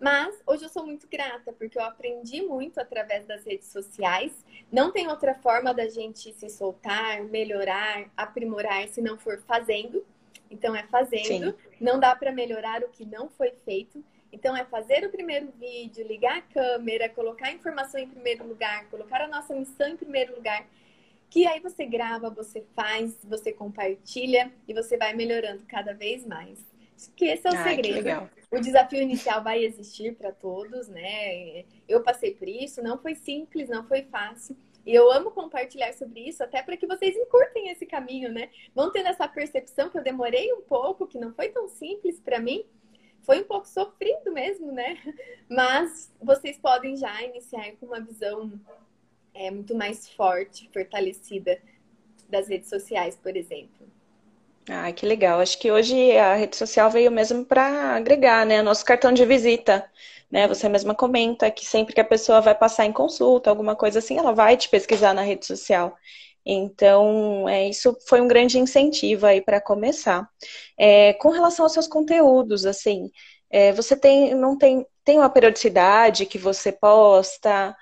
Mas 0.00 0.34
hoje 0.46 0.64
eu 0.64 0.68
sou 0.68 0.86
muito 0.86 1.06
grata, 1.06 1.52
porque 1.52 1.78
eu 1.78 1.82
aprendi 1.82 2.42
muito 2.42 2.80
através 2.80 3.26
das 3.26 3.44
redes 3.44 3.68
sociais. 3.68 4.32
Não 4.72 4.90
tem 4.90 5.08
outra 5.08 5.34
forma 5.34 5.74
da 5.74 5.88
gente 5.88 6.32
se 6.32 6.48
soltar, 6.48 7.22
melhorar, 7.24 8.10
aprimorar 8.16 8.88
se 8.88 9.02
não 9.02 9.18
for 9.18 9.40
fazendo. 9.42 10.04
Então 10.50 10.74
é 10.74 10.84
fazendo. 10.84 11.52
Sim. 11.52 11.54
Não 11.80 12.00
dá 12.00 12.16
para 12.16 12.32
melhorar 12.32 12.82
o 12.82 12.88
que 12.88 13.04
não 13.04 13.28
foi 13.28 13.52
feito. 13.64 14.02
Então 14.32 14.52
Então, 14.52 14.56
é 14.56 14.64
fazer 14.64 15.04
o 15.04 15.10
primeiro 15.10 15.52
vídeo, 15.58 16.06
ligar 16.06 16.38
a 16.38 16.42
câmera, 16.42 17.08
colocar 17.08 17.48
a 17.48 17.52
informação 17.52 18.00
em 18.00 18.08
primeiro 18.08 18.46
lugar, 18.46 18.88
colocar 18.88 19.20
a 19.20 19.28
nossa 19.28 19.54
missão 19.54 19.88
em 19.88 19.96
primeiro 19.96 20.34
lugar, 20.34 20.66
que 21.28 21.46
aí 21.46 21.60
você 21.60 21.84
grava, 21.84 22.30
você 22.30 22.64
faz, 22.74 23.18
você 23.24 23.52
compartilha 23.52 24.52
e 24.66 24.72
você 24.72 24.96
vai 24.96 25.12
melhorando 25.14 25.64
cada 25.66 25.92
vez 25.92 26.24
mais. 26.24 26.69
Que 27.16 27.26
esse 27.26 27.46
é 27.46 27.50
o 27.50 27.56
Ai, 27.56 27.76
segredo. 27.76 28.30
O 28.50 28.58
desafio 28.58 29.00
inicial 29.00 29.42
vai 29.42 29.64
existir 29.64 30.14
para 30.16 30.32
todos, 30.32 30.88
né? 30.88 31.64
Eu 31.88 32.02
passei 32.02 32.34
por 32.34 32.48
isso, 32.48 32.82
não 32.82 32.98
foi 32.98 33.14
simples, 33.14 33.68
não 33.68 33.86
foi 33.86 34.02
fácil. 34.02 34.56
E 34.84 34.94
eu 34.94 35.10
amo 35.12 35.30
compartilhar 35.30 35.92
sobre 35.92 36.20
isso, 36.20 36.42
até 36.42 36.62
para 36.62 36.76
que 36.76 36.86
vocês 36.86 37.14
encurtem 37.14 37.68
esse 37.68 37.86
caminho, 37.86 38.32
né? 38.32 38.50
Vão 38.74 38.90
tendo 38.90 39.08
essa 39.08 39.28
percepção 39.28 39.90
que 39.90 39.98
eu 39.98 40.02
demorei 40.02 40.52
um 40.52 40.62
pouco, 40.62 41.06
que 41.06 41.18
não 41.18 41.32
foi 41.32 41.50
tão 41.50 41.68
simples 41.68 42.18
para 42.18 42.40
mim. 42.40 42.64
Foi 43.22 43.40
um 43.40 43.44
pouco 43.44 43.68
sofrido 43.68 44.32
mesmo, 44.32 44.72
né? 44.72 44.98
Mas 45.48 46.12
vocês 46.20 46.58
podem 46.58 46.96
já 46.96 47.22
iniciar 47.22 47.72
com 47.76 47.86
uma 47.86 48.00
visão 48.00 48.58
é, 49.34 49.50
muito 49.50 49.74
mais 49.74 50.08
forte, 50.08 50.68
fortalecida 50.72 51.60
das 52.28 52.48
redes 52.48 52.68
sociais, 52.68 53.16
por 53.16 53.36
exemplo. 53.36 53.86
Ah, 54.68 54.92
que 54.92 55.06
legal. 55.06 55.40
Acho 55.40 55.58
que 55.58 55.70
hoje 55.70 56.16
a 56.16 56.34
rede 56.34 56.56
social 56.56 56.90
veio 56.90 57.10
mesmo 57.10 57.44
para 57.44 57.96
agregar, 57.96 58.46
né? 58.46 58.62
Nosso 58.62 58.84
cartão 58.84 59.12
de 59.12 59.24
visita. 59.24 59.90
Né? 60.30 60.46
Você 60.46 60.68
mesma 60.68 60.94
comenta 60.94 61.50
que 61.50 61.64
sempre 61.66 61.92
que 61.94 62.00
a 62.00 62.04
pessoa 62.04 62.40
vai 62.40 62.54
passar 62.54 62.84
em 62.86 62.92
consulta, 62.92 63.50
alguma 63.50 63.74
coisa 63.74 63.98
assim, 63.98 64.16
ela 64.18 64.32
vai 64.32 64.56
te 64.56 64.68
pesquisar 64.68 65.12
na 65.12 65.22
rede 65.22 65.44
social. 65.46 65.96
Então, 66.46 67.48
é, 67.48 67.68
isso 67.68 67.96
foi 68.08 68.20
um 68.20 68.28
grande 68.28 68.58
incentivo 68.58 69.26
aí 69.26 69.40
para 69.42 69.60
começar. 69.60 70.28
É, 70.78 71.14
com 71.14 71.30
relação 71.30 71.64
aos 71.64 71.72
seus 71.72 71.88
conteúdos, 71.88 72.64
assim, 72.66 73.10
é, 73.50 73.72
você 73.72 73.96
tem, 73.96 74.34
não 74.34 74.56
tem, 74.56 74.86
tem 75.04 75.18
uma 75.18 75.28
periodicidade 75.30 76.26
que 76.26 76.38
você 76.38 76.70
posta? 76.72 77.76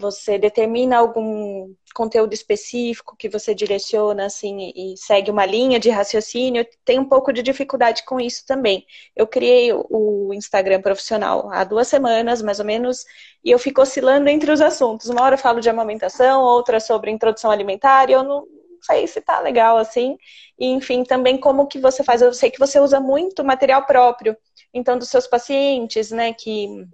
Você 0.00 0.38
determina 0.38 0.96
algum 0.96 1.74
conteúdo 1.94 2.32
específico 2.32 3.14
que 3.16 3.28
você 3.28 3.54
direciona 3.54 4.26
assim 4.26 4.72
e 4.74 4.96
segue 4.96 5.30
uma 5.30 5.44
linha 5.44 5.78
de 5.78 5.90
raciocínio? 5.90 6.66
Tem 6.84 6.98
um 6.98 7.04
pouco 7.04 7.32
de 7.32 7.42
dificuldade 7.42 8.04
com 8.06 8.18
isso 8.18 8.44
também. 8.46 8.86
Eu 9.14 9.26
criei 9.26 9.70
o 9.72 10.32
Instagram 10.32 10.80
profissional 10.80 11.50
há 11.52 11.64
duas 11.64 11.86
semanas, 11.88 12.40
mais 12.40 12.58
ou 12.58 12.64
menos, 12.64 13.04
e 13.44 13.50
eu 13.50 13.58
fico 13.58 13.82
oscilando 13.82 14.28
entre 14.30 14.50
os 14.50 14.62
assuntos. 14.62 15.08
Uma 15.10 15.22
hora 15.22 15.34
eu 15.34 15.38
falo 15.38 15.60
de 15.60 15.68
amamentação, 15.68 16.42
outra 16.42 16.80
sobre 16.80 17.10
introdução 17.10 17.50
alimentar, 17.50 18.08
e 18.08 18.14
eu 18.14 18.22
não 18.22 18.46
sei 18.82 19.06
se 19.06 19.20
tá 19.20 19.40
legal 19.40 19.76
assim. 19.76 20.16
E, 20.58 20.66
enfim, 20.66 21.04
também 21.04 21.38
como 21.38 21.66
que 21.66 21.78
você 21.78 22.02
faz. 22.02 22.22
Eu 22.22 22.32
sei 22.32 22.50
que 22.50 22.58
você 22.58 22.80
usa 22.80 23.00
muito 23.00 23.44
material 23.44 23.84
próprio, 23.84 24.36
então, 24.72 24.96
dos 24.96 25.08
seus 25.08 25.26
pacientes, 25.26 26.10
né, 26.10 26.32
que 26.32 26.86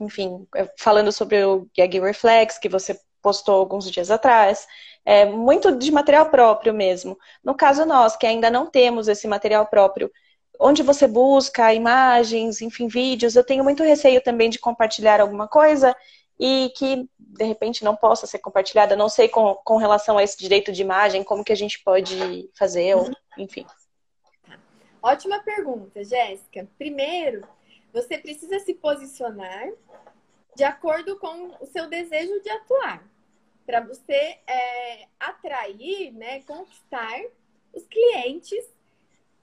enfim, 0.00 0.46
é, 0.54 0.70
falando 0.78 1.12
sobre 1.12 1.44
o 1.44 1.68
gag 1.76 2.00
reflex 2.00 2.58
que 2.58 2.68
você 2.68 2.98
postou 3.22 3.56
alguns 3.56 3.90
dias 3.90 4.10
atrás, 4.10 4.66
é 5.04 5.24
muito 5.24 5.76
de 5.76 5.90
material 5.90 6.30
próprio 6.30 6.74
mesmo. 6.74 7.18
No 7.42 7.54
caso 7.54 7.86
nós, 7.86 8.16
que 8.16 8.26
ainda 8.26 8.50
não 8.50 8.66
temos 8.66 9.08
esse 9.08 9.26
material 9.26 9.66
próprio, 9.66 10.10
onde 10.60 10.82
você 10.82 11.06
busca 11.06 11.72
imagens, 11.74 12.60
enfim, 12.60 12.86
vídeos, 12.86 13.34
eu 13.34 13.44
tenho 13.44 13.64
muito 13.64 13.82
receio 13.82 14.22
também 14.22 14.50
de 14.50 14.58
compartilhar 14.58 15.20
alguma 15.20 15.48
coisa 15.48 15.96
e 16.38 16.72
que 16.76 17.08
de 17.18 17.44
repente 17.44 17.84
não 17.84 17.96
possa 17.96 18.26
ser 18.26 18.38
compartilhada. 18.38 18.96
Não 18.96 19.08
sei 19.08 19.28
com, 19.28 19.54
com 19.64 19.76
relação 19.76 20.18
a 20.18 20.22
esse 20.22 20.38
direito 20.38 20.72
de 20.72 20.82
imagem, 20.82 21.24
como 21.24 21.44
que 21.44 21.52
a 21.52 21.56
gente 21.56 21.82
pode 21.82 22.50
fazer, 22.54 22.94
ou, 22.96 23.10
enfim. 23.38 23.66
Ótima 25.02 25.38
pergunta, 25.40 26.02
Jéssica. 26.02 26.68
Primeiro, 26.78 27.46
você 27.94 28.18
precisa 28.18 28.58
se 28.58 28.74
posicionar 28.74 29.72
de 30.56 30.64
acordo 30.64 31.16
com 31.16 31.56
o 31.60 31.66
seu 31.66 31.88
desejo 31.88 32.40
de 32.42 32.50
atuar, 32.50 33.08
para 33.64 33.80
você 33.80 34.38
é, 34.46 35.06
atrair, 35.18 36.12
né, 36.12 36.42
conquistar 36.42 37.24
os 37.72 37.86
clientes 37.86 38.68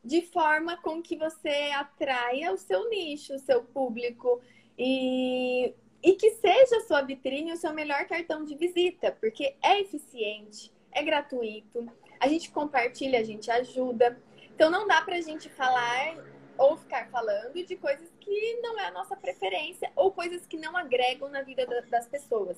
de 0.04 0.22
forma 0.22 0.78
com 0.78 1.02
que 1.02 1.16
você 1.16 1.72
atraia 1.74 2.52
o 2.52 2.58
seu 2.58 2.90
nicho, 2.90 3.36
o 3.36 3.40
seu 3.40 3.64
público 3.64 4.42
e, 4.78 5.74
e 6.04 6.14
que 6.14 6.32
seja 6.32 6.78
a 6.78 6.82
sua 6.82 7.02
vitrine 7.02 7.54
o 7.54 7.58
seu 7.58 7.74
melhor 7.74 8.06
cartão 8.06 8.44
de 8.44 8.56
visita, 8.56 9.16
porque 9.20 9.56
é 9.62 9.80
eficiente, 9.80 10.72
é 10.92 11.02
gratuito, 11.02 11.88
a 12.20 12.28
gente 12.28 12.52
compartilha, 12.52 13.20
a 13.20 13.24
gente 13.24 13.50
ajuda. 13.50 14.22
Então 14.54 14.70
não 14.70 14.88
dá 14.88 15.02
para 15.02 15.16
a 15.16 15.22
gente 15.22 15.50
falar 15.50 16.18
ou 16.58 16.78
ficar 16.78 17.10
falando 17.10 17.64
de 17.66 17.76
coisas 17.76 18.11
que 18.22 18.62
não 18.62 18.80
é 18.80 18.86
a 18.86 18.92
nossa 18.92 19.16
preferência 19.16 19.92
ou 19.96 20.12
coisas 20.12 20.46
que 20.46 20.56
não 20.56 20.78
agregam 20.78 21.30
na 21.30 21.42
vida 21.42 21.66
das 21.90 22.08
pessoas. 22.08 22.58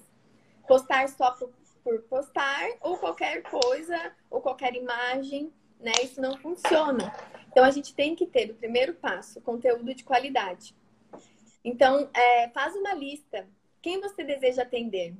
Postar 0.67 1.09
só 1.09 1.31
por, 1.31 1.51
por 1.83 2.01
postar 2.03 2.69
ou 2.81 2.97
qualquer 2.97 3.41
coisa 3.43 4.13
ou 4.29 4.41
qualquer 4.41 4.75
imagem, 4.75 5.51
né? 5.79 5.91
Isso 6.03 6.21
não 6.21 6.37
funciona. 6.37 7.11
Então 7.49 7.63
a 7.63 7.71
gente 7.71 7.95
tem 7.95 8.15
que 8.15 8.27
ter 8.27 8.51
o 8.51 8.55
primeiro 8.55 8.93
passo, 8.93 9.41
conteúdo 9.41 9.93
de 9.93 10.03
qualidade. 10.03 10.75
Então, 11.63 12.09
é, 12.13 12.49
faz 12.49 12.75
uma 12.75 12.93
lista. 12.93 13.47
Quem 13.81 14.01
você 14.01 14.23
deseja 14.23 14.63
atender? 14.63 15.15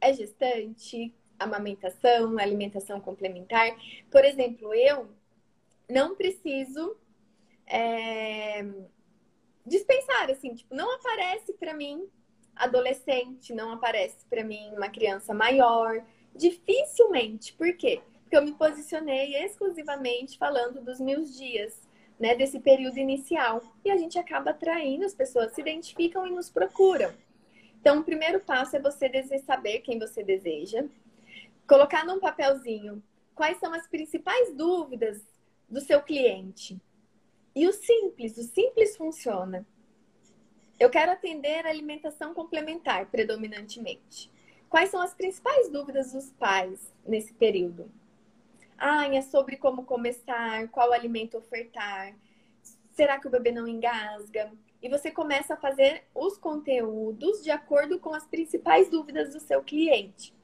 É 0.00 0.12
gestante, 0.12 1.14
amamentação, 1.38 2.38
alimentação 2.38 3.00
complementar? 3.00 3.76
Por 4.10 4.24
exemplo, 4.24 4.74
eu 4.74 5.08
não 5.88 6.16
preciso 6.16 6.96
é, 7.66 8.64
dispensar, 9.66 10.30
assim, 10.30 10.54
tipo, 10.54 10.74
não 10.74 10.94
aparece 10.94 11.52
para 11.54 11.74
mim 11.74 12.08
adolescente, 12.54 13.54
não 13.54 13.72
aparece 13.72 14.24
para 14.28 14.44
mim 14.44 14.72
uma 14.74 14.88
criança 14.88 15.32
maior, 15.32 16.04
dificilmente. 16.34 17.52
Por 17.54 17.72
quê? 17.76 18.00
Porque 18.22 18.36
eu 18.36 18.44
me 18.44 18.52
posicionei 18.52 19.36
exclusivamente 19.36 20.38
falando 20.38 20.80
dos 20.82 21.00
meus 21.00 21.36
dias, 21.36 21.80
né, 22.18 22.34
desse 22.34 22.60
período 22.60 22.98
inicial. 22.98 23.62
E 23.84 23.90
a 23.90 23.96
gente 23.96 24.18
acaba 24.18 24.50
atraindo, 24.50 25.04
as 25.04 25.14
pessoas 25.14 25.52
se 25.52 25.60
identificam 25.60 26.26
e 26.26 26.30
nos 26.30 26.50
procuram. 26.50 27.12
Então, 27.80 27.98
o 27.98 28.04
primeiro 28.04 28.40
passo 28.40 28.76
é 28.76 28.80
você 28.80 29.10
saber 29.40 29.80
quem 29.80 29.98
você 29.98 30.22
deseja, 30.22 30.84
colocar 31.66 32.06
num 32.06 32.20
papelzinho 32.20 33.02
quais 33.34 33.58
são 33.58 33.72
as 33.72 33.88
principais 33.88 34.54
dúvidas 34.54 35.20
do 35.68 35.80
seu 35.80 36.00
cliente. 36.00 36.80
E 37.54 37.68
o 37.68 37.72
simples, 37.72 38.36
o 38.38 38.42
simples 38.42 38.96
funciona. 38.96 39.66
Eu 40.80 40.90
quero 40.90 41.12
atender 41.12 41.66
a 41.66 41.70
alimentação 41.70 42.34
complementar 42.34 43.06
predominantemente. 43.06 44.30
Quais 44.68 44.90
são 44.90 45.00
as 45.00 45.14
principais 45.14 45.68
dúvidas 45.68 46.12
dos 46.12 46.30
pais 46.32 46.92
nesse 47.06 47.32
período? 47.34 47.90
Ah, 48.78 49.06
é 49.06 49.22
sobre 49.22 49.56
como 49.56 49.84
começar, 49.84 50.66
qual 50.68 50.92
alimento 50.92 51.36
ofertar, 51.36 52.16
será 52.92 53.20
que 53.20 53.26
o 53.26 53.30
bebê 53.30 53.52
não 53.52 53.68
engasga? 53.68 54.50
E 54.82 54.88
você 54.88 55.10
começa 55.10 55.54
a 55.54 55.56
fazer 55.56 56.04
os 56.14 56.36
conteúdos 56.36 57.42
de 57.42 57.50
acordo 57.50 58.00
com 58.00 58.14
as 58.14 58.26
principais 58.26 58.88
dúvidas 58.88 59.32
do 59.32 59.40
seu 59.40 59.62
cliente. 59.62 60.34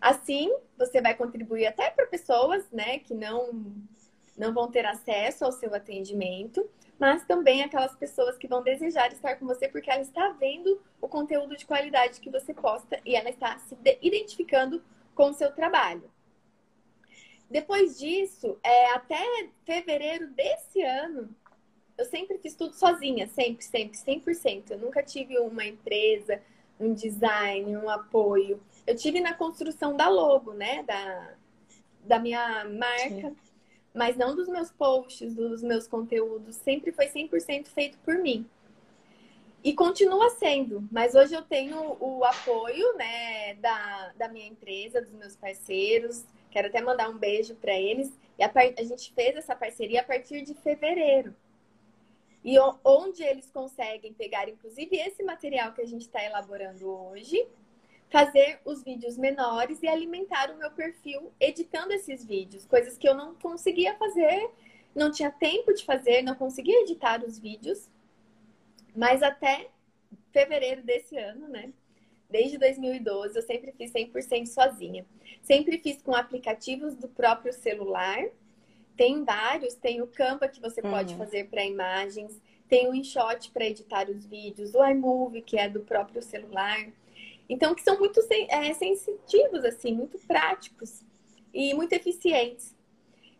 Assim, 0.00 0.54
você 0.76 1.00
vai 1.00 1.14
contribuir 1.14 1.66
até 1.66 1.90
para 1.90 2.06
pessoas, 2.06 2.70
né, 2.70 2.98
que 2.98 3.14
não 3.14 3.72
não 4.38 4.54
vão 4.54 4.70
ter 4.70 4.86
acesso 4.86 5.44
ao 5.44 5.52
seu 5.52 5.74
atendimento, 5.74 6.64
mas 6.98 7.24
também 7.24 7.62
aquelas 7.62 7.94
pessoas 7.96 8.38
que 8.38 8.46
vão 8.46 8.62
desejar 8.62 9.12
estar 9.12 9.36
com 9.36 9.46
você 9.46 9.68
porque 9.68 9.90
ela 9.90 10.00
está 10.00 10.30
vendo 10.30 10.80
o 11.00 11.08
conteúdo 11.08 11.56
de 11.56 11.66
qualidade 11.66 12.20
que 12.20 12.30
você 12.30 12.54
posta 12.54 13.00
e 13.04 13.16
ela 13.16 13.28
está 13.28 13.58
se 13.58 13.76
identificando 14.00 14.82
com 15.14 15.30
o 15.30 15.34
seu 15.34 15.52
trabalho. 15.52 16.08
Depois 17.50 17.98
disso, 17.98 18.58
é, 18.62 18.92
até 18.92 19.48
fevereiro 19.64 20.28
desse 20.28 20.82
ano, 20.82 21.28
eu 21.96 22.04
sempre 22.04 22.38
fiz 22.38 22.54
tudo 22.54 22.74
sozinha, 22.74 23.26
sempre, 23.26 23.64
sempre, 23.64 23.98
100%. 23.98 24.70
Eu 24.70 24.78
nunca 24.78 25.02
tive 25.02 25.38
uma 25.38 25.64
empresa, 25.64 26.40
um 26.78 26.92
design, 26.92 27.76
um 27.76 27.88
apoio. 27.88 28.62
Eu 28.86 28.94
tive 28.94 29.20
na 29.20 29.34
construção 29.34 29.96
da 29.96 30.08
logo, 30.08 30.52
né, 30.52 30.82
da, 30.84 31.34
da 32.04 32.18
minha 32.18 32.64
marca. 32.66 33.30
Sim 33.30 33.47
mas 33.98 34.16
não 34.16 34.36
dos 34.36 34.48
meus 34.48 34.70
posts, 34.70 35.34
dos 35.34 35.60
meus 35.60 35.88
conteúdos. 35.88 36.54
Sempre 36.54 36.92
foi 36.92 37.06
100% 37.06 37.66
feito 37.66 37.98
por 37.98 38.16
mim. 38.16 38.48
E 39.62 39.74
continua 39.74 40.30
sendo, 40.30 40.88
mas 40.90 41.16
hoje 41.16 41.34
eu 41.34 41.42
tenho 41.42 41.96
o 41.98 42.24
apoio 42.24 42.96
né, 42.96 43.54
da, 43.54 44.12
da 44.16 44.28
minha 44.28 44.46
empresa, 44.46 45.02
dos 45.02 45.12
meus 45.12 45.34
parceiros. 45.34 46.24
Quero 46.48 46.68
até 46.68 46.80
mandar 46.80 47.10
um 47.10 47.18
beijo 47.18 47.56
para 47.56 47.76
eles. 47.76 48.16
E 48.38 48.44
a, 48.44 48.52
a 48.54 48.82
gente 48.84 49.12
fez 49.12 49.36
essa 49.36 49.56
parceria 49.56 50.00
a 50.00 50.04
partir 50.04 50.42
de 50.42 50.54
fevereiro. 50.54 51.34
E 52.44 52.56
onde 52.84 53.24
eles 53.24 53.50
conseguem 53.50 54.12
pegar, 54.12 54.48
inclusive, 54.48 54.96
esse 54.96 55.24
material 55.24 55.72
que 55.72 55.82
a 55.82 55.86
gente 55.86 56.02
está 56.02 56.24
elaborando 56.24 56.88
hoje, 56.88 57.44
fazer 58.10 58.60
os 58.64 58.82
vídeos 58.82 59.18
menores 59.18 59.82
e 59.82 59.88
alimentar 59.88 60.50
o 60.50 60.58
meu 60.58 60.70
perfil 60.70 61.32
editando 61.38 61.92
esses 61.92 62.24
vídeos, 62.24 62.64
coisas 62.66 62.96
que 62.96 63.08
eu 63.08 63.14
não 63.14 63.34
conseguia 63.34 63.94
fazer, 63.96 64.50
não 64.94 65.10
tinha 65.10 65.30
tempo 65.30 65.72
de 65.74 65.84
fazer, 65.84 66.22
não 66.22 66.34
conseguia 66.34 66.82
editar 66.82 67.22
os 67.22 67.38
vídeos. 67.38 67.88
Mas 68.96 69.22
até 69.22 69.68
fevereiro 70.32 70.82
desse 70.82 71.16
ano, 71.16 71.48
né? 71.48 71.70
Desde 72.28 72.58
2012, 72.58 73.36
eu 73.36 73.42
sempre 73.42 73.72
fiz 73.72 73.90
100% 73.92 74.46
sozinha. 74.46 75.06
Sempre 75.42 75.78
fiz 75.78 76.02
com 76.02 76.14
aplicativos 76.14 76.94
do 76.94 77.08
próprio 77.08 77.52
celular. 77.52 78.26
Tem 78.96 79.24
vários, 79.24 79.74
tem 79.74 80.02
o 80.02 80.06
Canva 80.06 80.48
que 80.48 80.60
você 80.60 80.80
uhum. 80.80 80.90
pode 80.90 81.14
fazer 81.14 81.48
para 81.48 81.64
imagens, 81.64 82.40
tem 82.68 82.88
o 82.88 82.94
InShot 82.94 83.50
para 83.52 83.64
editar 83.64 84.10
os 84.10 84.26
vídeos, 84.26 84.74
o 84.74 84.84
iMovie 84.84 85.40
que 85.40 85.56
é 85.56 85.68
do 85.68 85.80
próprio 85.80 86.20
celular. 86.20 86.88
Então, 87.48 87.74
que 87.74 87.82
são 87.82 87.98
muito 87.98 88.20
é, 88.30 88.74
sensitivos, 88.74 89.64
assim, 89.64 89.94
muito 89.94 90.18
práticos 90.18 91.02
e 91.52 91.72
muito 91.74 91.92
eficientes. 91.94 92.76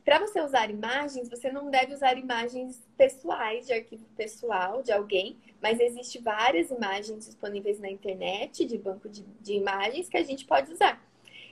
Para 0.04 0.20
você 0.20 0.40
usar 0.40 0.70
imagens, 0.70 1.28
você 1.28 1.52
não 1.52 1.70
deve 1.70 1.92
usar 1.92 2.16
imagens 2.16 2.82
pessoais, 2.96 3.66
de 3.66 3.74
arquivo 3.74 4.06
pessoal 4.16 4.82
de 4.82 4.90
alguém, 4.90 5.36
mas 5.60 5.78
existe 5.78 6.18
várias 6.18 6.70
imagens 6.70 7.26
disponíveis 7.26 7.78
na 7.78 7.90
internet, 7.90 8.64
de 8.64 8.78
banco 8.78 9.06
de, 9.06 9.22
de 9.40 9.52
imagens, 9.52 10.08
que 10.08 10.16
a 10.16 10.24
gente 10.24 10.46
pode 10.46 10.72
usar. 10.72 11.06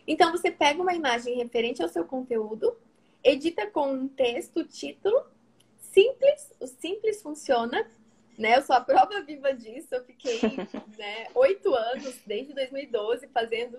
Então, 0.07 0.33
você 0.33 0.51
pega 0.51 0.81
uma 0.81 0.95
imagem 0.95 1.37
referente 1.37 1.83
ao 1.83 1.89
seu 1.91 2.07
conteúdo, 2.07 2.75
edita 3.23 3.67
com 3.67 3.93
um 3.93 4.09
texto, 4.09 4.65
título, 4.65 5.27
simples, 5.79 6.51
o 6.59 6.67
simples 6.67 7.21
funciona, 7.21 7.87
né? 8.39 8.57
Eu 8.57 8.63
sou 8.63 8.77
a 8.77 8.81
prova 8.81 9.23
viva 9.23 9.53
disso. 9.53 9.95
Eu 9.95 10.05
fiquei 10.05 10.41
né, 10.99 11.27
oito 11.35 11.75
anos, 11.75 12.21
desde 12.27 12.53
2012, 12.55 13.29
fazendo 13.29 13.79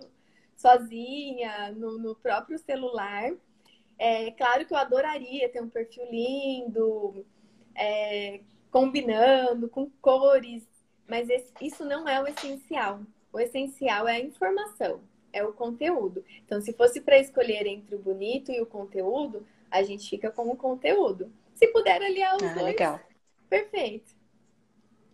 sozinha, 0.56 1.72
no, 1.72 1.98
no 1.98 2.15
próprio 2.15 2.58
celular. 2.58 3.32
É 4.00 4.32
claro 4.32 4.65
que 4.65 4.74
eu 4.74 4.78
adoraria 4.78 5.50
ter 5.50 5.62
um 5.62 5.70
perfil 5.70 6.06
lindo, 6.12 7.26
é, 7.76 8.41
combinando 8.70 9.70
com 9.70 9.89
cores, 10.02 10.67
mas 11.08 11.30
esse, 11.30 11.52
isso 11.62 11.86
não 11.86 12.08
é 12.08 12.22
o 12.22 12.28
essencial. 12.28 13.02
O 13.32 13.39
essencial 13.39 14.08
é 14.08 14.17
a 14.17 14.20
informação, 14.20 15.02
é 15.32 15.43
o 15.43 15.54
conteúdo. 15.54 16.24
Então, 16.46 16.62
se 16.62 16.74
fosse 16.74 17.02
para 17.02 17.20
escolher 17.20 17.65
entre 17.65 17.96
o 17.96 18.00
bonito 18.00 18.52
e 18.52 18.62
o 18.62 18.65
conteúdo, 18.65 19.46
a 19.70 19.84
gente 19.84 20.10
fica 20.10 20.32
com 20.32 20.48
o 20.50 20.56
conteúdo. 20.56 21.32
Se 21.54 21.67
puder 21.67 22.02
aliar 22.02 22.36
os 22.36 22.43
ah, 22.43 22.54
dois, 22.54 22.65
legal. 22.65 23.00
perfeito. 23.50 24.16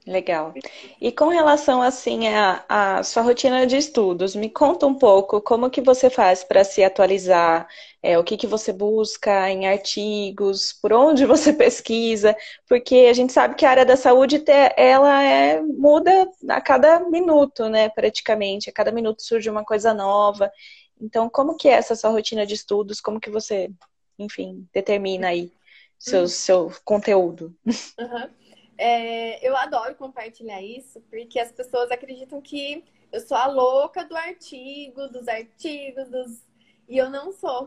Legal. 0.06 0.54
E 1.00 1.14
com 1.14 1.30
relação 1.30 1.82
assim 1.82 2.28
à, 2.28 2.66
à 2.68 3.04
sua 3.04 3.24
rotina 3.24 3.66
de 3.66 3.78
estudos, 3.78 4.36
me 4.36 4.50
conta 4.50 4.86
um 4.86 4.94
pouco 4.94 5.40
como 5.42 5.70
que 5.70 5.80
você 5.80 6.10
faz 6.10 6.44
para 6.44 6.66
se 6.66 6.84
atualizar, 6.84 7.68
é, 8.02 8.20
o 8.20 8.24
que 8.24 8.36
que 8.36 8.46
você 8.46 8.74
busca 8.74 9.50
em 9.50 9.66
artigos, 9.66 10.74
por 10.74 10.92
onde 10.92 11.26
você 11.26 11.54
pesquisa, 11.54 12.36
porque 12.68 13.08
a 13.10 13.14
gente 13.14 13.32
sabe 13.32 13.56
que 13.56 13.66
a 13.66 13.70
área 13.70 13.86
da 13.86 13.96
saúde 13.96 14.44
ela 14.76 15.24
é, 15.24 15.62
muda 15.62 16.30
a 16.50 16.60
cada 16.60 17.00
minuto, 17.00 17.70
né, 17.70 17.88
praticamente, 17.88 18.70
a 18.70 18.74
cada 18.74 18.92
minuto 18.92 19.24
surge 19.24 19.50
uma 19.50 19.64
coisa 19.64 19.94
nova. 19.94 20.52
Então, 21.00 21.30
como 21.30 21.56
que 21.56 21.70
é 21.70 21.74
essa 21.74 21.96
sua 21.96 22.10
rotina 22.10 22.46
de 22.46 22.54
estudos? 22.54 23.00
Como 23.00 23.22
que 23.22 23.30
você, 23.30 23.72
enfim, 24.20 24.68
determina 24.74 25.30
aí 25.30 25.50
seu, 25.98 26.22
uhum. 26.22 26.28
seu 26.28 26.74
conteúdo? 26.84 27.56
Uhum. 27.66 28.43
É, 28.86 29.40
eu 29.48 29.56
adoro 29.56 29.96
compartilhar 29.96 30.62
isso, 30.62 31.00
porque 31.10 31.40
as 31.40 31.54
pessoas 31.54 31.90
acreditam 31.90 32.42
que 32.42 32.84
eu 33.14 33.22
sou 33.22 33.38
a 33.38 33.48
louca 33.48 34.04
do 34.04 34.14
artigo, 34.14 35.08
dos 35.08 35.26
artigos, 35.30 36.10
dos... 36.10 36.46
e 36.90 36.98
eu 36.98 37.10
não 37.10 37.32
sou. 37.32 37.66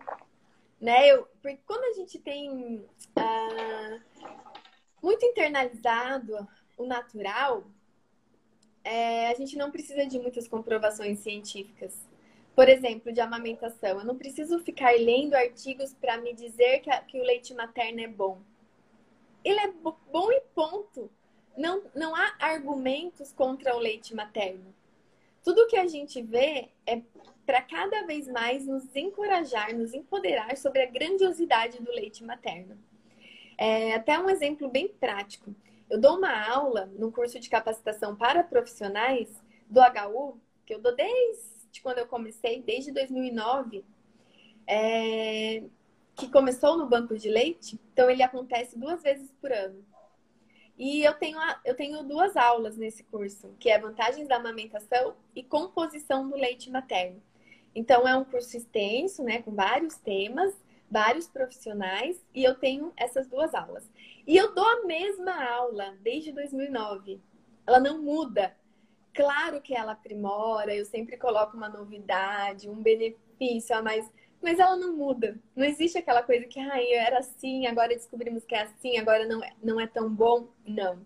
Né? 0.78 1.10
Eu, 1.10 1.26
porque 1.40 1.58
quando 1.66 1.84
a 1.84 1.94
gente 1.94 2.18
tem 2.18 2.84
ah, 3.16 3.98
muito 5.02 5.24
internalizado 5.24 6.46
o 6.76 6.84
natural, 6.84 7.64
é, 8.84 9.28
a 9.28 9.34
gente 9.36 9.56
não 9.56 9.70
precisa 9.70 10.04
de 10.04 10.18
muitas 10.18 10.46
comprovações 10.46 11.20
científicas. 11.20 11.98
Por 12.54 12.68
exemplo, 12.68 13.10
de 13.10 13.22
amamentação. 13.22 14.00
Eu 14.00 14.04
não 14.04 14.18
preciso 14.18 14.58
ficar 14.58 14.92
lendo 14.92 15.32
artigos 15.32 15.94
para 15.94 16.18
me 16.18 16.34
dizer 16.34 16.80
que, 16.80 16.90
a, 16.90 17.00
que 17.00 17.18
o 17.18 17.24
leite 17.24 17.54
materno 17.54 18.00
é 18.02 18.06
bom 18.06 18.38
ele 19.46 19.60
é 19.60 19.68
bom 19.70 20.32
e 20.32 20.40
ponto. 20.54 21.10
Não, 21.56 21.82
não 21.94 22.14
há 22.14 22.34
argumentos 22.40 23.32
contra 23.32 23.74
o 23.76 23.78
leite 23.78 24.14
materno. 24.14 24.74
Tudo 25.44 25.68
que 25.68 25.76
a 25.76 25.86
gente 25.86 26.20
vê 26.20 26.68
é 26.84 27.00
para 27.46 27.62
cada 27.62 28.04
vez 28.04 28.26
mais 28.26 28.66
nos 28.66 28.94
encorajar, 28.96 29.72
nos 29.72 29.94
empoderar 29.94 30.56
sobre 30.56 30.82
a 30.82 30.90
grandiosidade 30.90 31.80
do 31.80 31.92
leite 31.92 32.24
materno. 32.24 32.76
É, 33.56 33.94
até 33.94 34.18
um 34.18 34.28
exemplo 34.28 34.68
bem 34.68 34.88
prático. 34.88 35.54
Eu 35.88 36.00
dou 36.00 36.18
uma 36.18 36.48
aula 36.48 36.90
no 36.98 37.12
curso 37.12 37.38
de 37.38 37.48
capacitação 37.48 38.16
para 38.16 38.42
profissionais 38.42 39.40
do 39.70 39.80
HU, 39.80 40.40
que 40.66 40.74
eu 40.74 40.80
dou 40.80 40.94
desde 40.94 41.80
quando 41.80 41.98
eu 41.98 42.06
comecei, 42.06 42.60
desde 42.60 42.90
2009. 42.90 43.84
É, 44.66 45.62
que 46.16 46.30
começou 46.30 46.78
no 46.78 46.88
banco 46.88 47.16
de 47.16 47.28
leite, 47.28 47.78
então 47.92 48.08
ele 48.08 48.22
acontece 48.22 48.78
duas 48.78 49.02
vezes 49.02 49.30
por 49.40 49.52
ano. 49.52 49.84
E 50.78 51.02
eu 51.02 51.14
tenho, 51.14 51.38
eu 51.64 51.74
tenho 51.74 52.02
duas 52.02 52.36
aulas 52.36 52.76
nesse 52.76 53.04
curso, 53.04 53.54
que 53.58 53.70
é 53.70 53.78
vantagens 53.78 54.26
da 54.26 54.36
amamentação 54.36 55.14
e 55.34 55.42
composição 55.42 56.28
do 56.28 56.36
leite 56.36 56.70
materno. 56.70 57.22
Então 57.74 58.08
é 58.08 58.16
um 58.16 58.24
curso 58.24 58.56
extenso, 58.56 59.22
né, 59.22 59.42
com 59.42 59.54
vários 59.54 59.96
temas, 59.96 60.54
vários 60.90 61.28
profissionais, 61.28 62.24
e 62.34 62.42
eu 62.42 62.54
tenho 62.54 62.92
essas 62.96 63.26
duas 63.26 63.54
aulas. 63.54 63.90
E 64.26 64.36
eu 64.36 64.54
dou 64.54 64.66
a 64.66 64.84
mesma 64.86 65.44
aula 65.44 65.94
desde 66.00 66.32
2009. 66.32 67.20
Ela 67.66 67.80
não 67.80 68.00
muda. 68.00 68.56
Claro 69.12 69.60
que 69.60 69.74
ela 69.74 69.92
aprimora, 69.92 70.74
eu 70.74 70.84
sempre 70.84 71.16
coloco 71.16 71.56
uma 71.56 71.68
novidade, 71.68 72.68
um 72.68 72.82
benefício 72.82 73.76
a 73.76 73.82
mais 73.82 74.10
mas 74.42 74.58
ela 74.58 74.76
não 74.76 74.96
muda. 74.96 75.38
Não 75.54 75.64
existe 75.64 75.98
aquela 75.98 76.22
coisa 76.22 76.46
que, 76.46 76.58
eu 76.58 77.00
era 77.00 77.18
assim, 77.18 77.66
agora 77.66 77.88
descobrimos 77.88 78.44
que 78.44 78.54
é 78.54 78.62
assim, 78.62 78.98
agora 78.98 79.26
não 79.26 79.42
é, 79.42 79.52
não 79.62 79.80
é 79.80 79.86
tão 79.86 80.08
bom. 80.08 80.48
Não. 80.66 81.00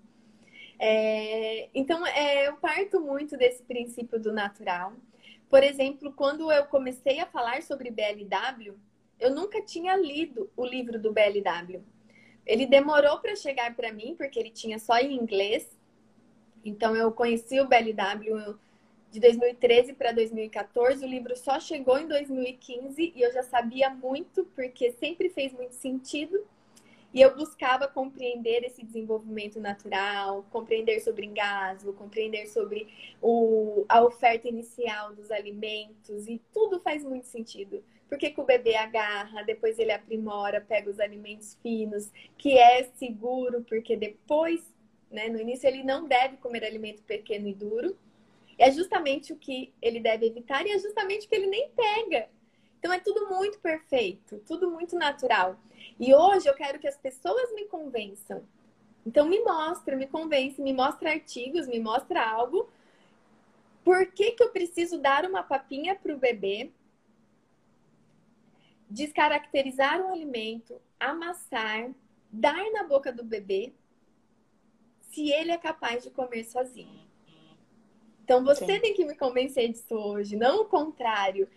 É, 0.78 1.68
então, 1.74 2.06
é, 2.06 2.48
eu 2.48 2.56
parto 2.56 3.00
muito 3.00 3.36
desse 3.36 3.62
princípio 3.62 4.18
do 4.18 4.32
natural. 4.32 4.92
Por 5.48 5.62
exemplo, 5.62 6.12
quando 6.12 6.50
eu 6.50 6.64
comecei 6.66 7.20
a 7.20 7.26
falar 7.26 7.62
sobre 7.62 7.90
BLW, 7.90 8.78
eu 9.18 9.34
nunca 9.34 9.60
tinha 9.60 9.96
lido 9.96 10.50
o 10.56 10.64
livro 10.64 10.98
do 10.98 11.12
BLW. 11.12 11.82
Ele 12.46 12.66
demorou 12.66 13.18
para 13.18 13.36
chegar 13.36 13.74
para 13.76 13.92
mim, 13.92 14.14
porque 14.16 14.38
ele 14.38 14.50
tinha 14.50 14.78
só 14.78 14.98
em 14.98 15.14
inglês. 15.14 15.78
Então, 16.64 16.96
eu 16.96 17.12
conheci 17.12 17.60
o 17.60 17.68
BLW 17.68 18.58
de 19.10 19.18
2013 19.18 19.94
para 19.94 20.12
2014. 20.12 21.04
O 21.04 21.08
livro 21.08 21.36
só 21.36 21.58
chegou 21.58 21.98
em 21.98 22.06
2015 22.06 23.12
e 23.14 23.20
eu 23.20 23.32
já 23.32 23.42
sabia 23.42 23.90
muito, 23.90 24.44
porque 24.54 24.92
sempre 24.92 25.28
fez 25.28 25.52
muito 25.52 25.74
sentido. 25.74 26.44
E 27.12 27.20
eu 27.20 27.34
buscava 27.34 27.88
compreender 27.88 28.62
esse 28.62 28.84
desenvolvimento 28.84 29.58
natural, 29.58 30.46
compreender 30.50 31.00
sobre 31.00 31.26
engasgo, 31.26 31.92
compreender 31.92 32.46
sobre 32.46 32.86
o, 33.20 33.84
a 33.88 34.00
oferta 34.00 34.48
inicial 34.48 35.12
dos 35.12 35.28
alimentos, 35.32 36.28
e 36.28 36.40
tudo 36.52 36.78
faz 36.78 37.02
muito 37.02 37.26
sentido. 37.26 37.82
Porque 38.08 38.30
que 38.30 38.40
o 38.40 38.44
bebê 38.44 38.76
agarra, 38.76 39.42
depois 39.42 39.76
ele 39.78 39.90
aprimora, 39.90 40.60
pega 40.60 40.88
os 40.88 41.00
alimentos 41.00 41.58
finos, 41.60 42.12
que 42.38 42.56
é 42.56 42.84
seguro, 42.94 43.64
porque 43.68 43.96
depois, 43.96 44.72
né, 45.10 45.28
no 45.28 45.40
início, 45.40 45.66
ele 45.66 45.82
não 45.82 46.06
deve 46.06 46.36
comer 46.36 46.64
alimento 46.64 47.02
pequeno 47.02 47.48
e 47.48 47.54
duro, 47.54 47.96
é 48.60 48.70
justamente 48.70 49.32
o 49.32 49.36
que 49.36 49.72
ele 49.80 49.98
deve 49.98 50.26
evitar 50.26 50.66
e 50.66 50.70
é 50.70 50.78
justamente 50.78 51.26
o 51.26 51.28
que 51.30 51.34
ele 51.34 51.46
nem 51.46 51.70
pega. 51.70 52.28
Então 52.78 52.92
é 52.92 53.00
tudo 53.00 53.26
muito 53.26 53.58
perfeito, 53.58 54.38
tudo 54.46 54.70
muito 54.70 54.96
natural. 54.96 55.58
E 55.98 56.14
hoje 56.14 56.46
eu 56.46 56.54
quero 56.54 56.78
que 56.78 56.86
as 56.86 56.96
pessoas 56.96 57.50
me 57.54 57.64
convençam. 57.64 58.46
Então 59.04 59.26
me 59.26 59.40
mostra, 59.40 59.96
me 59.96 60.06
convence, 60.06 60.60
me 60.60 60.74
mostra 60.74 61.10
artigos, 61.10 61.66
me 61.66 61.80
mostra 61.80 62.22
algo. 62.22 62.68
Por 63.82 64.06
que, 64.12 64.32
que 64.32 64.42
eu 64.42 64.50
preciso 64.50 64.98
dar 64.98 65.24
uma 65.24 65.42
papinha 65.42 65.94
para 65.94 66.14
o 66.14 66.18
bebê? 66.18 66.70
Descaracterizar 68.90 70.02
o 70.02 70.12
alimento, 70.12 70.78
amassar, 70.98 71.90
dar 72.30 72.70
na 72.72 72.84
boca 72.84 73.10
do 73.10 73.24
bebê, 73.24 73.72
se 75.08 75.30
ele 75.32 75.50
é 75.50 75.56
capaz 75.56 76.02
de 76.02 76.10
comer 76.10 76.44
sozinho. 76.44 77.09
Então 78.30 78.44
você 78.44 78.64
Sim. 78.64 78.78
tem 78.78 78.94
que 78.94 79.04
me 79.04 79.16
convencer 79.16 79.68
disso 79.72 79.92
hoje, 79.92 80.36
não 80.36 80.60
o 80.60 80.64
contrário. 80.64 81.48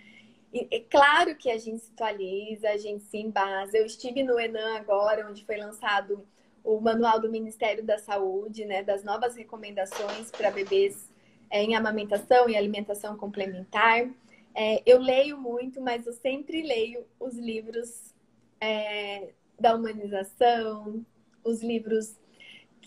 E, 0.51 0.67
é 0.71 0.79
claro 0.79 1.35
que 1.35 1.51
a 1.51 1.57
gente 1.59 1.83
se 1.83 1.91
atualiza, 1.93 2.67
a 2.67 2.77
gente 2.77 3.03
se 3.03 3.15
embasa. 3.15 3.77
Eu 3.77 3.85
estive 3.85 4.23
no 4.23 4.39
Enan 4.39 4.77
agora, 4.77 5.29
onde 5.29 5.45
foi 5.45 5.55
lançado 5.55 6.25
o 6.63 6.81
manual 6.81 7.19
do 7.19 7.29
Ministério 7.29 7.83
da 7.83 7.99
Saúde, 7.99 8.65
né, 8.65 8.81
das 8.81 9.03
novas 9.03 9.35
recomendações 9.35 10.31
para 10.31 10.49
bebês 10.49 11.11
é, 11.47 11.61
em 11.61 11.75
amamentação 11.75 12.49
e 12.49 12.57
alimentação 12.57 13.15
complementar. 13.15 14.09
É, 14.55 14.81
eu 14.83 14.97
leio 14.97 15.37
muito, 15.37 15.79
mas 15.79 16.07
eu 16.07 16.13
sempre 16.13 16.63
leio 16.63 17.05
os 17.19 17.37
livros 17.37 18.15
é, 18.59 19.29
da 19.59 19.75
humanização, 19.75 21.05
os 21.43 21.61
livros 21.61 22.17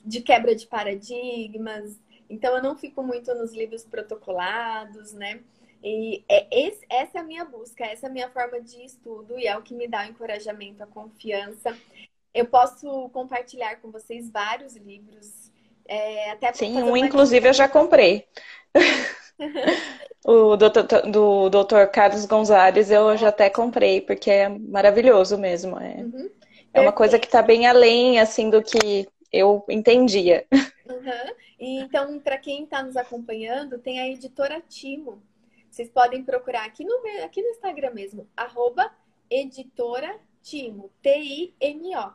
de 0.04 0.20
quebra 0.22 0.56
de 0.56 0.66
paradigmas. 0.66 1.96
Então, 2.28 2.56
eu 2.56 2.62
não 2.62 2.76
fico 2.76 3.02
muito 3.02 3.34
nos 3.34 3.52
livros 3.52 3.84
protocolados, 3.84 5.12
né? 5.12 5.40
E 5.82 6.24
é 6.28 6.46
esse, 6.50 6.84
essa 6.90 7.18
é 7.18 7.20
a 7.20 7.24
minha 7.24 7.44
busca, 7.44 7.84
essa 7.84 8.06
é 8.06 8.10
a 8.10 8.12
minha 8.12 8.28
forma 8.30 8.60
de 8.60 8.84
estudo 8.84 9.38
e 9.38 9.46
é 9.46 9.56
o 9.56 9.62
que 9.62 9.74
me 9.74 9.86
dá 9.86 10.04
o 10.04 10.10
encorajamento, 10.10 10.82
a 10.82 10.86
confiança. 10.86 11.76
Eu 12.34 12.46
posso 12.46 13.08
compartilhar 13.10 13.76
com 13.76 13.90
vocês 13.90 14.30
vários 14.30 14.74
livros. 14.74 15.52
É, 15.86 16.32
até 16.32 16.52
Sim, 16.52 16.82
um 16.82 16.96
inclusive 16.96 17.48
eu 17.48 17.52
já 17.52 17.68
comprei. 17.68 18.26
o 20.26 20.56
doutor, 20.56 20.84
do 21.08 21.48
Dr. 21.48 21.86
Carlos 21.92 22.24
Gonzalez 22.24 22.90
eu 22.90 23.16
já 23.16 23.28
até 23.28 23.48
comprei, 23.48 24.00
porque 24.00 24.30
é 24.30 24.48
maravilhoso 24.48 25.38
mesmo. 25.38 25.78
É, 25.78 25.98
uhum. 25.98 26.30
é 26.74 26.80
uma 26.80 26.92
coisa 26.92 27.18
que 27.18 27.26
está 27.26 27.42
bem 27.42 27.66
além 27.66 28.18
assim 28.18 28.50
do 28.50 28.60
que 28.60 29.06
eu 29.32 29.64
entendia. 29.68 30.44
Uhum. 30.52 31.34
E, 31.58 31.78
então, 31.80 32.18
para 32.20 32.38
quem 32.38 32.64
está 32.64 32.82
nos 32.82 32.96
acompanhando, 32.96 33.78
tem 33.78 34.00
a 34.00 34.08
editora 34.08 34.60
Timo. 34.60 35.22
Vocês 35.70 35.88
podem 35.90 36.22
procurar 36.24 36.64
aqui 36.64 36.84
no, 36.84 36.94
aqui 37.24 37.42
no 37.42 37.48
Instagram 37.48 37.90
mesmo, 37.92 38.28
arroba 38.36 38.90
editora 39.30 40.18
Timo, 40.42 40.90
T-I-M-O. 41.02 42.12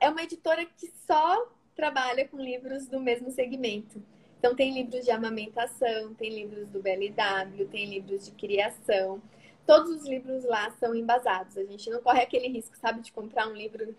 É 0.00 0.08
uma 0.08 0.22
editora 0.22 0.64
que 0.64 0.90
só 1.06 1.52
trabalha 1.74 2.26
com 2.26 2.38
livros 2.38 2.88
do 2.88 2.98
mesmo 2.98 3.30
segmento. 3.30 4.02
Então, 4.38 4.54
tem 4.54 4.72
livros 4.72 5.04
de 5.04 5.10
amamentação, 5.10 6.14
tem 6.14 6.30
livros 6.30 6.68
do 6.68 6.80
BLW, 6.80 7.66
tem 7.70 7.86
livros 7.90 8.24
de 8.24 8.32
criação. 8.32 9.20
Todos 9.66 9.90
os 9.90 10.06
livros 10.06 10.44
lá 10.44 10.70
são 10.78 10.94
embasados. 10.94 11.56
A 11.56 11.64
gente 11.64 11.90
não 11.90 12.00
corre 12.00 12.22
aquele 12.22 12.48
risco, 12.48 12.76
sabe, 12.76 13.00
de 13.00 13.12
comprar 13.12 13.48
um 13.48 13.52
livro 13.52 13.94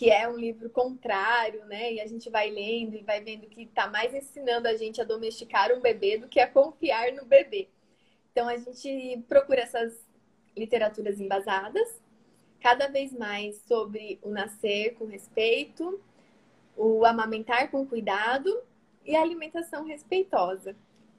que 0.00 0.08
é 0.08 0.26
um 0.26 0.38
livro 0.38 0.70
contrário, 0.70 1.62
né? 1.66 1.92
E 1.92 2.00
a 2.00 2.06
gente 2.06 2.30
vai 2.30 2.48
lendo 2.48 2.96
e 2.96 3.02
vai 3.02 3.22
vendo 3.22 3.46
que 3.48 3.64
está 3.64 3.86
mais 3.86 4.14
ensinando 4.14 4.66
a 4.66 4.74
gente 4.74 4.98
a 4.98 5.04
domesticar 5.04 5.70
um 5.72 5.80
bebê 5.82 6.16
do 6.16 6.26
que 6.26 6.40
a 6.40 6.50
confiar 6.50 7.12
no 7.12 7.26
bebê. 7.26 7.68
Então, 8.32 8.48
a 8.48 8.56
gente 8.56 9.22
procura 9.28 9.60
essas 9.60 9.92
literaturas 10.56 11.20
embasadas, 11.20 12.00
cada 12.60 12.88
vez 12.88 13.12
mais 13.12 13.60
sobre 13.68 14.18
o 14.22 14.30
nascer 14.30 14.94
com 14.94 15.04
respeito, 15.04 16.00
o 16.74 17.04
amamentar 17.04 17.70
com 17.70 17.86
cuidado 17.86 18.58
e 19.04 19.14
a 19.14 19.20
alimentação 19.20 19.84
respeitosa. 19.84 20.74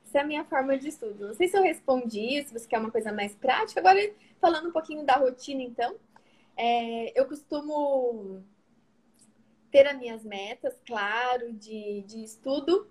Essa 0.07 0.17
é 0.17 0.21
a 0.21 0.25
minha 0.25 0.43
forma 0.45 0.75
de 0.75 0.87
estudo. 0.87 1.27
Não 1.27 1.35
sei 1.35 1.47
se 1.47 1.55
eu 1.55 1.61
respondi, 1.61 2.43
se 2.45 2.51
você 2.51 2.67
quer 2.67 2.79
uma 2.79 2.89
coisa 2.89 3.13
mais 3.13 3.35
prática. 3.35 3.79
Agora, 3.79 3.99
falando 4.39 4.69
um 4.69 4.71
pouquinho 4.71 5.05
da 5.05 5.17
rotina, 5.17 5.61
então, 5.61 5.97
é, 6.57 7.19
eu 7.19 7.27
costumo 7.27 8.43
ter 9.71 9.87
as 9.87 9.97
minhas 9.97 10.23
metas, 10.23 10.79
claro, 10.85 11.53
de, 11.53 12.03
de 12.03 12.23
estudo, 12.23 12.87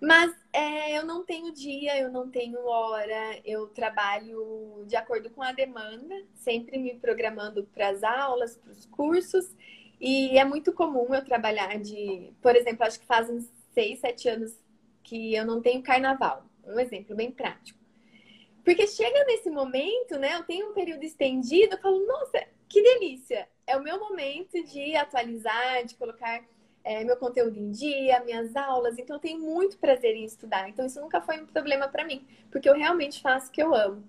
mas 0.00 0.34
é, 0.52 0.98
eu 0.98 1.06
não 1.06 1.24
tenho 1.24 1.52
dia, 1.52 1.96
eu 2.00 2.10
não 2.10 2.28
tenho 2.28 2.58
hora, 2.66 3.40
eu 3.44 3.68
trabalho 3.68 4.84
de 4.86 4.96
acordo 4.96 5.30
com 5.30 5.40
a 5.40 5.52
demanda, 5.52 6.14
sempre 6.34 6.76
me 6.76 6.94
programando 6.94 7.64
para 7.72 7.90
as 7.90 8.02
aulas, 8.02 8.56
para 8.56 8.72
os 8.72 8.84
cursos, 8.86 9.54
e 10.00 10.36
é 10.36 10.44
muito 10.44 10.72
comum 10.72 11.14
eu 11.14 11.24
trabalhar 11.24 11.78
de, 11.78 12.32
por 12.42 12.56
exemplo, 12.56 12.84
acho 12.84 12.98
que 12.98 13.06
fazem 13.06 13.38
seis, 13.72 14.00
sete 14.00 14.28
anos 14.28 14.58
que 15.04 15.36
eu 15.36 15.46
não 15.46 15.62
tenho 15.62 15.80
carnaval. 15.82 16.44
Um 16.66 16.80
exemplo 16.80 17.14
bem 17.14 17.30
prático. 17.30 17.78
Porque 18.64 18.86
chega 18.88 19.24
nesse 19.24 19.50
momento, 19.50 20.18
né? 20.18 20.34
Eu 20.34 20.44
tenho 20.44 20.70
um 20.70 20.74
período 20.74 21.04
estendido, 21.04 21.74
eu 21.74 21.80
falo, 21.80 22.04
nossa, 22.06 22.44
que 22.72 22.82
delícia! 22.82 23.46
É 23.66 23.76
o 23.76 23.82
meu 23.82 24.00
momento 24.00 24.64
de 24.64 24.96
atualizar, 24.96 25.84
de 25.84 25.94
colocar 25.94 26.42
é, 26.82 27.04
meu 27.04 27.18
conteúdo 27.18 27.58
em 27.58 27.70
dia, 27.70 28.24
minhas 28.24 28.56
aulas. 28.56 28.98
Então, 28.98 29.16
eu 29.16 29.20
tenho 29.20 29.38
muito 29.38 29.76
prazer 29.76 30.16
em 30.16 30.24
estudar. 30.24 30.68
Então, 30.70 30.86
isso 30.86 30.98
nunca 30.98 31.20
foi 31.20 31.38
um 31.38 31.46
problema 31.46 31.86
para 31.86 32.04
mim, 32.04 32.26
porque 32.50 32.68
eu 32.68 32.74
realmente 32.74 33.20
faço 33.20 33.50
o 33.50 33.52
que 33.52 33.62
eu 33.62 33.74
amo. 33.74 34.02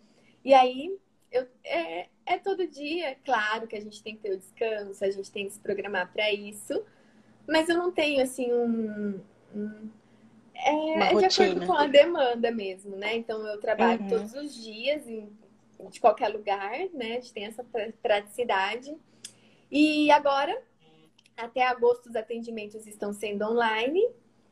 E 0.46 0.54
aí, 0.54 0.98
eu, 1.30 1.46
é, 1.66 2.08
é 2.26 2.38
todo 2.38 2.66
dia, 2.66 3.18
claro 3.26 3.68
que 3.68 3.76
a 3.76 3.82
gente 3.82 4.02
tem 4.02 4.16
que 4.16 4.22
ter 4.22 4.34
o 4.34 4.38
descanso, 4.38 5.04
a 5.04 5.12
gente 5.12 5.30
tem 5.30 5.46
que 5.46 5.54
se 5.54 5.60
programar 5.60 6.12
para 6.14 6.32
isso, 6.32 6.84
mas 7.46 7.68
eu 7.68 7.78
não 7.78 7.92
tenho, 7.92 8.24
assim, 8.24 8.52
um, 8.54 9.20
é, 10.56 11.12
é 11.12 11.16
de 11.16 11.26
acordo 11.26 11.66
com 11.66 11.74
a 11.74 11.88
demanda 11.88 12.50
mesmo, 12.50 12.96
né? 12.96 13.18
Então 13.18 13.46
eu 13.46 13.60
trabalho 13.60 14.02
uhum. 14.04 14.10
todos 14.10 14.34
os 14.34 14.56
dias 14.56 15.08
em, 15.08 15.30
de 15.90 16.00
qualquer 16.00 16.30
lugar, 16.30 16.72
né? 16.94 17.18
A 17.18 17.22
gente 17.22 17.34
tem 17.34 17.46
essa 17.46 17.66
praticidade. 18.02 18.96
E 19.72 20.12
agora, 20.12 20.62
até 21.36 21.64
agosto, 21.66 22.10
os 22.10 22.16
atendimentos 22.16 22.86
estão 22.86 23.14
sendo 23.14 23.44
online. 23.44 24.02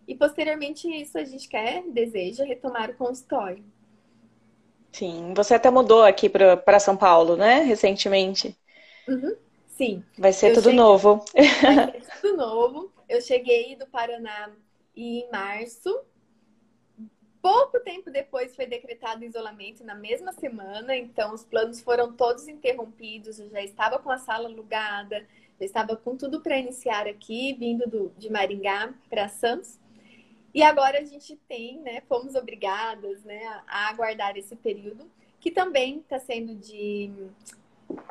E 0.08 0.16
posteriormente 0.16 0.88
isso 0.90 1.18
a 1.18 1.24
gente 1.24 1.48
quer, 1.48 1.84
deseja 1.88 2.44
retomar 2.44 2.90
o 2.90 2.96
consultório. 2.96 3.64
Sim, 4.92 5.34
você 5.34 5.54
até 5.54 5.70
mudou 5.70 6.04
aqui 6.04 6.28
para 6.28 6.80
São 6.80 6.98
Paulo, 6.98 7.38
né? 7.38 7.60
Recentemente. 7.62 8.58
Uhum. 9.08 9.36
Sim. 9.68 10.04
Vai 10.18 10.34
ser 10.34 10.50
tudo 10.50 10.66
cheguei... 10.66 10.80
novo. 10.80 11.24
Vai 11.34 12.02
ser 12.02 12.12
tudo 12.22 12.38
novo. 12.38 12.92
Eu 13.08 13.22
cheguei 13.22 13.76
do 13.76 13.88
Paraná 13.88 14.52
em 14.96 15.30
março, 15.32 15.98
pouco 17.42 17.80
tempo 17.80 18.12
depois 18.12 18.56
foi 18.56 18.66
decretado 18.66 19.26
isolamento 19.26 19.84
na 19.84 19.96
mesma 19.96 20.32
semana, 20.32 20.96
então 20.96 21.34
os 21.34 21.44
planos 21.44 21.82
foram 21.82 22.14
todos 22.14 22.48
interrompidos. 22.48 23.40
Eu 23.40 23.50
já 23.50 23.62
estava 23.64 23.98
com 24.00 24.12
a 24.12 24.18
sala 24.18 24.48
alugada, 24.48 25.26
já 25.60 25.66
estava 25.66 25.96
com 25.96 26.16
tudo 26.16 26.42
para 26.42 26.58
iniciar 26.58 27.08
aqui, 27.08 27.54
vindo 27.54 27.90
do, 27.90 28.12
de 28.18 28.32
Maringá 28.32 28.94
para 29.10 29.28
Santos. 29.28 29.80
E 30.54 30.62
agora 30.62 31.00
a 31.00 31.04
gente 31.04 31.36
tem, 31.48 31.80
né, 31.80 32.02
fomos 32.08 32.36
obrigadas, 32.36 33.24
né, 33.24 33.42
a 33.68 33.90
aguardar 33.90 34.38
esse 34.38 34.56
período, 34.56 35.10
que 35.40 35.50
também 35.50 36.00
está 36.00 36.20
sendo 36.20 36.54
de, 36.56 37.10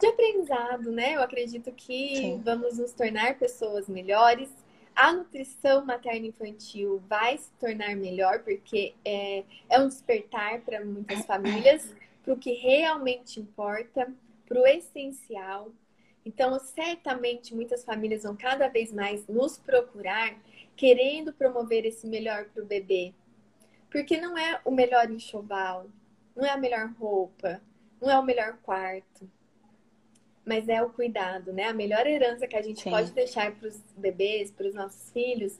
de 0.01 0.07
aprendizado, 0.07 0.90
né? 0.90 1.14
Eu 1.14 1.23
acredito 1.23 1.71
que 1.71 2.16
Sim. 2.16 2.43
vamos 2.43 2.79
nos 2.79 2.93
tornar 2.93 3.38
pessoas 3.38 3.88
melhores, 3.88 4.51
a 4.94 5.12
nutrição 5.12 5.85
materno-infantil 5.85 7.03
vai 7.09 7.38
se 7.38 7.50
tornar 7.59 7.96
melhor, 7.96 8.40
porque 8.40 8.94
é, 9.05 9.44
é 9.68 9.81
um 9.81 9.88
despertar 9.88 10.61
para 10.61 10.85
muitas 10.85 11.24
famílias, 11.24 11.94
para 12.22 12.35
o 12.35 12.37
que 12.37 12.53
realmente 12.53 13.40
importa, 13.40 14.12
para 14.46 14.61
o 14.61 14.66
essencial. 14.66 15.72
Então, 16.24 16.59
certamente, 16.59 17.55
muitas 17.55 17.85
famílias 17.85 18.24
vão 18.24 18.37
cada 18.37 18.68
vez 18.68 18.92
mais 18.92 19.26
nos 19.26 19.59
procurar, 19.59 20.37
querendo 20.76 21.33
promover 21.33 21.87
esse 21.87 22.07
melhor 22.07 22.46
para 22.46 22.62
o 22.62 22.66
bebê. 22.66 23.14
Porque 23.90 24.20
não 24.20 24.37
é 24.37 24.61
o 24.64 24.70
melhor 24.70 25.11
enxoval, 25.11 25.87
não 26.37 26.44
é 26.44 26.50
a 26.50 26.57
melhor 26.57 26.92
roupa, 26.98 27.61
não 28.00 28.11
é 28.11 28.18
o 28.18 28.22
melhor 28.22 28.59
quarto, 28.62 29.29
mas 30.44 30.68
é 30.68 30.83
o 30.83 30.90
cuidado, 30.90 31.53
né? 31.53 31.64
A 31.64 31.72
melhor 31.72 32.07
herança 32.07 32.46
que 32.46 32.57
a 32.57 32.62
gente 32.62 32.83
Sim. 32.83 32.90
pode 32.90 33.12
deixar 33.12 33.53
para 33.53 33.68
os 33.68 33.81
bebês, 33.96 34.50
para 34.50 34.66
os 34.66 34.74
nossos 34.74 35.11
filhos, 35.11 35.59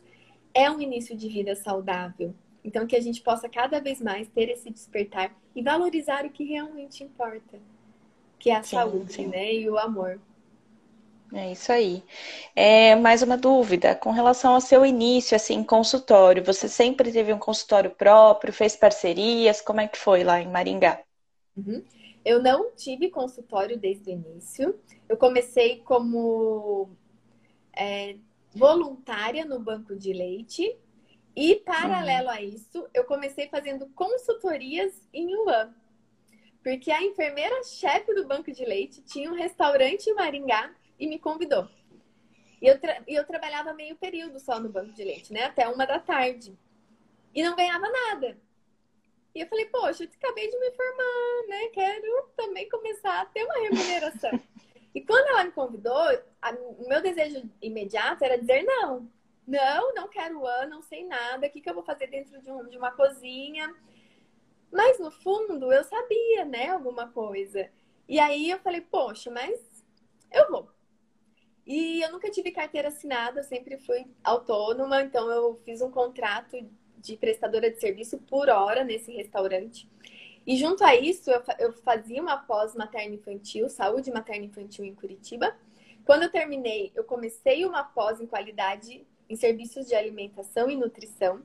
é 0.55 0.71
um 0.71 0.81
início 0.81 1.17
de 1.17 1.29
vida 1.29 1.55
saudável. 1.55 2.35
Então, 2.65 2.87
que 2.87 2.97
a 2.97 3.01
gente 3.01 3.21
possa 3.23 3.49
cada 3.49 3.81
vez 3.81 4.01
mais 4.01 4.29
ter 4.29 4.51
esse 4.51 4.71
despertar 4.71 5.35
e 5.55 5.63
valorizar 5.63 6.25
o 6.27 6.31
que 6.31 6.45
realmente 6.45 7.03
importa, 7.03 7.59
que 8.39 8.51
é 8.51 8.57
a 8.57 8.63
sim, 8.63 8.77
saúde, 8.77 9.13
sim. 9.13 9.27
né? 9.27 9.55
E 9.55 9.69
o 9.69 9.79
amor. 9.79 10.21
É 11.33 11.53
isso 11.53 11.71
aí. 11.71 12.03
É, 12.57 12.97
mais 12.97 13.23
uma 13.23 13.37
dúvida 13.37 13.95
com 13.95 14.11
relação 14.11 14.55
ao 14.55 14.61
seu 14.61 14.85
início, 14.85 15.37
assim, 15.37 15.63
consultório. 15.63 16.45
Você 16.45 16.69
sempre 16.69 17.13
teve 17.13 17.33
um 17.33 17.39
consultório 17.39 17.91
próprio, 17.91 18.53
fez 18.53 18.75
parcerias? 18.75 19.61
Como 19.61 19.81
é 19.81 19.87
que 19.87 19.97
foi 19.97 20.25
lá 20.25 20.41
em 20.41 20.49
Maringá? 20.49 21.01
Uhum. 21.57 21.85
Eu 22.25 22.43
não 22.43 22.73
tive 22.73 23.11
consultório 23.11 23.79
desde 23.79 24.11
o 24.11 24.13
início. 24.13 24.79
Eu 25.09 25.17
comecei 25.17 25.81
como 25.81 26.91
é, 27.73 28.17
voluntária 28.55 29.45
no 29.45 29.59
banco 29.59 29.97
de 29.97 30.13
leite. 30.13 30.77
E, 31.35 31.57
paralelo 31.57 32.29
uhum. 32.29 32.35
a 32.35 32.43
isso, 32.43 32.89
eu 32.93 33.05
comecei 33.05 33.49
fazendo 33.49 33.89
consultorias 33.91 34.93
em 35.13 35.35
Wuhan. 35.35 35.75
Porque 36.63 36.91
a 36.91 37.03
enfermeira-chefe 37.03 38.15
do 38.15 38.27
banco 38.27 38.53
de 38.53 38.65
leite 38.65 39.01
tinha 39.03 39.31
um 39.31 39.35
restaurante 39.35 40.09
em 40.09 40.15
Maringá 40.15 40.75
e 40.99 41.07
me 41.07 41.19
convidou. 41.19 41.69
E 42.61 42.67
eu, 42.67 42.79
e 43.09 43.15
eu 43.15 43.27
trabalhava 43.27 43.73
meio 43.73 43.97
período 43.97 44.39
só 44.39 44.61
no 44.61 44.69
banco 44.69 44.93
de 44.93 45.03
leite, 45.03 45.33
né? 45.33 45.45
Até 45.45 45.67
uma 45.67 45.87
da 45.87 45.99
tarde. 45.99 46.55
E 47.35 47.43
não 47.43 47.57
ganhava 47.57 47.87
nada. 47.89 48.37
E 49.35 49.41
eu 49.41 49.47
falei, 49.47 49.67
poxa, 49.67 50.05
eu 50.05 50.09
acabei 50.09 50.49
de 50.49 50.59
me 50.59 50.71
formar, 50.73 51.49
né? 51.49 51.69
Quero 51.73 52.31
também 52.37 52.69
começar 52.69 53.21
a 53.21 53.27
ter 53.27 53.45
uma 53.45 53.61
remuneração. 53.61 54.41
e 54.95 55.01
quando 55.01 55.29
ela 55.29 55.45
me 55.45 55.53
convidou, 55.53 56.23
a, 56.43 56.53
o 56.53 56.89
meu 56.89 57.01
desejo 57.01 57.49
imediato 57.63 58.25
era 58.25 58.39
dizer 58.39 58.65
não. 58.65 59.09
Não, 59.47 59.95
não 59.95 60.09
quero 60.09 60.47
ano, 60.47 60.71
não 60.77 60.83
sei 60.83 61.05
nada. 61.05 61.47
O 61.47 61.51
que, 61.51 61.61
que 61.61 61.71
eu 61.71 61.75
vou 61.75 61.83
fazer 61.83 62.09
dentro 62.09 62.41
de, 62.41 62.51
um, 62.51 62.69
de 62.69 62.77
uma 62.77 62.91
cozinha? 62.91 63.75
Mas 64.71 64.99
no 64.99 65.11
fundo 65.11 65.73
eu 65.73 65.85
sabia, 65.85 66.45
né, 66.45 66.69
alguma 66.69 67.09
coisa. 67.09 67.71
E 68.09 68.19
aí 68.19 68.51
eu 68.51 68.59
falei, 68.61 68.81
poxa, 68.81 69.31
mas 69.31 69.61
eu 70.33 70.51
vou. 70.51 70.69
E 71.67 72.03
eu 72.03 72.11
nunca 72.11 72.31
tive 72.31 72.51
carteira 72.51 72.89
assinada, 72.89 73.41
eu 73.41 73.45
sempre 73.45 73.79
fui 73.79 74.05
autônoma, 74.25 75.03
então 75.03 75.31
eu 75.31 75.61
fiz 75.65 75.81
um 75.81 75.91
contrato 75.91 76.57
de 77.01 77.17
prestadora 77.17 77.71
de 77.71 77.81
serviço 77.81 78.19
por 78.19 78.49
hora 78.49 78.85
nesse 78.85 79.11
restaurante. 79.13 79.89
E 80.47 80.57
junto 80.57 80.85
a 80.85 80.95
isso, 80.95 81.31
eu 81.59 81.73
fazia 81.73 82.21
uma 82.21 82.37
pós 82.37 82.75
materno-infantil, 82.75 83.69
saúde 83.69 84.11
materno-infantil 84.11 84.85
em 84.85 84.95
Curitiba. 84.95 85.55
Quando 86.05 86.25
eu 86.25 86.31
terminei, 86.31 86.91
eu 86.95 87.05
comecei 87.05 87.65
uma 87.65 87.85
pós 87.85 88.21
em 88.21 88.27
qualidade 88.27 89.07
em 89.29 89.37
serviços 89.37 89.87
de 89.87 89.95
alimentação 89.95 90.69
e 90.69 90.77
nutrição, 90.77 91.43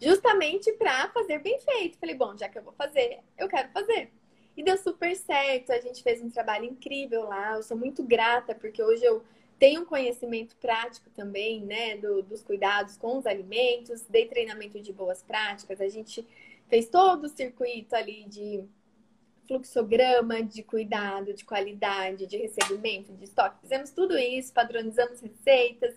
justamente 0.00 0.72
para 0.72 1.08
fazer 1.08 1.38
bem 1.40 1.58
feito. 1.58 1.98
Falei, 1.98 2.14
bom, 2.14 2.36
já 2.36 2.48
que 2.48 2.58
eu 2.58 2.62
vou 2.62 2.72
fazer, 2.74 3.20
eu 3.36 3.48
quero 3.48 3.70
fazer. 3.70 4.12
E 4.56 4.62
deu 4.62 4.76
super 4.76 5.16
certo, 5.16 5.72
a 5.72 5.80
gente 5.80 6.02
fez 6.02 6.22
um 6.22 6.30
trabalho 6.30 6.64
incrível 6.64 7.24
lá. 7.24 7.56
Eu 7.56 7.62
sou 7.62 7.76
muito 7.76 8.04
grata, 8.04 8.54
porque 8.54 8.82
hoje 8.82 9.04
eu 9.04 9.24
tenho 9.58 9.82
um 9.82 9.84
conhecimento 9.84 10.56
prático 10.56 11.08
também, 11.10 11.60
né, 11.60 11.96
do, 11.96 12.22
dos 12.22 12.42
cuidados 12.42 12.96
com 12.96 13.18
os 13.18 13.26
alimentos, 13.26 14.02
dei 14.08 14.26
treinamento 14.26 14.80
de 14.80 14.92
boas 14.92 15.22
práticas, 15.22 15.80
a 15.80 15.88
gente 15.88 16.26
fez 16.68 16.88
todo 16.88 17.24
o 17.24 17.28
circuito 17.28 17.94
ali 17.94 18.24
de 18.24 18.64
fluxograma 19.46 20.42
de 20.42 20.62
cuidado, 20.62 21.34
de 21.34 21.44
qualidade, 21.44 22.26
de 22.26 22.36
recebimento, 22.36 23.12
de 23.12 23.24
estoque. 23.24 23.60
Fizemos 23.60 23.90
tudo 23.90 24.16
isso, 24.16 24.52
padronizamos 24.52 25.20
receitas, 25.20 25.94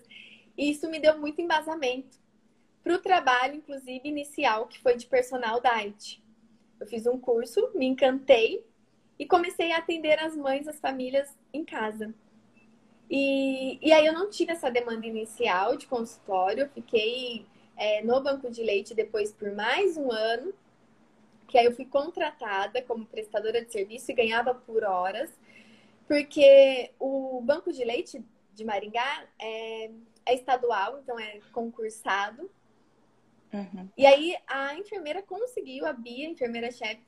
e 0.56 0.70
isso 0.70 0.88
me 0.90 0.98
deu 0.98 1.18
muito 1.18 1.40
embasamento 1.40 2.18
para 2.82 2.94
o 2.94 2.98
trabalho, 2.98 3.56
inclusive 3.56 4.08
inicial, 4.08 4.66
que 4.66 4.78
foi 4.78 4.96
de 4.96 5.06
personal 5.06 5.60
diet. 5.60 6.22
Eu 6.78 6.86
fiz 6.86 7.06
um 7.06 7.18
curso, 7.18 7.70
me 7.74 7.86
encantei 7.86 8.64
e 9.18 9.26
comecei 9.26 9.72
a 9.72 9.78
atender 9.78 10.18
as 10.18 10.36
mães, 10.36 10.68
as 10.68 10.78
famílias 10.78 11.28
em 11.52 11.64
casa. 11.64 12.14
E, 13.10 13.78
e 13.80 13.92
aí 13.92 14.06
eu 14.06 14.12
não 14.12 14.28
tive 14.28 14.52
essa 14.52 14.70
demanda 14.70 15.06
inicial 15.06 15.76
de 15.76 15.86
consultório, 15.86 16.68
fiquei 16.74 17.46
é, 17.76 18.02
no 18.02 18.20
banco 18.20 18.50
de 18.50 18.62
leite 18.62 18.94
depois 18.94 19.32
por 19.32 19.50
mais 19.52 19.96
um 19.96 20.12
ano, 20.12 20.52
que 21.46 21.56
aí 21.56 21.64
eu 21.64 21.74
fui 21.74 21.86
contratada 21.86 22.82
como 22.82 23.06
prestadora 23.06 23.64
de 23.64 23.72
serviço 23.72 24.10
e 24.10 24.14
ganhava 24.14 24.54
por 24.54 24.84
horas, 24.84 25.30
porque 26.06 26.90
o 26.98 27.40
banco 27.42 27.72
de 27.72 27.84
leite 27.84 28.22
de 28.54 28.64
Maringá 28.64 29.26
é, 29.38 29.90
é 30.26 30.34
estadual, 30.34 30.98
então 30.98 31.18
é 31.18 31.40
concursado. 31.52 32.50
Uhum. 33.52 33.88
E 33.96 34.04
aí 34.04 34.36
a 34.46 34.74
enfermeira 34.74 35.22
conseguiu, 35.22 35.86
a 35.86 35.92
Bia, 35.92 36.28
enfermeira-chefe, 36.28 37.00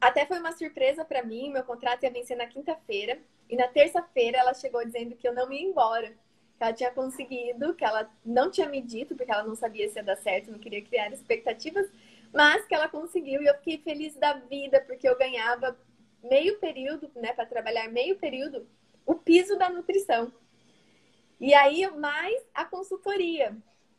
até 0.00 0.24
foi 0.24 0.38
uma 0.38 0.52
surpresa 0.52 1.04
para 1.04 1.22
mim, 1.22 1.50
meu 1.50 1.64
contrato 1.64 2.04
ia 2.04 2.10
vencer 2.10 2.36
na 2.36 2.46
quinta-feira. 2.46 3.20
E 3.48 3.56
na 3.56 3.68
terça-feira 3.68 4.38
ela 4.38 4.54
chegou 4.54 4.84
dizendo 4.84 5.16
que 5.16 5.26
eu 5.26 5.34
não 5.34 5.52
ia 5.52 5.62
embora. 5.62 6.10
Que 6.56 6.62
ela 6.62 6.72
tinha 6.72 6.90
conseguido, 6.90 7.74
que 7.74 7.84
ela 7.84 8.10
não 8.24 8.50
tinha 8.50 8.68
me 8.68 8.80
dito, 8.80 9.16
porque 9.16 9.30
ela 9.30 9.42
não 9.42 9.56
sabia 9.56 9.88
se 9.88 9.98
ia 9.98 10.04
dar 10.04 10.16
certo, 10.16 10.50
não 10.50 10.58
queria 10.58 10.82
criar 10.82 11.12
expectativas, 11.12 11.90
mas 12.32 12.64
que 12.66 12.74
ela 12.74 12.88
conseguiu 12.88 13.42
e 13.42 13.46
eu 13.46 13.54
fiquei 13.56 13.78
feliz 13.78 14.14
da 14.14 14.34
vida, 14.34 14.80
porque 14.80 15.08
eu 15.08 15.18
ganhava 15.18 15.76
meio 16.22 16.58
período, 16.58 17.10
né, 17.16 17.32
para 17.32 17.44
trabalhar 17.44 17.88
meio 17.88 18.16
período, 18.16 18.66
o 19.04 19.14
piso 19.14 19.58
da 19.58 19.68
nutrição. 19.68 20.32
E 21.40 21.52
aí, 21.52 21.86
mais 21.90 22.42
a 22.54 22.64
consultoria, 22.64 23.54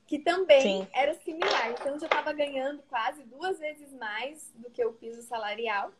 que 0.07 0.17
também 0.19 0.61
Sim. 0.61 0.87
era 0.93 1.13
similar. 1.13 1.71
Então, 1.71 1.93
eu 1.93 1.99
já 1.99 2.07
estava 2.07 2.33
ganhando 2.33 2.81
quase 2.83 3.23
duas 3.23 3.59
vezes 3.59 3.93
mais 3.93 4.51
do 4.55 4.69
que 4.69 4.83
o 4.83 4.93
piso 4.93 5.21
salarial 5.21 5.91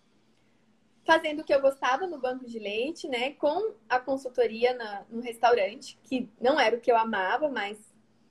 fazendo 1.05 1.41
o 1.41 1.43
que 1.43 1.53
eu 1.53 1.61
gostava 1.61 2.07
no 2.07 2.19
banco 2.19 2.45
de 2.45 2.59
leite, 2.59 3.07
né? 3.07 3.31
Com 3.33 3.73
a 3.87 3.99
consultoria 3.99 4.73
na, 4.73 5.05
no 5.09 5.21
restaurante, 5.21 5.97
que 6.03 6.29
não 6.41 6.59
era 6.59 6.75
o 6.75 6.81
que 6.81 6.91
eu 6.91 6.97
amava, 6.97 7.49
mas 7.49 7.77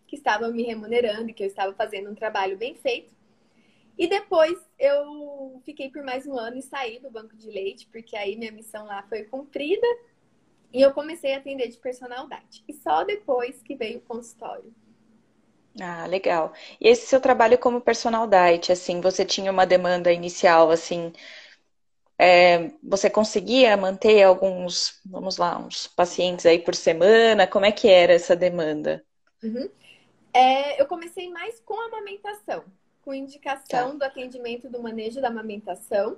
que 0.07 0.17
estava 0.17 0.49
me 0.51 0.63
remunerando 0.63 1.31
e 1.31 1.35
que 1.35 1.43
eu 1.43 1.47
estava 1.47 1.73
fazendo 1.75 2.11
um 2.11 2.15
trabalho 2.15 2.57
bem 2.57 2.75
feito. 2.75 3.15
E 3.97 4.09
depois 4.09 4.59
eu 4.79 5.63
fiquei 5.65 5.89
por 5.91 6.03
mais 6.03 6.27
um 6.27 6.37
ano 6.37 6.59
e 6.59 6.63
saí 6.63 6.99
do 6.99 7.11
banco 7.11 7.37
de 7.37 7.49
leite, 7.49 7.87
porque 7.93 8.17
aí 8.17 8.37
minha 8.37 8.51
missão 8.53 8.87
lá 8.87 9.03
foi 9.05 9.25
cumprida 9.25 9.87
e 10.73 10.83
eu 10.83 10.93
comecei 10.93 11.35
a 11.35 11.39
atender 11.39 11.69
de 11.69 11.79
personalidade. 11.79 12.65
E 12.69 12.73
só 12.75 13.05
depois 13.05 13.63
que 13.63 13.77
veio 13.77 13.99
o 13.99 14.03
consultório. 14.03 14.75
Ah, 15.81 16.07
legal. 16.07 16.53
E 16.81 16.89
esse 16.89 17.07
seu 17.07 17.21
trabalho 17.21 17.59
como 17.59 17.81
personal 17.81 18.27
diet, 18.29 18.71
assim, 18.73 19.01
você 19.01 19.25
tinha 19.25 19.51
uma 19.51 19.67
demanda 19.67 20.13
inicial, 20.13 20.71
assim, 20.71 21.13
é, 22.25 22.73
você 22.83 23.11
conseguia 23.11 23.77
manter 23.77 24.23
alguns, 24.23 24.99
vamos 25.05 25.37
lá, 25.37 25.59
uns 25.59 25.87
pacientes 25.87 26.47
aí 26.47 26.59
por 26.59 26.75
semana? 26.75 27.47
Como 27.47 27.67
é 27.67 27.71
que 27.71 27.87
era 27.87 28.15
essa 28.15 28.35
demanda? 28.35 29.05
Uhum. 29.43 29.69
É, 30.33 30.81
eu 30.81 30.87
comecei 30.87 31.29
mais 31.29 31.61
com 31.61 31.79
a 31.79 31.85
amamentação, 31.85 32.65
com 33.03 33.13
indicação 33.13 33.91
tá. 33.91 33.97
do 33.99 34.03
atendimento 34.05 34.71
do 34.71 34.83
manejo 34.83 35.21
da 35.21 35.29
amamentação, 35.29 36.17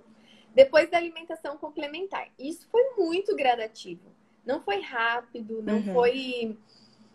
depois 0.54 0.88
da 0.88 0.96
alimentação 0.96 1.58
complementar. 1.58 2.28
Isso 2.38 2.68
foi 2.70 2.84
muito 2.96 3.34
gradativo. 3.34 4.14
Não 4.44 4.62
foi 4.62 4.80
rápido, 4.80 5.60
não 5.60 5.78
uhum. 5.78 5.92
foi 5.92 6.56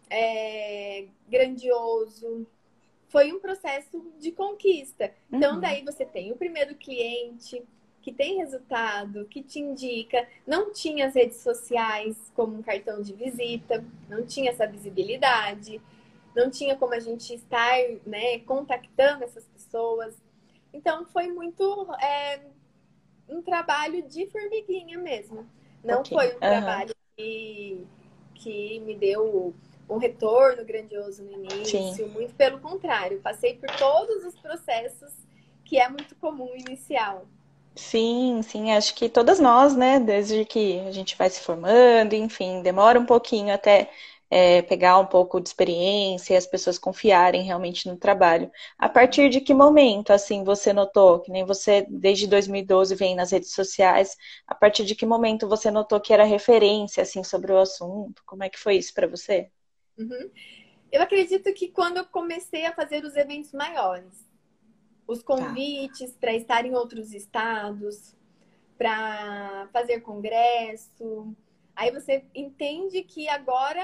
é, 0.09 1.05
grandioso. 1.29 2.45
Foi 3.07 3.31
um 3.31 3.39
processo 3.39 4.05
de 4.19 4.33
conquista. 4.33 5.13
Então, 5.31 5.55
uhum. 5.55 5.61
daí 5.61 5.81
você 5.81 6.05
tem 6.05 6.33
o 6.33 6.35
primeiro 6.35 6.75
cliente, 6.75 7.63
que 8.01 8.11
tem 8.11 8.37
resultado, 8.37 9.25
que 9.25 9.43
te 9.43 9.59
indica. 9.59 10.27
Não 10.45 10.71
tinha 10.73 11.07
as 11.07 11.15
redes 11.15 11.37
sociais 11.37 12.31
como 12.35 12.57
um 12.57 12.61
cartão 12.61 13.01
de 13.01 13.13
visita, 13.13 13.83
não 14.09 14.25
tinha 14.25 14.51
essa 14.51 14.65
visibilidade, 14.65 15.81
não 16.35 16.49
tinha 16.49 16.75
como 16.75 16.93
a 16.93 16.99
gente 16.99 17.33
estar 17.33 17.77
né, 18.05 18.39
contactando 18.39 19.23
essas 19.23 19.45
pessoas. 19.47 20.15
Então 20.73 21.05
foi 21.05 21.27
muito 21.27 21.87
é, 22.01 22.41
um 23.29 23.41
trabalho 23.41 24.07
de 24.07 24.27
formiguinha 24.27 24.97
mesmo. 24.97 25.47
Não 25.83 25.99
okay. 25.99 26.17
foi 26.17 26.27
um 26.29 26.33
uhum. 26.33 26.39
trabalho 26.39 26.95
que, 27.15 27.85
que 28.35 28.79
me 28.79 28.95
deu 28.95 29.53
um 29.89 29.97
retorno 29.97 30.63
grandioso 30.63 31.21
no 31.23 31.33
início, 31.33 31.93
Sim. 31.93 32.05
muito 32.07 32.33
pelo 32.35 32.59
contrário, 32.59 33.19
passei 33.19 33.57
por 33.57 33.69
todos 33.75 34.23
os 34.23 34.39
processos 34.39 35.13
que 35.65 35.77
é 35.77 35.89
muito 35.89 36.15
comum 36.15 36.55
inicial. 36.55 37.25
Sim, 37.75 38.41
sim, 38.43 38.71
acho 38.73 38.93
que 38.95 39.07
todas 39.09 39.39
nós, 39.39 39.75
né, 39.75 39.99
desde 39.99 40.43
que 40.45 40.79
a 40.81 40.91
gente 40.91 41.15
vai 41.17 41.29
se 41.29 41.39
formando, 41.41 42.13
enfim, 42.13 42.61
demora 42.61 42.99
um 42.99 43.05
pouquinho 43.05 43.53
até 43.53 43.89
é, 44.29 44.61
pegar 44.61 44.97
um 44.99 45.05
pouco 45.05 45.39
de 45.39 45.47
experiência 45.49 46.33
e 46.33 46.37
as 46.37 46.45
pessoas 46.45 46.77
confiarem 46.77 47.43
realmente 47.43 47.87
no 47.87 47.97
trabalho. 47.97 48.51
A 48.77 48.89
partir 48.89 49.29
de 49.29 49.39
que 49.41 49.53
momento, 49.53 50.11
assim, 50.11 50.43
você 50.43 50.73
notou, 50.73 51.19
que 51.21 51.31
nem 51.31 51.45
você 51.45 51.85
desde 51.89 52.27
2012 52.27 52.93
vem 52.95 53.15
nas 53.15 53.31
redes 53.31 53.53
sociais, 53.53 54.17
a 54.47 54.53
partir 54.55 54.85
de 54.85 54.93
que 54.95 55.05
momento 55.05 55.47
você 55.47 55.71
notou 55.71 55.99
que 55.99 56.13
era 56.13 56.23
referência, 56.25 57.03
assim, 57.03 57.23
sobre 57.23 57.53
o 57.53 57.57
assunto? 57.57 58.21
Como 58.25 58.43
é 58.43 58.49
que 58.49 58.59
foi 58.59 58.75
isso 58.77 58.93
para 58.93 59.07
você? 59.07 59.49
Uhum. 59.97 60.29
Eu 60.91 61.01
acredito 61.01 61.53
que 61.53 61.69
quando 61.69 61.97
eu 61.97 62.05
comecei 62.05 62.65
a 62.65 62.73
fazer 62.73 63.03
os 63.05 63.15
eventos 63.15 63.53
maiores, 63.53 64.30
os 65.11 65.23
tá. 65.23 65.35
convites 65.35 66.11
tá. 66.11 66.17
para 66.19 66.33
estar 66.33 66.65
em 66.65 66.73
outros 66.73 67.13
estados, 67.13 68.15
para 68.77 69.67
fazer 69.71 70.01
congresso. 70.01 71.35
Aí 71.75 71.91
você 71.91 72.25
entende 72.33 73.03
que 73.03 73.27
agora 73.27 73.83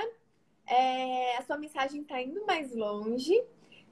é, 0.66 1.38
a 1.38 1.44
sua 1.44 1.58
mensagem 1.58 2.02
está 2.02 2.22
indo 2.22 2.46
mais 2.46 2.74
longe. 2.76 3.44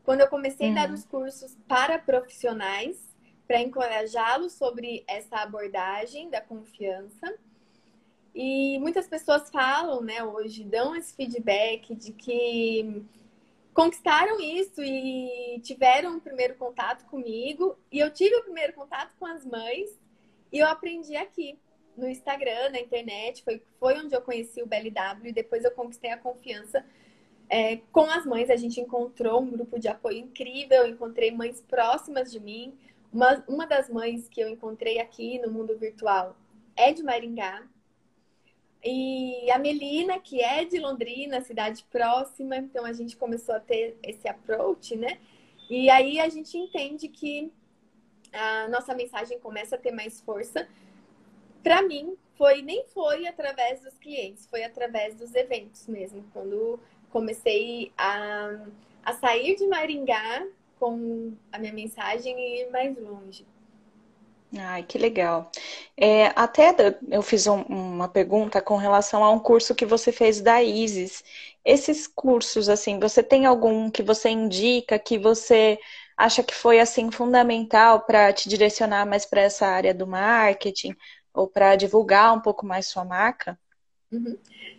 Quando 0.04 0.22
eu 0.22 0.28
comecei 0.28 0.68
uhum. 0.68 0.74
a 0.74 0.82
dar 0.82 0.90
uhum. 0.90 0.96
os 0.96 1.06
cursos 1.06 1.58
para 1.68 2.00
profissionais, 2.00 3.16
para 3.48 3.62
encorajá-los 3.62 4.54
sobre 4.54 5.04
essa 5.08 5.38
abordagem 5.38 6.30
da 6.30 6.42
confiança. 6.42 7.38
E 8.34 8.78
muitas 8.80 9.08
pessoas 9.08 9.50
falam, 9.50 10.02
né, 10.02 10.24
hoje, 10.24 10.64
dão 10.64 10.96
esse 10.96 11.16
feedback 11.16 11.96
de 11.96 12.12
que 12.12 13.06
conquistaram 13.76 14.40
isso 14.40 14.82
e 14.82 15.60
tiveram 15.62 16.16
o 16.16 16.22
primeiro 16.22 16.56
contato 16.56 17.06
comigo. 17.08 17.78
E 17.92 18.00
eu 18.00 18.10
tive 18.10 18.34
o 18.38 18.44
primeiro 18.44 18.72
contato 18.72 19.14
com 19.20 19.26
as 19.26 19.46
mães 19.46 19.90
e 20.52 20.60
eu 20.60 20.68
aprendi 20.68 21.16
aqui 21.18 21.60
no 21.98 22.08
Instagram, 22.08 22.70
na 22.72 22.80
internet. 22.80 23.44
Foi, 23.44 23.62
foi 23.78 24.00
onde 24.00 24.16
eu 24.16 24.22
conheci 24.22 24.64
o 24.64 24.66
BLW 24.66 25.28
e 25.28 25.34
depois 25.34 25.66
eu 25.66 25.72
conquistei 25.72 26.10
a 26.10 26.18
confiança 26.18 26.86
é, 27.50 27.82
com 27.92 28.10
as 28.10 28.26
mães. 28.26 28.50
A 28.50 28.56
gente 28.56 28.80
encontrou 28.80 29.42
um 29.42 29.52
grupo 29.52 29.78
de 29.78 29.90
apoio 29.90 30.20
incrível, 30.20 30.84
eu 30.84 30.88
encontrei 30.88 31.30
mães 31.30 31.62
próximas 31.62 32.32
de 32.32 32.40
mim. 32.40 32.74
Uma, 33.12 33.44
uma 33.46 33.68
das 33.68 33.90
mães 33.90 34.30
que 34.30 34.40
eu 34.40 34.48
encontrei 34.48 35.00
aqui 35.00 35.38
no 35.40 35.52
mundo 35.52 35.78
virtual 35.78 36.38
é 36.78 36.94
de 36.94 37.04
Maringá. 37.04 37.68
E 38.88 39.50
a 39.50 39.58
Melina, 39.58 40.20
que 40.20 40.42
é 40.42 40.64
de 40.64 40.78
Londrina, 40.78 41.42
cidade 41.42 41.84
próxima, 41.92 42.56
então 42.58 42.86
a 42.86 42.94
gente 42.94 43.18
começou 43.18 43.56
a 43.56 43.60
ter 43.60 43.98
esse 44.04 44.28
approach, 44.28 44.96
né? 44.96 45.18
E 45.68 45.90
aí 45.90 46.20
a 46.20 46.30
gente 46.30 46.56
entende 46.56 47.08
que 47.08 47.52
a 48.32 48.68
nossa 48.68 48.94
mensagem 48.94 49.40
começa 49.40 49.76
a 49.76 49.80
ter 49.80 49.92
mais 49.92 50.22
força 50.22 50.68
para 51.64 51.82
mim, 51.82 52.16
foi 52.36 52.62
nem 52.62 52.86
foi 52.90 53.26
através 53.26 53.82
dos 53.82 53.98
clientes, 53.98 54.46
foi 54.46 54.64
através 54.64 55.16
dos 55.16 55.34
eventos 55.34 55.88
mesmo. 55.88 56.24
Quando 56.32 56.80
comecei 57.10 57.92
a, 57.98 58.68
a 59.04 59.14
sair 59.14 59.56
de 59.56 59.66
Maringá 59.66 60.46
com 60.80 61.34
a 61.52 61.58
minha 61.58 61.74
mensagem 61.74 62.38
e 62.38 62.62
ir 62.62 62.70
mais 62.70 62.96
longe. 62.96 63.48
Ai, 64.58 64.84
que 64.84 64.98
legal. 64.98 65.52
É, 65.98 66.28
até 66.36 66.74
eu 67.10 67.22
fiz 67.22 67.46
um, 67.48 67.62
uma 67.64 68.08
pergunta 68.08 68.62
com 68.62 68.78
relação 68.78 69.24
a 69.24 69.32
um 69.32 69.40
curso 69.40 69.76
que 69.76 69.86
você 69.86 70.12
fez 70.12 70.40
da 70.40 70.64
Isis. 70.64 71.24
Esses 71.64 72.08
cursos, 72.08 72.70
assim, 72.70 73.00
você 73.00 73.22
tem 73.22 73.46
algum 73.46 73.90
que 73.90 74.02
você 74.04 74.30
indica 74.30 74.98
que 74.98 75.18
você 75.18 75.78
acha 76.16 76.42
que 76.44 76.54
foi 76.54 76.80
assim 76.80 77.12
fundamental 77.12 78.02
para 78.06 78.32
te 78.32 78.48
direcionar 78.48 79.06
mais 79.06 79.26
para 79.26 79.42
essa 79.42 79.68
área 79.68 79.94
do 79.94 80.08
marketing 80.08 80.96
ou 81.34 81.48
para 81.48 81.76
divulgar 81.76 82.34
um 82.34 82.40
pouco 82.40 82.66
mais 82.66 82.88
sua 82.88 83.04
marca? 83.04 83.60
Uhum. 84.12 84.38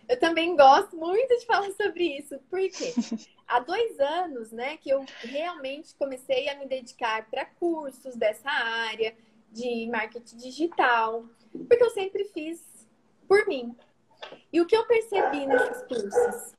Eu 0.08 0.18
também 0.18 0.56
gosto 0.56 0.96
muito 0.96 1.36
de 1.36 1.44
falar 1.44 1.70
sobre 1.72 2.16
isso, 2.16 2.38
porque 2.48 2.94
há 3.46 3.60
dois 3.60 3.98
anos, 4.00 4.52
né, 4.52 4.78
que 4.78 4.88
eu 4.88 5.04
realmente 5.24 5.94
comecei 5.96 6.48
a 6.48 6.54
me 6.54 6.66
dedicar 6.66 7.28
para 7.28 7.44
cursos 7.44 8.16
dessa 8.16 8.48
área 8.48 9.14
de 9.56 9.88
marketing 9.90 10.36
digital, 10.36 11.24
porque 11.50 11.82
eu 11.82 11.90
sempre 11.90 12.24
fiz 12.26 12.86
por 13.26 13.46
mim. 13.46 13.74
E 14.52 14.60
o 14.60 14.66
que 14.66 14.76
eu 14.76 14.86
percebi 14.86 15.46
nesses 15.46 15.82
cursos? 15.84 16.54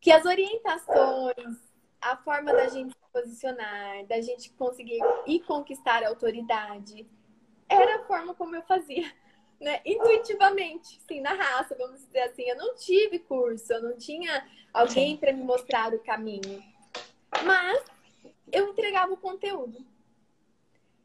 Que 0.00 0.12
as 0.12 0.24
orientações, 0.24 1.56
a 2.00 2.16
forma 2.18 2.52
da 2.52 2.68
gente 2.68 2.92
se 2.92 3.12
posicionar, 3.12 4.06
da 4.06 4.20
gente 4.20 4.50
conseguir 4.50 5.00
e 5.26 5.40
conquistar 5.40 6.02
a 6.04 6.08
autoridade, 6.08 7.06
era 7.68 7.96
a 7.96 8.04
forma 8.04 8.34
como 8.34 8.54
eu 8.54 8.62
fazia, 8.62 9.10
né? 9.58 9.80
Intuitivamente, 9.84 11.00
sim, 11.08 11.20
na 11.20 11.32
raça, 11.32 11.74
vamos 11.76 12.00
dizer 12.00 12.20
assim. 12.20 12.42
Eu 12.42 12.56
não 12.56 12.74
tive 12.76 13.18
curso, 13.20 13.72
eu 13.72 13.82
não 13.82 13.96
tinha 13.96 14.46
alguém 14.72 15.16
para 15.16 15.32
me 15.32 15.42
mostrar 15.42 15.94
o 15.94 15.98
caminho. 16.00 16.62
Mas 17.44 17.84
eu 18.52 18.68
entregava 18.68 19.12
o 19.12 19.16
conteúdo. 19.16 19.84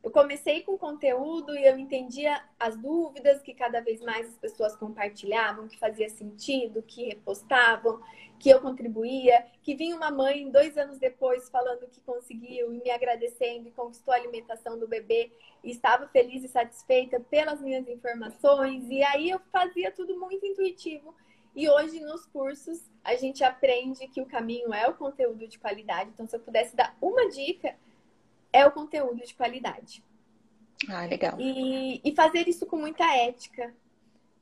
Eu 0.03 0.11
comecei 0.11 0.61
com 0.63 0.77
conteúdo 0.77 1.55
e 1.57 1.65
eu 1.65 1.77
entendia 1.77 2.43
as 2.59 2.75
dúvidas 2.75 3.41
que 3.41 3.53
cada 3.53 3.79
vez 3.79 4.01
mais 4.01 4.27
as 4.27 4.37
pessoas 4.37 4.75
compartilhavam, 4.75 5.69
que 5.69 5.79
fazia 5.79 6.09
sentido, 6.09 6.83
que 6.83 7.05
repostavam, 7.05 8.01
que 8.37 8.49
eu 8.49 8.59
contribuía, 8.59 9.47
que 9.61 9.73
vinha 9.73 9.95
uma 9.95 10.11
mãe 10.11 10.51
dois 10.51 10.77
anos 10.77 10.97
depois 10.97 11.49
falando 11.49 11.87
que 11.87 12.01
conseguiu 12.01 12.73
e 12.73 12.81
me 12.81 12.91
agradecendo 12.91 13.69
e 13.69 13.71
conquistou 13.71 14.13
a 14.13 14.17
alimentação 14.17 14.77
do 14.77 14.89
bebê 14.89 15.31
e 15.63 15.71
estava 15.71 16.05
feliz 16.09 16.43
e 16.43 16.49
satisfeita 16.49 17.21
pelas 17.21 17.61
minhas 17.61 17.87
informações. 17.87 18.83
E 18.89 19.01
aí 19.01 19.29
eu 19.29 19.39
fazia 19.53 19.89
tudo 19.89 20.19
muito 20.19 20.45
intuitivo. 20.45 21.15
E 21.55 21.69
hoje 21.69 22.01
nos 22.01 22.25
cursos 22.25 22.81
a 23.05 23.15
gente 23.15 23.41
aprende 23.41 24.05
que 24.09 24.19
o 24.19 24.25
caminho 24.25 24.73
é 24.73 24.85
o 24.85 24.95
conteúdo 24.95 25.47
de 25.47 25.57
qualidade. 25.57 26.09
Então, 26.13 26.27
se 26.27 26.35
eu 26.35 26.41
pudesse 26.41 26.75
dar 26.75 26.97
uma 26.99 27.29
dica, 27.29 27.75
é 28.53 28.65
o 28.65 28.71
conteúdo 28.71 29.25
de 29.25 29.33
qualidade. 29.33 30.03
Ah, 30.87 31.05
legal. 31.05 31.39
E, 31.39 31.99
e 32.03 32.15
fazer 32.15 32.47
isso 32.47 32.65
com 32.65 32.77
muita 32.77 33.03
ética, 33.15 33.73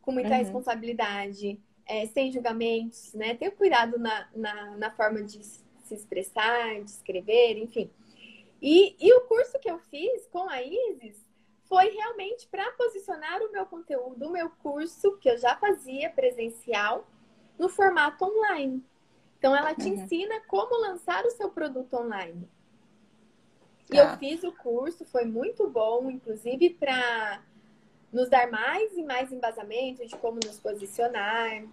com 0.01 0.11
muita 0.11 0.29
uhum. 0.29 0.37
responsabilidade, 0.37 1.59
é, 1.85 2.05
sem 2.07 2.31
julgamentos, 2.31 3.13
né? 3.13 3.35
Ter 3.35 3.51
cuidado 3.51 3.97
na, 3.97 4.27
na, 4.35 4.77
na, 4.77 4.91
forma 4.91 5.23
de 5.23 5.43
se 5.43 5.93
expressar, 5.93 6.81
de 6.83 6.89
escrever, 6.89 7.57
enfim. 7.57 7.89
E, 8.61 8.95
e 8.99 9.13
o 9.13 9.21
curso 9.21 9.59
que 9.59 9.69
eu 9.69 9.79
fiz 9.79 10.27
com 10.27 10.47
a 10.49 10.61
Isis 10.61 11.17
foi 11.65 11.89
realmente 11.89 12.47
para 12.47 12.69
posicionar 12.73 13.41
o 13.41 13.51
meu 13.51 13.65
conteúdo, 13.65 14.27
o 14.27 14.31
meu 14.31 14.49
curso, 14.49 15.17
que 15.17 15.29
eu 15.29 15.37
já 15.37 15.55
fazia 15.55 16.09
presencial, 16.09 17.07
no 17.57 17.69
formato 17.69 18.25
online. 18.25 18.83
Então, 19.37 19.55
ela 19.55 19.73
te 19.73 19.87
uhum. 19.87 19.95
ensina 19.95 20.41
como 20.47 20.79
lançar 20.81 21.25
o 21.25 21.31
seu 21.31 21.49
produto 21.49 21.93
online. 21.95 22.47
E 23.91 23.97
eu 23.97 24.05
tá. 24.05 24.17
fiz 24.17 24.43
o 24.43 24.51
curso, 24.53 25.03
foi 25.05 25.25
muito 25.25 25.69
bom, 25.69 26.09
inclusive 26.09 26.69
para 26.71 27.43
nos 28.11 28.29
dar 28.29 28.49
mais 28.49 28.93
e 28.97 29.03
mais 29.03 29.31
embasamento 29.31 30.05
de 30.05 30.15
como 30.15 30.39
nos 30.45 30.57
posicionar. 30.59 31.65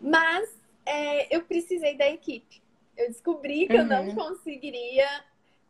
Mas 0.00 0.58
é, 0.84 1.34
eu 1.34 1.42
precisei 1.44 1.96
da 1.96 2.08
equipe. 2.08 2.60
Eu 2.96 3.08
descobri 3.08 3.66
que 3.68 3.74
uhum. 3.74 3.80
eu 3.80 3.86
não 3.86 4.08
uhum. 4.08 4.14
conseguiria 4.14 5.06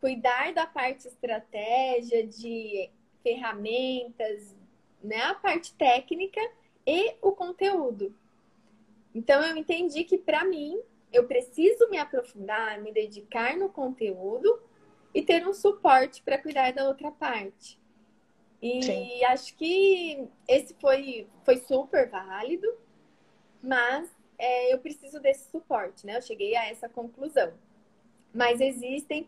cuidar 0.01 0.51
da 0.53 0.65
parte 0.65 1.07
estratégia, 1.07 2.25
de 2.25 2.89
ferramentas, 3.21 4.55
né? 5.03 5.21
A 5.23 5.35
parte 5.35 5.73
técnica 5.73 6.41
e 6.87 7.15
o 7.21 7.31
conteúdo. 7.33 8.15
Então 9.13 9.43
eu 9.43 9.55
entendi 9.57 10.03
que 10.03 10.17
para 10.17 10.43
mim 10.43 10.79
eu 11.11 11.27
preciso 11.27 11.89
me 11.89 11.97
aprofundar, 11.97 12.81
me 12.81 12.91
dedicar 12.91 13.57
no 13.57 13.69
conteúdo 13.69 14.59
e 15.13 15.21
ter 15.21 15.47
um 15.47 15.53
suporte 15.53 16.21
para 16.21 16.37
cuidar 16.37 16.71
da 16.73 16.87
outra 16.87 17.11
parte. 17.11 17.79
E 18.61 18.83
Sim. 18.83 19.23
acho 19.25 19.55
que 19.55 20.27
esse 20.47 20.75
foi, 20.75 21.27
foi 21.43 21.57
super 21.57 22.09
válido, 22.09 22.67
mas 23.61 24.09
é, 24.37 24.73
eu 24.73 24.79
preciso 24.79 25.19
desse 25.19 25.49
suporte, 25.49 26.05
né? 26.05 26.17
Eu 26.17 26.21
cheguei 26.21 26.55
a 26.55 26.67
essa 26.67 26.89
conclusão. 26.89 27.53
Mas 28.33 28.61
existem 28.61 29.27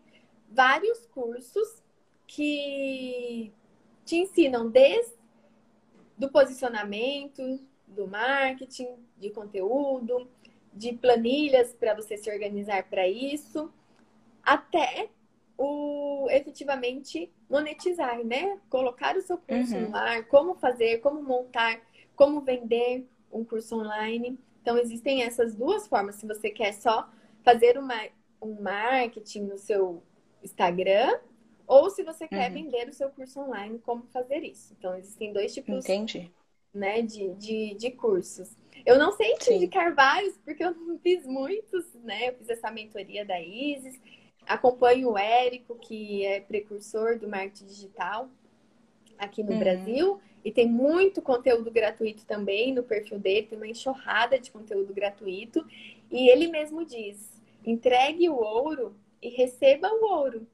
vários 0.50 1.06
cursos 1.06 1.82
que 2.26 3.52
te 4.04 4.16
ensinam 4.16 4.70
desde 4.70 5.12
do 6.16 6.30
posicionamento, 6.30 7.60
do 7.86 8.06
marketing, 8.06 8.96
de 9.18 9.30
conteúdo, 9.30 10.28
de 10.72 10.92
planilhas 10.92 11.74
para 11.74 11.94
você 11.94 12.16
se 12.16 12.30
organizar 12.30 12.88
para 12.88 13.08
isso, 13.08 13.72
até 14.42 15.10
o 15.64 16.28
efetivamente 16.28 17.32
monetizar, 17.48 18.24
né? 18.24 18.58
Colocar 18.68 19.16
o 19.16 19.22
seu 19.22 19.38
curso 19.38 19.76
uhum. 19.76 19.90
no 19.90 19.96
ar, 19.96 20.26
como 20.26 20.56
fazer, 20.56 20.98
como 20.98 21.22
montar, 21.22 21.80
como 22.16 22.40
vender 22.40 23.06
um 23.30 23.44
curso 23.44 23.76
online. 23.76 24.36
Então, 24.60 24.76
existem 24.76 25.22
essas 25.22 25.54
duas 25.54 25.86
formas. 25.86 26.16
Se 26.16 26.26
você 26.26 26.50
quer 26.50 26.72
só 26.72 27.08
fazer 27.44 27.78
uma, 27.78 27.94
um 28.42 28.60
marketing 28.60 29.42
no 29.42 29.56
seu 29.56 30.02
Instagram, 30.42 31.20
ou 31.64 31.88
se 31.90 32.02
você 32.02 32.26
quer 32.26 32.48
uhum. 32.50 32.64
vender 32.64 32.88
o 32.88 32.92
seu 32.92 33.08
curso 33.10 33.38
online, 33.38 33.78
como 33.78 34.02
fazer 34.12 34.42
isso. 34.42 34.74
Então, 34.76 34.96
existem 34.96 35.32
dois 35.32 35.54
tipos 35.54 35.84
Né, 36.74 37.02
de, 37.02 37.34
de, 37.34 37.74
de 37.74 37.90
cursos. 37.90 38.56
Eu 38.86 38.98
não 38.98 39.12
sei 39.12 39.34
te 39.34 39.52
indicar 39.52 39.94
vários, 39.94 40.38
porque 40.38 40.64
eu 40.64 40.74
não 40.74 40.98
fiz 41.04 41.24
muitos, 41.26 41.84
né? 42.02 42.30
Eu 42.30 42.34
fiz 42.34 42.48
essa 42.48 42.70
mentoria 42.70 43.26
da 43.26 43.38
Isis, 43.40 44.00
Acompanho 44.46 45.10
o 45.10 45.18
Érico, 45.18 45.76
que 45.76 46.24
é 46.24 46.40
precursor 46.40 47.18
do 47.18 47.28
marketing 47.28 47.66
digital 47.66 48.28
aqui 49.18 49.42
no 49.42 49.52
uhum. 49.52 49.58
Brasil. 49.58 50.20
E 50.44 50.50
tem 50.50 50.68
muito 50.68 51.22
conteúdo 51.22 51.70
gratuito 51.70 52.24
também 52.26 52.74
no 52.74 52.82
perfil 52.82 53.18
dele, 53.18 53.46
tem 53.46 53.56
uma 53.56 53.68
enxurrada 53.68 54.38
de 54.38 54.50
conteúdo 54.50 54.92
gratuito. 54.92 55.64
E 56.10 56.28
ele 56.28 56.48
mesmo 56.48 56.84
diz: 56.84 57.40
entregue 57.64 58.28
o 58.28 58.36
ouro 58.36 58.94
e 59.20 59.28
receba 59.28 59.88
o 59.88 60.04
ouro. 60.04 60.46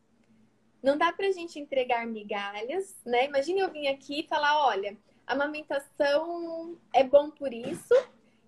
Não 0.82 0.96
dá 0.96 1.12
pra 1.12 1.32
gente 1.32 1.58
entregar 1.58 2.06
migalhas, 2.06 2.94
né? 3.04 3.24
Imagine 3.24 3.60
eu 3.60 3.70
vir 3.70 3.88
aqui 3.88 4.20
e 4.20 4.28
falar: 4.28 4.66
olha, 4.66 4.96
a 5.26 5.32
amamentação 5.32 6.76
é 6.92 7.02
bom 7.02 7.30
por 7.30 7.52
isso, 7.52 7.94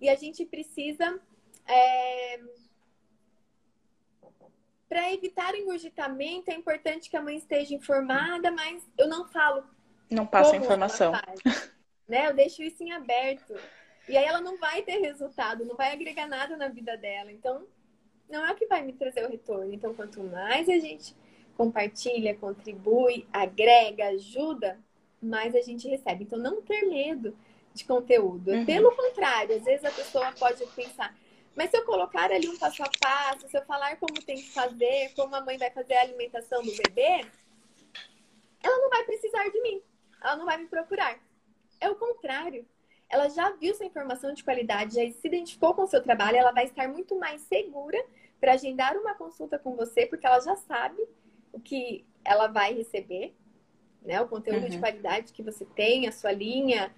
e 0.00 0.08
a 0.08 0.14
gente 0.14 0.44
precisa 0.44 1.18
é, 1.66 2.40
para 4.90 5.12
evitar 5.12 5.54
engurgitamento, 5.54 6.50
é 6.50 6.54
importante 6.54 7.08
que 7.08 7.16
a 7.16 7.22
mãe 7.22 7.36
esteja 7.36 7.72
informada, 7.72 8.50
mas 8.50 8.84
eu 8.98 9.06
não 9.06 9.24
falo. 9.28 9.62
Não 10.10 10.26
passa 10.26 10.56
informação. 10.56 11.12
Faz, 11.12 11.70
né? 12.08 12.26
Eu 12.26 12.34
deixo 12.34 12.60
isso 12.60 12.82
em 12.82 12.90
aberto. 12.90 13.54
E 14.08 14.16
aí 14.16 14.24
ela 14.24 14.40
não 14.40 14.58
vai 14.58 14.82
ter 14.82 14.98
resultado, 14.98 15.64
não 15.64 15.76
vai 15.76 15.92
agregar 15.92 16.26
nada 16.26 16.56
na 16.56 16.66
vida 16.66 16.96
dela. 16.96 17.30
Então, 17.30 17.64
não 18.28 18.44
é 18.44 18.50
o 18.50 18.56
que 18.56 18.66
vai 18.66 18.82
me 18.82 18.92
trazer 18.92 19.24
o 19.24 19.30
retorno. 19.30 19.72
Então, 19.72 19.94
quanto 19.94 20.20
mais 20.24 20.68
a 20.68 20.78
gente 20.80 21.14
compartilha, 21.56 22.34
contribui, 22.34 23.28
agrega, 23.32 24.08
ajuda, 24.08 24.76
mais 25.22 25.54
a 25.54 25.60
gente 25.60 25.86
recebe. 25.86 26.24
Então, 26.24 26.36
não 26.36 26.60
ter 26.62 26.82
medo 26.82 27.36
de 27.72 27.84
conteúdo. 27.84 28.50
Uhum. 28.50 28.66
Pelo 28.66 28.90
contrário, 28.96 29.54
às 29.54 29.62
vezes 29.62 29.84
a 29.84 29.92
pessoa 29.92 30.32
pode 30.32 30.66
pensar, 30.74 31.16
mas 31.54 31.70
se 31.70 31.76
eu 31.76 31.84
colocar 31.84 32.30
ali 32.30 32.48
um 32.48 32.58
passo 32.58 32.82
a 32.82 32.90
passo, 33.00 33.48
se 33.48 33.56
eu 33.56 33.64
falar 33.64 33.96
como 33.96 34.14
tem 34.22 34.36
que 34.36 34.50
fazer, 34.50 35.12
como 35.14 35.34
a 35.34 35.40
mãe 35.40 35.58
vai 35.58 35.70
fazer 35.70 35.94
a 35.94 36.02
alimentação 36.02 36.62
do 36.62 36.72
bebê, 36.76 37.26
ela 38.62 38.78
não 38.78 38.90
vai 38.90 39.04
precisar 39.04 39.48
de 39.48 39.60
mim. 39.60 39.82
Ela 40.22 40.36
não 40.36 40.44
vai 40.44 40.58
me 40.58 40.66
procurar. 40.66 41.18
É 41.80 41.88
o 41.88 41.96
contrário. 41.96 42.66
Ela 43.08 43.28
já 43.28 43.50
viu 43.50 43.74
sua 43.74 43.86
informação 43.86 44.32
de 44.32 44.44
qualidade, 44.44 44.94
já 44.94 45.12
se 45.12 45.26
identificou 45.26 45.74
com 45.74 45.82
o 45.82 45.88
seu 45.88 46.02
trabalho, 46.02 46.36
ela 46.36 46.52
vai 46.52 46.66
estar 46.66 46.88
muito 46.88 47.18
mais 47.18 47.40
segura 47.42 47.98
para 48.40 48.52
agendar 48.52 48.96
uma 48.96 49.14
consulta 49.14 49.58
com 49.58 49.74
você, 49.74 50.06
porque 50.06 50.26
ela 50.26 50.40
já 50.40 50.54
sabe 50.56 51.02
o 51.52 51.60
que 51.60 52.06
ela 52.24 52.46
vai 52.46 52.72
receber, 52.72 53.34
né? 54.02 54.20
O 54.20 54.28
conteúdo 54.28 54.62
uhum. 54.62 54.68
de 54.68 54.78
qualidade 54.78 55.32
que 55.32 55.42
você 55.42 55.64
tem, 55.64 56.06
a 56.06 56.12
sua 56.12 56.30
linha, 56.30 56.94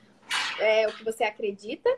é 0.61 0.87
o 0.87 0.93
que 0.93 1.05
você 1.05 1.25
acredita. 1.25 1.89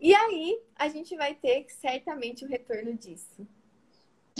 E 0.00 0.14
aí 0.14 0.60
a 0.76 0.88
gente 0.88 1.16
vai 1.16 1.34
ter 1.34 1.66
certamente 1.68 2.44
o 2.44 2.48
retorno 2.48 2.94
disso. 2.94 3.46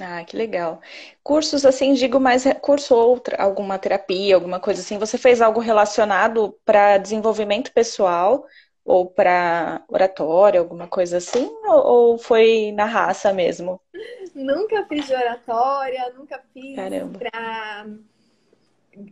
Ah, 0.00 0.22
que 0.24 0.36
legal. 0.36 0.80
Cursos 1.22 1.64
assim, 1.64 1.94
digo 1.94 2.20
mais 2.20 2.44
curso 2.60 2.94
ou 2.94 3.22
alguma 3.38 3.78
terapia, 3.78 4.34
alguma 4.34 4.60
coisa 4.60 4.82
assim. 4.82 4.98
Você 4.98 5.16
fez 5.16 5.40
algo 5.40 5.58
relacionado 5.58 6.54
para 6.64 6.98
desenvolvimento 6.98 7.72
pessoal 7.72 8.46
ou 8.84 9.06
para 9.06 9.82
oratória, 9.88 10.60
alguma 10.60 10.86
coisa 10.86 11.16
assim? 11.16 11.50
Ou, 11.66 12.18
foi 12.18 12.72
na 12.72 12.84
raça 12.84 13.32
mesmo? 13.32 13.80
Nunca 14.34 14.84
fiz 14.86 15.06
de 15.06 15.14
oratória, 15.14 16.12
nunca 16.14 16.44
fiz 16.52 16.76
para 17.18 17.86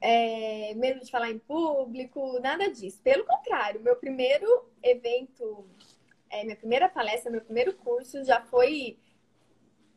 é, 0.03 0.75
medo 0.75 1.01
de 1.01 1.11
falar 1.11 1.31
em 1.31 1.39
público, 1.39 2.39
nada 2.41 2.71
disso. 2.71 3.01
Pelo 3.03 3.25
contrário, 3.25 3.81
meu 3.81 3.97
primeiro 3.97 4.47
evento, 4.83 5.67
é, 6.35 6.45
minha 6.45 6.57
primeira 6.57 6.89
palestra, 6.89 7.31
meu 7.31 7.41
primeiro 7.41 7.75
curso 7.75 8.25
já 8.25 8.41
foi 8.41 8.99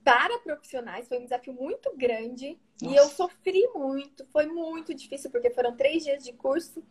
para 0.03 0.39
profissionais 0.39 1.05
foi 1.05 1.17
um 1.17 1.23
desafio 1.23 1.51
muito 1.51 1.93
grande 1.97 2.57
Nossa. 2.81 2.95
e 2.95 2.97
eu 2.97 3.09
sofri 3.09 3.67
muito. 3.75 4.25
Foi 4.27 4.45
muito 4.45 4.93
difícil, 4.93 5.29
porque 5.29 5.49
foram 5.49 5.75
três 5.75 6.03
dias 6.03 6.23
de 6.23 6.31
curso 6.31 6.81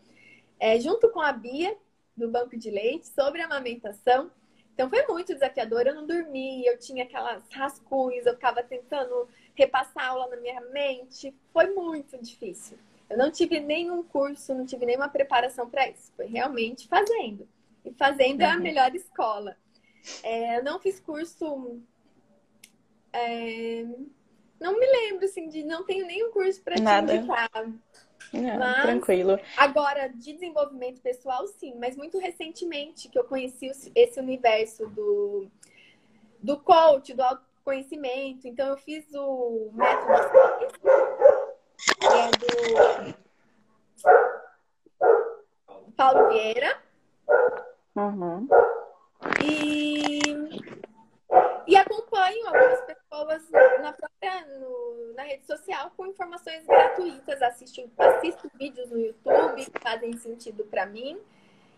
é, 0.61 0.78
junto 0.78 1.09
com 1.11 1.20
a 1.20 1.32
Bia, 1.32 1.74
do 2.14 2.28
Banco 2.30 2.59
de 2.59 2.70
Leite, 2.70 3.07
sobre 3.09 3.40
amamentação. 3.40 4.30
Então 4.74 4.90
foi 4.90 5.07
muito 5.07 5.32
desafiador. 5.32 5.86
Eu 5.86 5.94
não 5.94 6.07
dormia, 6.07 6.70
eu 6.70 6.78
tinha 6.78 7.05
aquelas 7.05 7.42
rascunhos, 7.51 8.26
eu 8.26 8.34
ficava 8.34 8.62
tentando 8.62 9.26
repassar 9.55 10.05
a 10.05 10.09
aula 10.09 10.28
na 10.28 10.36
minha 10.36 10.61
mente. 10.61 11.34
Foi 11.55 11.72
muito 11.72 12.18
difícil. 12.18 12.76
Eu 13.09 13.16
não 13.16 13.30
tive 13.30 13.61
nenhum 13.61 14.03
curso, 14.03 14.55
não 14.55 14.66
tive 14.66 14.84
nenhuma 14.84 15.09
preparação 15.09 15.70
para 15.70 15.88
isso. 15.88 16.12
Foi 16.14 16.26
realmente 16.26 16.86
fazendo. 16.86 17.49
E 17.87 17.95
fazendo 17.95 18.43
é 18.43 18.47
a 18.47 18.57
uhum. 18.57 18.62
melhor 18.62 18.95
escola. 18.95 19.57
É, 20.22 20.59
eu 20.59 20.64
não 20.64 20.78
fiz 20.78 21.01
curso 21.01 21.80
é... 23.16 23.84
Não 24.61 24.78
me 24.78 24.87
lembro, 24.87 25.24
assim, 25.24 25.49
de 25.49 25.62
não 25.62 25.84
tenho 25.84 26.07
nenhum 26.07 26.30
curso 26.30 26.62
para 26.62 26.76
te 26.76 26.80
indicar. 26.80 27.51
Não, 28.32 28.59
mas, 28.59 28.82
tranquilo. 28.82 29.39
Agora, 29.57 30.09
de 30.09 30.32
desenvolvimento 30.32 31.01
pessoal, 31.01 31.47
sim, 31.47 31.74
mas 31.78 31.97
muito 31.97 32.18
recentemente 32.18 33.09
que 33.09 33.18
eu 33.18 33.24
conheci 33.24 33.70
esse 33.95 34.18
universo 34.18 34.87
do, 34.89 35.51
do 36.43 36.59
coach, 36.59 37.12
do 37.14 37.22
autoconhecimento. 37.22 38.49
Então, 38.49 38.68
eu 38.68 38.76
fiz 38.78 39.05
o 39.14 39.70
método 39.74 40.07
que 42.01 42.07
é 42.07 42.30
do 42.30 43.14
Paulo 45.97 46.28
Vieira. 46.30 46.82
Uhum. 47.97 48.47
E 49.42 50.07
e 51.66 51.74
acompanho 51.74 52.47
algumas 52.47 52.80
pessoas 52.82 53.51
na 53.80 53.92
própria 53.92 54.47
no, 54.59 55.14
na 55.14 55.24
rede 55.24 55.44
social 55.44 55.90
com 55.97 56.07
informações 56.07 56.64
gratuitas. 56.64 57.42
Assisto, 57.42 57.90
assisto 57.99 58.51
vídeos 58.55 58.88
no 58.88 59.01
YouTube 59.01 59.64
que 59.64 59.80
fazem 59.80 60.16
sentido 60.16 60.64
para 60.64 60.86
mim. 60.86 61.18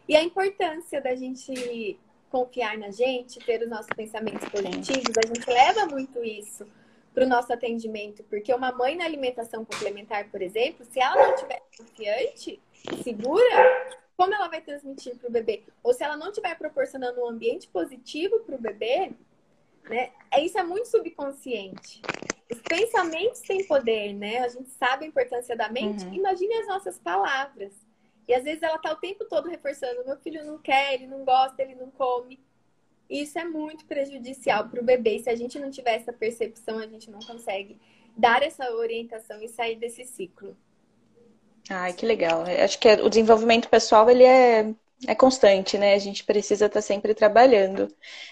E 0.06 0.14
a 0.14 0.22
importância 0.22 1.00
da 1.00 1.14
gente 1.14 1.98
confiar 2.30 2.76
na 2.76 2.90
gente, 2.90 3.38
ter 3.40 3.62
os 3.62 3.68
nossos 3.68 3.88
pensamentos 3.96 4.46
positivos, 4.50 5.14
a 5.16 5.26
gente 5.26 5.48
leva 5.48 5.86
muito 5.86 6.22
isso 6.22 6.66
para 7.14 7.24
o 7.24 7.28
nosso 7.28 7.52
atendimento, 7.52 8.22
porque 8.24 8.52
uma 8.52 8.70
mãe 8.70 8.94
na 8.94 9.04
alimentação 9.04 9.64
complementar, 9.64 10.30
por 10.30 10.42
exemplo, 10.42 10.84
se 10.84 11.00
ela 11.00 11.16
não 11.16 11.34
estiver 11.34 11.62
confiante, 11.76 12.60
segura, 13.02 13.96
como 14.18 14.34
ela 14.34 14.48
vai 14.48 14.60
transmitir 14.60 15.16
para 15.16 15.28
o 15.28 15.32
bebê? 15.32 15.62
Ou 15.80 15.94
se 15.94 16.02
ela 16.02 16.16
não 16.16 16.30
estiver 16.30 16.58
proporcionando 16.58 17.20
um 17.20 17.28
ambiente 17.28 17.68
positivo 17.68 18.40
para 18.40 18.56
o 18.56 18.60
bebê, 18.60 19.12
né? 19.88 20.10
É, 20.28 20.44
isso 20.44 20.58
é 20.58 20.62
muito 20.64 20.88
subconsciente. 20.88 22.02
Os 22.50 22.60
pensamentos 22.60 23.40
têm 23.42 23.64
poder, 23.64 24.12
né? 24.12 24.40
A 24.40 24.48
gente 24.48 24.70
sabe 24.70 25.04
a 25.04 25.08
importância 25.08 25.54
da 25.56 25.68
mente. 25.68 26.04
Uhum. 26.04 26.14
Imagine 26.14 26.52
as 26.54 26.66
nossas 26.66 26.98
palavras. 26.98 27.72
E 28.26 28.34
às 28.34 28.42
vezes 28.42 28.60
ela 28.60 28.76
tá 28.78 28.92
o 28.92 28.96
tempo 28.96 29.24
todo 29.24 29.48
reforçando: 29.48 30.04
meu 30.04 30.16
filho 30.16 30.44
não 30.44 30.58
quer, 30.58 30.94
ele 30.94 31.06
não 31.06 31.24
gosta, 31.24 31.62
ele 31.62 31.76
não 31.76 31.88
come. 31.88 32.40
Isso 33.08 33.38
é 33.38 33.44
muito 33.44 33.86
prejudicial 33.86 34.68
para 34.68 34.80
o 34.80 34.84
bebê. 34.84 35.20
Se 35.20 35.30
a 35.30 35.36
gente 35.36 35.60
não 35.60 35.70
tiver 35.70 35.94
essa 35.94 36.12
percepção, 36.12 36.78
a 36.78 36.88
gente 36.88 37.08
não 37.08 37.20
consegue 37.20 37.80
dar 38.16 38.42
essa 38.42 38.68
orientação 38.72 39.40
e 39.40 39.48
sair 39.48 39.76
desse 39.76 40.04
ciclo. 40.04 40.56
Ai, 41.70 41.92
que 41.92 42.06
legal. 42.06 42.44
Acho 42.64 42.78
que 42.78 42.88
o 42.88 43.08
desenvolvimento 43.08 43.68
pessoal 43.68 44.08
ele 44.08 44.24
é 44.24 44.74
é 45.06 45.14
constante, 45.14 45.78
né? 45.78 45.94
A 45.94 45.98
gente 45.98 46.24
precisa 46.24 46.66
estar 46.66 46.80
tá 46.80 46.82
sempre 46.82 47.14
trabalhando. 47.14 47.88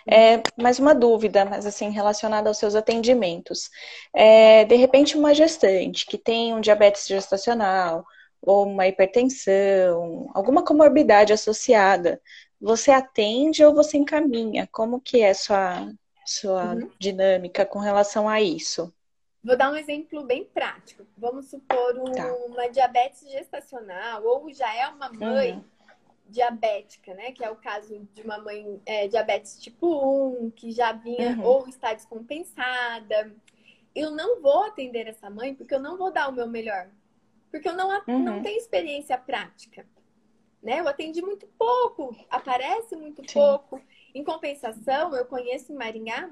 É, 0.06 0.42
mais 0.60 0.78
uma 0.78 0.94
dúvida, 0.94 1.44
mas 1.44 1.64
assim, 1.64 1.90
relacionada 1.90 2.48
aos 2.48 2.58
seus 2.58 2.74
atendimentos. 2.74 3.70
É, 4.12 4.64
de 4.64 4.74
repente, 4.74 5.16
uma 5.16 5.34
gestante 5.34 6.06
que 6.06 6.18
tem 6.18 6.54
um 6.54 6.60
diabetes 6.60 7.06
gestacional 7.06 8.04
ou 8.42 8.66
uma 8.66 8.86
hipertensão, 8.86 10.30
alguma 10.34 10.64
comorbidade 10.64 11.32
associada, 11.32 12.20
você 12.60 12.90
atende 12.90 13.64
ou 13.64 13.74
você 13.74 13.96
encaminha? 13.96 14.68
Como 14.72 15.00
que 15.00 15.20
é 15.22 15.34
sua, 15.34 15.88
sua 16.24 16.74
uhum. 16.74 16.90
dinâmica 16.98 17.64
com 17.64 17.78
relação 17.78 18.28
a 18.28 18.40
isso? 18.40 18.92
Vou 19.46 19.56
dar 19.56 19.70
um 19.70 19.76
exemplo 19.76 20.24
bem 20.24 20.44
prático. 20.44 21.06
Vamos 21.16 21.46
supor 21.46 21.96
um, 21.98 22.12
tá. 22.12 22.34
uma 22.46 22.68
diabetes 22.68 23.30
gestacional 23.30 24.24
ou 24.24 24.52
já 24.52 24.74
é 24.74 24.88
uma 24.88 25.10
mãe 25.12 25.52
uhum 25.52 25.64
diabética, 26.28 27.14
né? 27.14 27.32
Que 27.32 27.44
é 27.44 27.50
o 27.50 27.56
caso 27.56 27.98
de 28.12 28.22
uma 28.22 28.38
mãe 28.38 28.80
é, 28.84 29.06
diabetes 29.08 29.58
tipo 29.60 30.40
1, 30.42 30.50
que 30.50 30.72
já 30.72 30.92
vinha 30.92 31.36
uhum. 31.36 31.44
ou 31.44 31.68
está 31.68 31.94
descompensada. 31.94 33.34
Eu 33.94 34.10
não 34.10 34.40
vou 34.42 34.64
atender 34.64 35.06
essa 35.06 35.30
mãe 35.30 35.54
porque 35.54 35.74
eu 35.74 35.80
não 35.80 35.96
vou 35.96 36.12
dar 36.12 36.28
o 36.28 36.32
meu 36.32 36.46
melhor. 36.46 36.90
Porque 37.50 37.68
eu 37.68 37.74
não, 37.74 37.88
uhum. 38.06 38.22
não 38.22 38.42
tenho 38.42 38.58
experiência 38.58 39.16
prática. 39.16 39.86
Né? 40.62 40.80
Eu 40.80 40.88
atendi 40.88 41.22
muito 41.22 41.46
pouco, 41.58 42.14
aparece 42.28 42.96
muito 42.96 43.22
Sim. 43.22 43.34
pouco. 43.34 43.80
Em 44.14 44.24
compensação, 44.24 45.14
eu 45.14 45.24
conheço 45.26 45.72
em 45.72 45.76
Maringá 45.76 46.30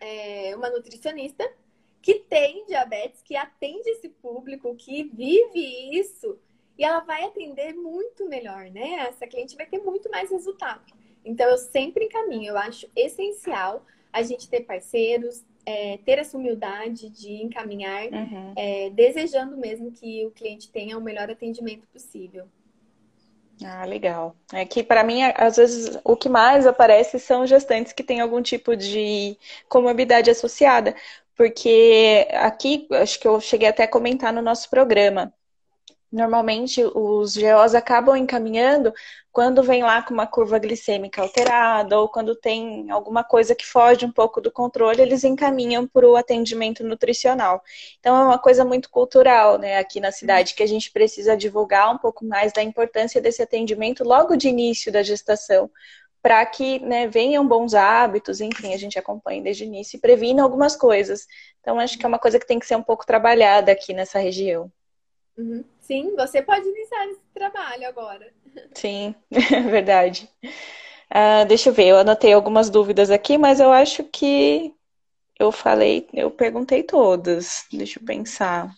é, 0.00 0.54
uma 0.54 0.68
nutricionista 0.68 1.48
que 2.06 2.14
tem 2.14 2.64
diabetes, 2.66 3.20
que 3.20 3.34
atende 3.34 3.90
esse 3.90 4.08
público, 4.08 4.76
que 4.76 5.02
vive 5.02 5.98
isso 5.98 6.38
e 6.78 6.84
ela 6.84 7.00
vai 7.00 7.24
atender 7.24 7.74
muito 7.74 8.28
melhor, 8.28 8.70
né? 8.70 9.08
Essa 9.08 9.26
cliente 9.26 9.56
vai 9.56 9.66
ter 9.66 9.80
muito 9.82 10.08
mais 10.08 10.30
resultado. 10.30 10.84
Então, 11.24 11.50
eu 11.50 11.58
sempre 11.58 12.04
encaminho. 12.04 12.50
Eu 12.50 12.58
acho 12.58 12.88
essencial 12.94 13.84
a 14.12 14.22
gente 14.22 14.48
ter 14.48 14.60
parceiros, 14.60 15.44
é, 15.66 15.98
ter 16.04 16.20
essa 16.20 16.38
humildade 16.38 17.10
de 17.10 17.42
encaminhar, 17.42 18.04
uhum. 18.04 18.52
é, 18.54 18.88
desejando 18.90 19.56
mesmo 19.56 19.90
que 19.90 20.24
o 20.26 20.30
cliente 20.30 20.70
tenha 20.70 20.96
o 20.96 21.00
melhor 21.00 21.28
atendimento 21.28 21.88
possível. 21.88 22.46
Ah, 23.64 23.84
legal. 23.84 24.36
É 24.52 24.64
que 24.64 24.82
para 24.82 25.02
mim, 25.02 25.22
às 25.22 25.56
vezes, 25.56 25.98
o 26.04 26.14
que 26.14 26.28
mais 26.28 26.68
aparece 26.68 27.18
são 27.18 27.44
gestantes 27.46 27.92
que 27.92 28.04
têm 28.04 28.20
algum 28.20 28.40
tipo 28.40 28.76
de 28.76 29.36
comorbidade 29.68 30.30
associada. 30.30 30.94
Porque 31.36 32.26
aqui, 32.32 32.88
acho 32.92 33.20
que 33.20 33.28
eu 33.28 33.40
cheguei 33.40 33.68
até 33.68 33.84
a 33.84 33.88
comentar 33.88 34.32
no 34.32 34.42
nosso 34.42 34.70
programa, 34.70 35.32
Normalmente 36.10 36.82
os 36.94 37.36
GOs 37.36 37.74
acabam 37.74 38.16
encaminhando 38.16 38.92
quando 39.32 39.62
vem 39.62 39.82
lá 39.82 40.00
com 40.02 40.14
uma 40.14 40.26
curva 40.26 40.58
glicêmica 40.58 41.20
alterada 41.20 41.98
ou 41.98 42.08
quando 42.08 42.34
tem 42.34 42.90
alguma 42.90 43.24
coisa 43.24 43.54
que 43.54 43.66
foge 43.66 44.06
um 44.06 44.12
pouco 44.12 44.40
do 44.40 44.50
controle, 44.50 45.02
eles 45.02 45.24
encaminham 45.24 45.86
para 45.86 46.08
o 46.08 46.16
atendimento 46.16 46.82
nutricional. 46.84 47.62
Então 47.98 48.16
é 48.16 48.24
uma 48.24 48.38
coisa 48.38 48.64
muito 48.64 48.88
cultural, 48.88 49.58
né, 49.58 49.78
aqui 49.78 50.00
na 50.00 50.12
cidade 50.12 50.54
que 50.54 50.62
a 50.62 50.66
gente 50.66 50.90
precisa 50.90 51.36
divulgar 51.36 51.92
um 51.94 51.98
pouco 51.98 52.24
mais 52.24 52.52
da 52.52 52.62
importância 52.62 53.20
desse 53.20 53.42
atendimento 53.42 54.04
logo 54.04 54.36
de 54.36 54.48
início 54.48 54.90
da 54.90 55.02
gestação, 55.02 55.70
para 56.26 56.44
que 56.44 56.80
né, 56.80 57.06
venham 57.06 57.46
bons 57.46 57.72
hábitos, 57.72 58.40
enfim, 58.40 58.74
a 58.74 58.76
gente 58.76 58.98
acompanha 58.98 59.40
desde 59.40 59.62
o 59.62 59.66
início 59.66 59.96
e 59.96 60.00
previna 60.00 60.42
algumas 60.42 60.74
coisas. 60.74 61.24
Então 61.60 61.78
acho 61.78 61.96
que 61.96 62.04
é 62.04 62.08
uma 62.08 62.18
coisa 62.18 62.36
que 62.36 62.46
tem 62.48 62.58
que 62.58 62.66
ser 62.66 62.74
um 62.74 62.82
pouco 62.82 63.06
trabalhada 63.06 63.70
aqui 63.70 63.94
nessa 63.94 64.18
região. 64.18 64.68
Uhum. 65.38 65.62
Sim, 65.78 66.16
você 66.16 66.42
pode 66.42 66.66
iniciar 66.66 67.06
esse 67.06 67.20
trabalho 67.32 67.86
agora. 67.86 68.26
Sim, 68.74 69.14
verdade. 69.70 70.28
Uh, 70.42 71.46
deixa 71.46 71.68
eu 71.68 71.72
ver, 71.72 71.86
eu 71.86 71.98
anotei 71.98 72.32
algumas 72.32 72.68
dúvidas 72.70 73.08
aqui, 73.08 73.38
mas 73.38 73.60
eu 73.60 73.70
acho 73.70 74.02
que 74.02 74.74
eu 75.38 75.52
falei, 75.52 76.08
eu 76.12 76.28
perguntei 76.28 76.82
todas. 76.82 77.66
Deixa 77.70 78.00
eu 78.00 78.04
pensar. 78.04 78.74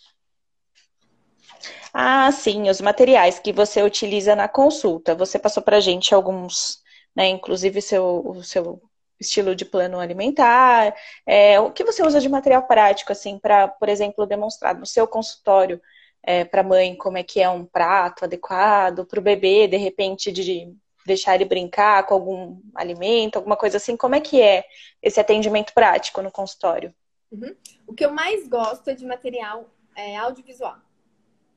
Ah, 1.94 2.30
sim, 2.30 2.68
os 2.68 2.82
materiais 2.82 3.38
que 3.38 3.55
você 3.55 3.82
utiliza 3.82 4.36
na 4.36 4.49
consulta. 4.49 5.14
Você 5.14 5.38
passou 5.38 5.62
para 5.62 5.80
gente 5.80 6.14
alguns, 6.14 6.86
né? 7.18 7.28
Inclusive 7.28 7.82
seu, 7.82 8.22
o 8.24 8.42
seu 8.42 8.80
estilo 9.20 9.54
de 9.54 9.64
plano 9.64 9.98
alimentar. 9.98 10.94
É, 11.26 11.60
o 11.60 11.72
que 11.72 11.84
você 11.84 12.02
usa 12.06 12.20
de 12.20 12.28
material 12.28 12.62
prático, 12.66 13.12
assim, 13.12 13.38
para, 13.38 13.68
por 13.68 13.88
exemplo, 13.88 14.26
demonstrar 14.26 14.74
no 14.74 14.86
seu 14.86 15.06
consultório? 15.06 15.80
é, 16.22 16.44
para 16.44 16.62
mãe 16.62 16.94
como 16.96 17.16
é 17.16 17.22
que 17.22 17.40
é 17.40 17.48
um 17.48 17.64
prato 17.64 18.24
adequado, 18.24 19.06
para 19.06 19.18
o 19.18 19.22
bebê, 19.22 19.66
de 19.66 19.76
repente, 19.76 20.30
de 20.30 20.74
deixar 21.06 21.34
ele 21.34 21.44
brincar 21.44 22.04
com 22.06 22.14
algum 22.14 22.60
alimento, 22.74 23.36
alguma 23.36 23.56
coisa 23.56 23.78
assim. 23.78 23.96
Como 23.96 24.14
é 24.14 24.20
que 24.20 24.40
é 24.42 24.64
esse 25.02 25.18
atendimento 25.18 25.72
prático 25.72 26.20
no 26.20 26.30
consultório? 26.30 26.94
Uhum. 27.30 27.54
O 27.86 27.94
que 27.94 28.04
eu 28.04 28.12
mais 28.12 28.46
gosto 28.46 28.88
é 28.90 28.94
de 28.94 29.06
material 29.06 29.70
é, 29.96 30.16
audiovisual. 30.16 30.76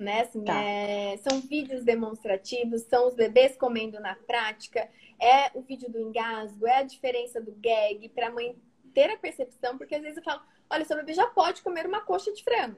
Né? 0.02 0.22
Assim, 0.22 0.44
tá. 0.44 0.60
é, 0.60 1.16
são 1.18 1.40
vídeos 1.42 1.84
demonstrativos, 1.84 2.82
são 2.82 3.08
os 3.08 3.14
bebês 3.14 3.56
comendo 3.56 4.00
na 4.00 4.16
prática, 4.16 4.90
é 5.20 5.52
o 5.54 5.62
vídeo 5.62 5.92
do 5.92 6.00
engasgo, 6.00 6.66
é 6.66 6.78
a 6.78 6.84
diferença 6.84 7.40
do 7.40 7.52
gag, 7.52 8.10
para 8.10 8.30
a 8.30 8.32
mãe 8.32 8.56
ter 8.96 9.12
a 9.12 9.18
percepção, 9.18 9.78
porque 9.78 9.94
às 9.94 10.02
vezes 10.02 10.18
eu 10.18 10.24
falo, 10.24 10.42
olha, 10.72 10.84
seu 10.86 10.98
bebê 10.98 11.14
já 11.14 11.28
pode 11.28 11.62
comer 11.62 11.86
uma 11.86 12.02
coxa 12.02 12.34
de 12.34 12.44
frango. 12.44 12.78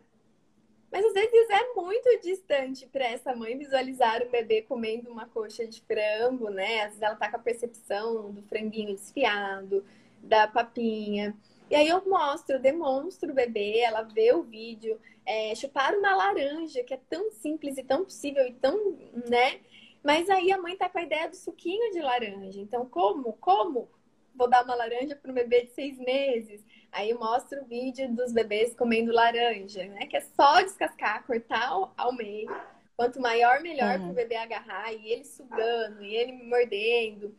Mas 0.91 1.05
às 1.05 1.13
vezes 1.13 1.49
é 1.49 1.73
muito 1.73 2.19
distante 2.21 2.85
para 2.87 3.05
essa 3.05 3.33
mãe 3.33 3.57
visualizar 3.57 4.21
o 4.21 4.29
bebê 4.29 4.61
comendo 4.61 5.09
uma 5.09 5.25
coxa 5.25 5.65
de 5.65 5.81
frango, 5.81 6.49
né? 6.49 6.81
Às 6.81 6.87
vezes 6.89 7.01
ela 7.01 7.15
tá 7.15 7.29
com 7.29 7.37
a 7.37 7.39
percepção 7.39 8.31
do 8.33 8.43
franguinho 8.43 8.93
desfiado, 8.93 9.85
da 10.21 10.45
papinha. 10.45 11.33
E 11.73 11.75
aí 11.75 11.87
eu 11.87 12.07
mostro, 12.07 12.57
eu 12.57 12.59
demonstro 12.59 13.31
o 13.31 13.33
bebê, 13.33 13.79
ela 13.79 14.03
vê 14.03 14.31
o 14.31 14.43
vídeo, 14.43 15.01
é, 15.25 15.55
chupar 15.55 15.95
uma 15.95 16.15
laranja, 16.15 16.83
que 16.83 16.93
é 16.93 16.99
tão 17.09 17.31
simples 17.31 17.79
e 17.79 17.83
tão 17.83 18.03
possível 18.03 18.45
e 18.45 18.53
tão, 18.53 18.95
né? 19.27 19.59
Mas 20.03 20.29
aí 20.29 20.51
a 20.51 20.61
mãe 20.61 20.77
tá 20.77 20.87
com 20.87 20.99
a 20.99 21.01
ideia 21.01 21.27
do 21.27 21.35
suquinho 21.35 21.91
de 21.91 21.99
laranja. 21.99 22.61
Então, 22.61 22.85
como? 22.85 23.33
Como? 23.33 23.89
Vou 24.35 24.47
dar 24.47 24.63
uma 24.63 24.75
laranja 24.75 25.15
para 25.15 25.31
um 25.31 25.33
bebê 25.33 25.63
de 25.63 25.71
seis 25.71 25.97
meses. 25.97 26.63
Aí 26.91 27.09
eu 27.09 27.17
mostro 27.17 27.63
o 27.63 27.65
vídeo 27.65 28.07
dos 28.13 28.31
bebês 28.31 28.75
comendo 28.75 29.11
laranja, 29.11 29.83
né? 29.85 30.05
Que 30.05 30.17
é 30.17 30.21
só 30.21 30.61
descascar, 30.61 31.25
cortar 31.25 31.71
ao 31.97 32.13
meio. 32.13 32.55
Quanto 32.95 33.19
maior, 33.19 33.61
melhor 33.61 33.97
uhum. 33.97 34.03
para 34.03 34.11
o 34.11 34.13
bebê 34.13 34.35
agarrar. 34.35 34.93
E 34.93 35.11
ele 35.11 35.25
sugando, 35.25 36.03
e 36.03 36.15
ele 36.15 36.33
mordendo. 36.33 37.35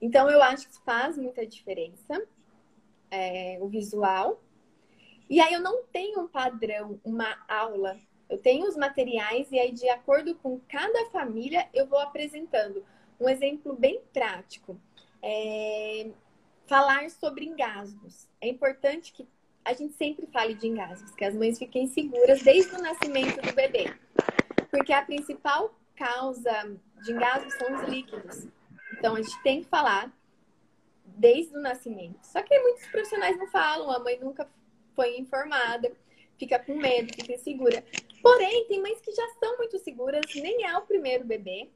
Então, 0.00 0.28
eu 0.28 0.42
acho 0.42 0.66
que 0.66 0.72
isso 0.72 0.82
faz 0.82 1.16
muita 1.16 1.46
diferença. 1.46 2.20
É, 3.10 3.58
o 3.60 3.68
visual. 3.68 4.40
E 5.28 5.40
aí 5.40 5.52
eu 5.52 5.60
não 5.60 5.84
tenho 5.84 6.20
um 6.20 6.28
padrão, 6.28 7.00
uma 7.04 7.36
aula. 7.48 7.98
Eu 8.28 8.38
tenho 8.38 8.66
os 8.66 8.76
materiais 8.76 9.50
e 9.50 9.58
aí, 9.58 9.72
de 9.72 9.88
acordo 9.88 10.34
com 10.36 10.60
cada 10.68 11.06
família, 11.10 11.68
eu 11.72 11.86
vou 11.86 11.98
apresentando. 11.98 12.84
Um 13.18 13.28
exemplo 13.28 13.74
bem 13.74 14.00
prático. 14.12 14.78
É, 15.22 16.10
falar 16.66 17.08
sobre 17.10 17.44
engasgos. 17.44 18.28
É 18.40 18.48
importante 18.48 19.12
que 19.12 19.26
a 19.64 19.72
gente 19.72 19.94
sempre 19.94 20.26
fale 20.26 20.54
de 20.54 20.68
engasgos, 20.68 21.12
que 21.12 21.24
as 21.24 21.34
mães 21.34 21.58
fiquem 21.58 21.88
seguras 21.88 22.42
desde 22.42 22.74
o 22.74 22.82
nascimento 22.82 23.40
do 23.40 23.52
bebê. 23.52 23.92
Porque 24.70 24.92
a 24.92 25.02
principal 25.02 25.74
causa 25.96 26.76
de 27.02 27.12
engasgos 27.12 27.54
são 27.54 27.74
os 27.74 27.88
líquidos. 27.88 28.46
Então 28.92 29.16
a 29.16 29.22
gente 29.22 29.42
tem 29.42 29.62
que 29.62 29.68
falar 29.68 30.12
desde 31.16 31.56
o 31.56 31.60
nascimento. 31.60 32.18
Só 32.22 32.42
que 32.42 32.58
muitos 32.60 32.86
profissionais 32.88 33.36
não 33.38 33.46
falam, 33.48 33.90
a 33.90 33.98
mãe 33.98 34.18
nunca 34.18 34.48
foi 34.94 35.18
informada, 35.18 35.90
fica 36.38 36.58
com 36.58 36.76
medo, 36.76 37.12
fica 37.14 37.32
insegura. 37.32 37.84
Porém, 38.22 38.66
tem 38.66 38.80
mães 38.80 39.00
que 39.00 39.12
já 39.12 39.26
são 39.40 39.56
muito 39.56 39.78
seguras, 39.78 40.24
nem 40.34 40.64
é 40.64 40.76
o 40.76 40.82
primeiro 40.82 41.24
bebê. 41.24 41.70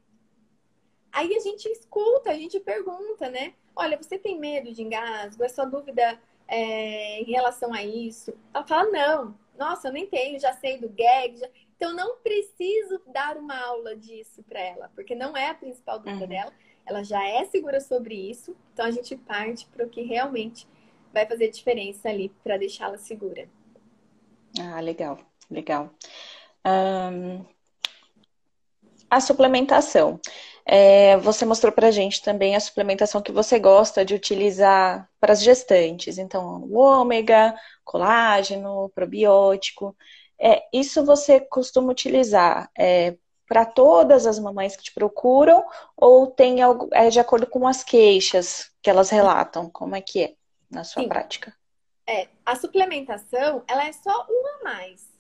Aí 1.12 1.34
a 1.34 1.41
gente 1.41 1.66
escuta, 1.66 2.30
a 2.30 2.34
gente 2.34 2.61
pergunta, 2.61 3.28
né? 3.28 3.55
Olha, 3.74 3.97
você 3.97 4.18
tem 4.18 4.38
medo 4.38 4.72
de 4.72 4.82
engasgo? 4.82 5.43
É 5.43 5.49
sua 5.49 5.64
dúvida 5.64 6.20
é, 6.47 7.20
em 7.20 7.24
relação 7.24 7.72
a 7.72 7.82
isso? 7.82 8.32
Ela 8.53 8.66
fala, 8.66 8.91
não. 8.91 9.38
Nossa, 9.59 9.88
eu 9.88 9.93
nem 9.93 10.07
tenho, 10.07 10.38
já 10.38 10.53
sei 10.55 10.78
do 10.78 10.88
gag. 10.88 11.36
Já... 11.36 11.49
Então, 11.76 11.95
não 11.95 12.18
preciso 12.18 13.01
dar 13.07 13.36
uma 13.36 13.59
aula 13.59 13.97
disso 13.97 14.43
para 14.43 14.61
ela, 14.61 14.91
porque 14.95 15.14
não 15.14 15.36
é 15.36 15.49
a 15.49 15.55
principal 15.55 15.99
dúvida 15.99 16.22
uhum. 16.22 16.28
dela. 16.28 16.53
Ela 16.91 17.05
já 17.05 17.24
é 17.24 17.45
segura 17.45 17.80
sobre 17.80 18.16
isso. 18.16 18.57
Então, 18.72 18.84
a 18.84 18.91
gente 18.91 19.16
parte 19.16 19.64
para 19.66 19.86
o 19.86 19.88
que 19.88 20.03
realmente 20.03 20.66
vai 21.12 21.24
fazer 21.24 21.49
diferença 21.49 22.09
ali 22.09 22.30
para 22.43 22.57
deixá-la 22.57 22.99
segura. 22.99 23.49
Ah, 24.59 24.80
legal, 24.80 25.16
legal. 25.49 25.95
Um, 26.66 27.45
a 29.09 29.20
suplementação. 29.20 30.18
É, 30.66 31.16
você 31.18 31.45
mostrou 31.45 31.72
para 31.72 31.93
gente 31.93 32.22
também 32.22 32.57
a 32.57 32.61
suplementação 32.61 33.22
que 33.22 33.30
você 33.30 33.61
gosta 33.61 34.05
de 34.05 34.12
utilizar 34.12 35.09
para 35.20 35.32
as 35.32 35.43
gestantes. 35.43 36.18
Então, 36.18 36.64
o 36.64 36.76
ômega, 36.76 37.55
colágeno, 37.84 38.91
probiótico. 38.97 39.97
É, 40.36 40.64
isso 40.72 41.05
você 41.05 41.38
costuma 41.38 41.93
utilizar 41.93 42.68
é, 42.76 43.16
para 43.51 43.64
todas 43.64 44.28
as 44.28 44.38
mamães 44.38 44.76
que 44.76 44.84
te 44.84 44.94
procuram 44.94 45.66
ou 45.96 46.28
tem 46.28 46.62
algo 46.62 46.88
é 46.92 47.09
de 47.09 47.18
acordo 47.18 47.48
com 47.48 47.66
as 47.66 47.82
queixas 47.82 48.70
que 48.80 48.88
elas 48.88 49.11
relatam? 49.11 49.68
Como 49.68 49.96
é 49.96 50.01
que 50.01 50.22
é 50.22 50.34
na 50.70 50.84
sua 50.84 51.03
Sim. 51.03 51.09
prática? 51.09 51.53
É, 52.07 52.28
a 52.46 52.55
suplementação, 52.55 53.64
ela 53.66 53.88
é 53.88 53.92
só 53.92 54.24
uma 54.28 54.51
a 54.51 54.62
mais. 54.62 55.11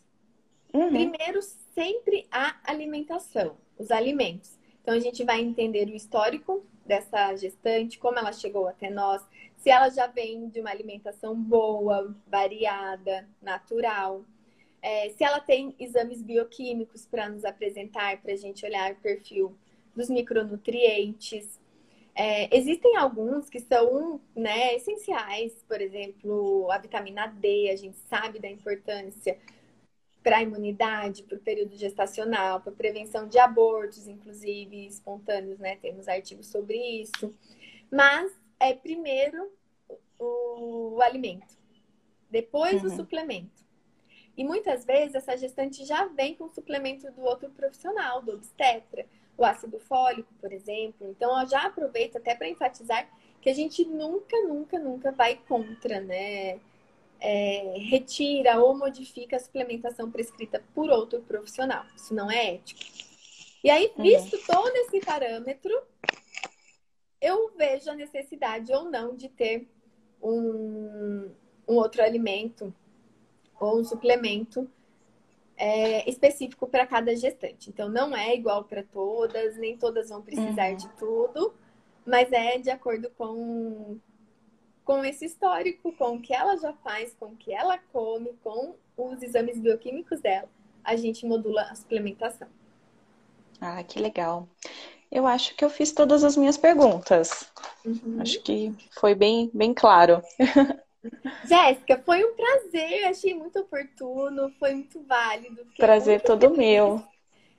Uhum. 0.72 0.90
Primeiro, 0.90 1.42
sempre 1.74 2.28
a 2.30 2.54
alimentação, 2.62 3.56
os 3.76 3.90
alimentos. 3.90 4.56
Então, 4.80 4.94
a 4.94 5.00
gente 5.00 5.24
vai 5.24 5.40
entender 5.40 5.88
o 5.88 5.96
histórico 5.96 6.64
dessa 6.86 7.34
gestante, 7.34 7.98
como 7.98 8.16
ela 8.16 8.32
chegou 8.32 8.68
até 8.68 8.88
nós, 8.90 9.26
se 9.56 9.70
ela 9.70 9.88
já 9.88 10.06
vem 10.06 10.48
de 10.48 10.60
uma 10.60 10.70
alimentação 10.70 11.34
boa, 11.34 12.14
variada, 12.28 13.28
natural, 13.42 14.24
é, 14.82 15.10
se 15.10 15.22
ela 15.22 15.40
tem 15.40 15.74
exames 15.78 16.22
bioquímicos 16.22 17.06
para 17.06 17.28
nos 17.28 17.44
apresentar, 17.44 18.20
para 18.20 18.32
a 18.32 18.36
gente 18.36 18.64
olhar 18.64 18.92
o 18.92 18.96
perfil 18.96 19.56
dos 19.94 20.08
micronutrientes. 20.08 21.60
É, 22.14 22.54
existem 22.56 22.96
alguns 22.96 23.48
que 23.48 23.60
são 23.60 24.20
né, 24.34 24.74
essenciais, 24.74 25.64
por 25.68 25.80
exemplo, 25.80 26.70
a 26.70 26.78
vitamina 26.78 27.26
D, 27.26 27.70
a 27.70 27.76
gente 27.76 27.98
sabe 28.08 28.38
da 28.38 28.48
importância 28.48 29.38
para 30.22 30.38
a 30.38 30.42
imunidade, 30.42 31.22
para 31.22 31.36
o 31.36 31.40
período 31.40 31.76
gestacional, 31.76 32.60
para 32.60 32.72
prevenção 32.72 33.26
de 33.26 33.38
abortos, 33.38 34.06
inclusive 34.06 34.86
espontâneos, 34.86 35.58
né? 35.58 35.76
Temos 35.76 36.08
artigos 36.08 36.46
sobre 36.46 36.76
isso. 36.76 37.34
Mas 37.90 38.30
é 38.58 38.74
primeiro 38.74 39.50
o, 40.18 40.96
o 40.96 41.02
alimento, 41.02 41.56
depois 42.30 42.82
uhum. 42.82 42.88
o 42.88 42.96
suplemento. 42.96 43.64
E 44.36 44.44
muitas 44.44 44.84
vezes 44.84 45.14
essa 45.14 45.36
gestante 45.36 45.84
já 45.84 46.06
vem 46.06 46.34
com 46.34 46.48
suplemento 46.48 47.10
do 47.12 47.22
outro 47.22 47.50
profissional, 47.50 48.22
do 48.22 48.32
obstetra, 48.32 49.06
o 49.36 49.44
ácido 49.44 49.78
fólico, 49.80 50.32
por 50.40 50.52
exemplo. 50.52 51.08
Então, 51.10 51.40
eu 51.40 51.48
já 51.48 51.66
aproveito 51.66 52.16
até 52.16 52.34
para 52.34 52.48
enfatizar 52.48 53.08
que 53.40 53.50
a 53.50 53.54
gente 53.54 53.84
nunca, 53.84 54.36
nunca, 54.42 54.78
nunca 54.78 55.12
vai 55.12 55.36
contra, 55.36 56.00
né? 56.00 56.60
é, 57.20 57.74
retira 57.76 58.58
ou 58.58 58.76
modifica 58.76 59.36
a 59.36 59.40
suplementação 59.40 60.10
prescrita 60.10 60.62
por 60.74 60.88
outro 60.90 61.20
profissional. 61.20 61.84
Isso 61.94 62.14
não 62.14 62.30
é 62.30 62.54
ético. 62.54 62.80
E 63.62 63.70
aí, 63.70 63.92
uhum. 63.94 64.02
visto 64.02 64.36
uhum. 64.36 64.42
todo 64.46 64.76
esse 64.76 65.00
parâmetro, 65.00 65.70
eu 67.20 67.52
vejo 67.56 67.90
a 67.90 67.94
necessidade 67.94 68.72
ou 68.72 68.90
não 68.90 69.14
de 69.14 69.28
ter 69.28 69.68
um, 70.22 71.30
um 71.68 71.74
outro 71.74 72.02
alimento 72.02 72.74
ou 73.60 73.78
um 73.78 73.84
suplemento 73.84 74.68
é, 75.56 76.08
específico 76.08 76.66
para 76.66 76.86
cada 76.86 77.14
gestante. 77.14 77.68
Então, 77.68 77.88
não 77.88 78.16
é 78.16 78.34
igual 78.34 78.64
para 78.64 78.82
todas, 78.82 79.56
nem 79.58 79.76
todas 79.76 80.08
vão 80.08 80.22
precisar 80.22 80.70
uhum. 80.70 80.76
de 80.76 80.88
tudo, 80.94 81.54
mas 82.04 82.32
é 82.32 82.58
de 82.58 82.70
acordo 82.70 83.10
com 83.16 83.98
com 84.82 85.04
esse 85.04 85.24
histórico, 85.24 85.92
com 85.92 86.16
o 86.16 86.20
que 86.20 86.34
ela 86.34 86.56
já 86.56 86.72
faz, 86.72 87.14
com 87.14 87.26
o 87.26 87.36
que 87.36 87.52
ela 87.52 87.78
come, 87.92 88.32
com 88.42 88.74
os 88.96 89.22
exames 89.22 89.56
bioquímicos 89.60 90.20
dela, 90.20 90.48
a 90.82 90.96
gente 90.96 91.24
modula 91.24 91.62
a 91.62 91.74
suplementação. 91.76 92.48
Ah, 93.60 93.84
que 93.84 94.00
legal. 94.00 94.48
Eu 95.12 95.28
acho 95.28 95.54
que 95.54 95.64
eu 95.64 95.70
fiz 95.70 95.92
todas 95.92 96.24
as 96.24 96.36
minhas 96.36 96.56
perguntas. 96.56 97.48
Uhum. 97.84 98.18
Acho 98.20 98.42
que 98.42 98.74
foi 98.98 99.14
bem, 99.14 99.48
bem 99.54 99.72
claro. 99.72 100.22
Jéssica, 101.46 102.02
foi 102.04 102.24
um 102.24 102.34
prazer, 102.34 103.04
achei 103.04 103.34
muito 103.34 103.58
oportuno, 103.60 104.52
foi 104.58 104.74
muito 104.74 105.02
válido. 105.02 105.66
Prazer 105.76 106.20
todo 106.20 106.56
meu. 106.56 107.02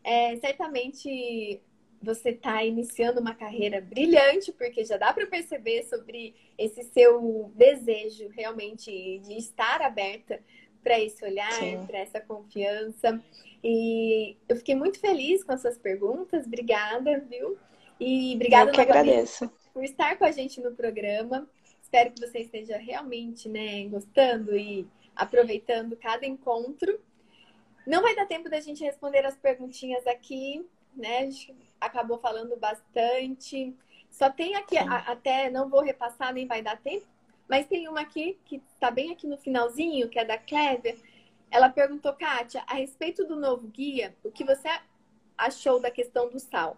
É, 0.03 0.35
certamente 0.37 1.61
você 2.01 2.29
está 2.29 2.63
iniciando 2.63 3.19
uma 3.19 3.35
carreira 3.35 3.79
brilhante, 3.79 4.51
porque 4.51 4.83
já 4.83 4.97
dá 4.97 5.13
para 5.13 5.27
perceber 5.27 5.83
sobre 5.83 6.35
esse 6.57 6.83
seu 6.85 7.51
desejo 7.55 8.27
realmente 8.29 9.19
de 9.19 9.37
estar 9.37 9.81
aberta 9.81 10.39
para 10.83 10.99
esse 10.99 11.23
olhar, 11.23 11.51
para 11.85 11.99
essa 11.99 12.19
confiança. 12.19 13.21
E 13.63 14.35
eu 14.49 14.55
fiquei 14.55 14.75
muito 14.75 14.99
feliz 14.99 15.43
com 15.43 15.51
as 15.51 15.61
suas 15.61 15.77
perguntas, 15.77 16.47
obrigada, 16.47 17.19
viu? 17.29 17.57
E 17.99 18.33
obrigada 18.33 18.71
eu 18.71 18.73
que 18.73 18.81
agradeço. 18.81 19.51
por 19.71 19.83
estar 19.83 20.17
com 20.17 20.25
a 20.25 20.31
gente 20.31 20.59
no 20.59 20.71
programa. 20.71 21.47
Espero 21.91 22.13
que 22.13 22.21
você 22.25 22.39
esteja 22.39 22.77
realmente 22.77 23.49
né, 23.49 23.85
gostando 23.89 24.55
e 24.55 24.87
aproveitando 25.13 25.97
cada 25.97 26.25
encontro. 26.25 26.97
Não 27.85 28.01
vai 28.01 28.15
dar 28.15 28.25
tempo 28.25 28.49
da 28.49 28.61
gente 28.61 28.81
responder 28.81 29.25
as 29.25 29.35
perguntinhas 29.35 30.07
aqui, 30.07 30.65
né? 30.95 31.17
A 31.17 31.25
gente 31.25 31.53
acabou 31.81 32.17
falando 32.17 32.55
bastante. 32.55 33.75
Só 34.09 34.29
tem 34.29 34.55
aqui, 34.55 34.77
a, 34.77 34.99
até 34.99 35.49
não 35.49 35.67
vou 35.67 35.81
repassar, 35.81 36.33
nem 36.33 36.47
vai 36.47 36.61
dar 36.61 36.77
tempo, 36.77 37.05
mas 37.45 37.67
tem 37.67 37.89
uma 37.89 37.99
aqui 37.99 38.39
que 38.45 38.61
está 38.73 38.89
bem 38.89 39.11
aqui 39.11 39.27
no 39.27 39.37
finalzinho, 39.37 40.07
que 40.07 40.17
é 40.17 40.23
da 40.23 40.37
Clever. 40.37 40.97
Ela 41.51 41.67
perguntou, 41.67 42.13
Kátia, 42.13 42.63
a 42.67 42.75
respeito 42.75 43.25
do 43.25 43.35
novo 43.35 43.67
guia, 43.67 44.15
o 44.23 44.31
que 44.31 44.45
você 44.45 44.69
achou 45.37 45.77
da 45.77 45.91
questão 45.91 46.29
do 46.29 46.39
sal? 46.39 46.77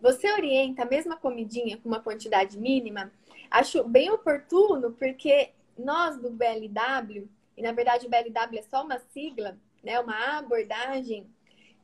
Você 0.00 0.30
orienta 0.30 0.82
a 0.82 0.86
mesma 0.86 1.16
comidinha 1.16 1.78
com 1.78 1.88
uma 1.88 2.00
quantidade 2.00 2.56
mínima? 2.56 3.10
Acho 3.52 3.84
bem 3.84 4.10
oportuno, 4.10 4.92
porque 4.92 5.50
nós 5.76 6.16
do 6.16 6.30
BLW, 6.30 7.28
e 7.54 7.60
na 7.60 7.70
verdade 7.72 8.06
o 8.06 8.08
BLW 8.08 8.58
é 8.58 8.62
só 8.62 8.82
uma 8.82 8.98
sigla, 9.12 9.58
né, 9.84 10.00
uma 10.00 10.38
abordagem, 10.38 11.26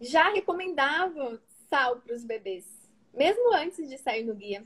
já 0.00 0.30
recomendavam 0.30 1.38
sal 1.68 1.96
para 1.96 2.14
os 2.14 2.24
bebês, 2.24 2.64
mesmo 3.12 3.52
antes 3.52 3.86
de 3.86 3.98
sair 3.98 4.24
no 4.24 4.34
guia. 4.34 4.64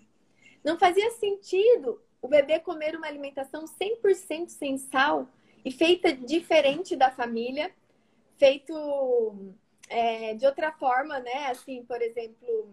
Não 0.63 0.79
fazia 0.79 1.11
sentido 1.11 2.01
o 2.21 2.29
bebê 2.29 2.61
comer 2.61 2.95
uma 2.95 3.09
alimentação 3.09 3.65
100% 3.65 4.51
sem 4.51 4.79
sal 4.79 5.29
e 5.65 5.73
feita 5.73 6.13
diferente 6.13 6.95
da 6.95 7.11
família, 7.11 7.75
feito 8.37 9.35
é, 9.89 10.35
de 10.35 10.47
outra 10.47 10.71
forma, 10.71 11.19
né? 11.19 11.47
Assim, 11.49 11.85
por 11.85 12.01
exemplo, 12.01 12.73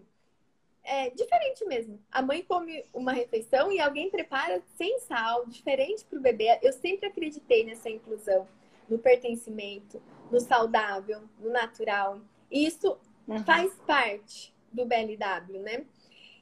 é 0.90 1.08
diferente 1.10 1.64
mesmo. 1.66 2.00
A 2.10 2.20
mãe 2.20 2.42
come 2.42 2.84
uma 2.92 3.12
refeição 3.12 3.70
e 3.70 3.78
alguém 3.80 4.10
prepara 4.10 4.60
sem 4.76 4.98
sal, 4.98 5.46
diferente 5.46 6.04
para 6.04 6.18
o 6.18 6.22
bebê. 6.22 6.58
Eu 6.60 6.72
sempre 6.72 7.06
acreditei 7.06 7.64
nessa 7.64 7.88
inclusão, 7.88 8.48
no 8.88 8.98
pertencimento, 8.98 10.02
no 10.32 10.40
saudável, 10.40 11.22
no 11.38 11.48
natural. 11.48 12.20
E 12.50 12.66
isso 12.66 12.98
uhum. 13.28 13.44
faz 13.44 13.72
parte 13.86 14.52
do 14.72 14.84
BLW, 14.84 15.60
né? 15.60 15.86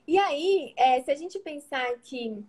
E 0.07 0.16
aí, 0.18 0.72
é, 0.78 1.03
se 1.03 1.11
a 1.11 1.14
gente 1.14 1.38
pensar 1.38 1.99
que 1.99 2.42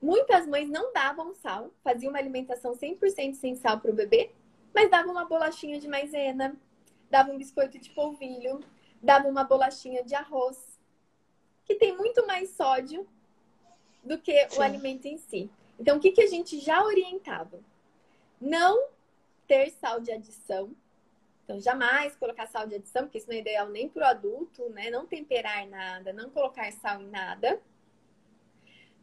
muitas 0.00 0.46
mães 0.46 0.70
não 0.70 0.92
davam 0.92 1.34
sal, 1.34 1.72
faziam 1.82 2.10
uma 2.10 2.20
alimentação 2.20 2.72
100% 2.72 3.34
sem 3.34 3.56
sal 3.56 3.80
para 3.80 3.90
o 3.90 3.94
bebê, 3.94 4.30
mas 4.72 4.88
davam 4.88 5.10
uma 5.10 5.24
bolachinha 5.24 5.80
de 5.80 5.88
maisena, 5.88 6.56
davam 7.10 7.34
um 7.34 7.38
biscoito 7.38 7.80
de 7.80 7.90
polvilho, 7.90 8.60
davam 9.02 9.28
uma 9.28 9.42
bolachinha 9.42 10.04
de 10.04 10.14
arroz, 10.14 10.71
que 11.72 11.78
tem 11.78 11.96
muito 11.96 12.26
mais 12.26 12.50
sódio 12.50 13.06
do 14.04 14.18
que 14.18 14.48
Sim. 14.48 14.58
o 14.58 14.62
alimento 14.62 15.06
em 15.06 15.16
si. 15.16 15.50
Então, 15.78 15.96
o 15.96 16.00
que, 16.00 16.12
que 16.12 16.22
a 16.22 16.26
gente 16.26 16.58
já 16.60 16.84
orientava? 16.84 17.60
Não 18.40 18.88
ter 19.46 19.70
sal 19.70 20.00
de 20.00 20.12
adição. 20.12 20.70
Então, 21.44 21.58
jamais 21.60 22.14
colocar 22.16 22.46
sal 22.46 22.66
de 22.66 22.74
adição, 22.74 23.04
porque 23.04 23.18
isso 23.18 23.28
não 23.28 23.36
é 23.36 23.40
ideal 23.40 23.68
nem 23.68 23.88
para 23.88 24.02
o 24.02 24.10
adulto, 24.10 24.68
né? 24.70 24.90
Não 24.90 25.06
temperar 25.06 25.66
nada, 25.66 26.12
não 26.12 26.30
colocar 26.30 26.70
sal 26.72 27.00
em 27.00 27.08
nada. 27.08 27.60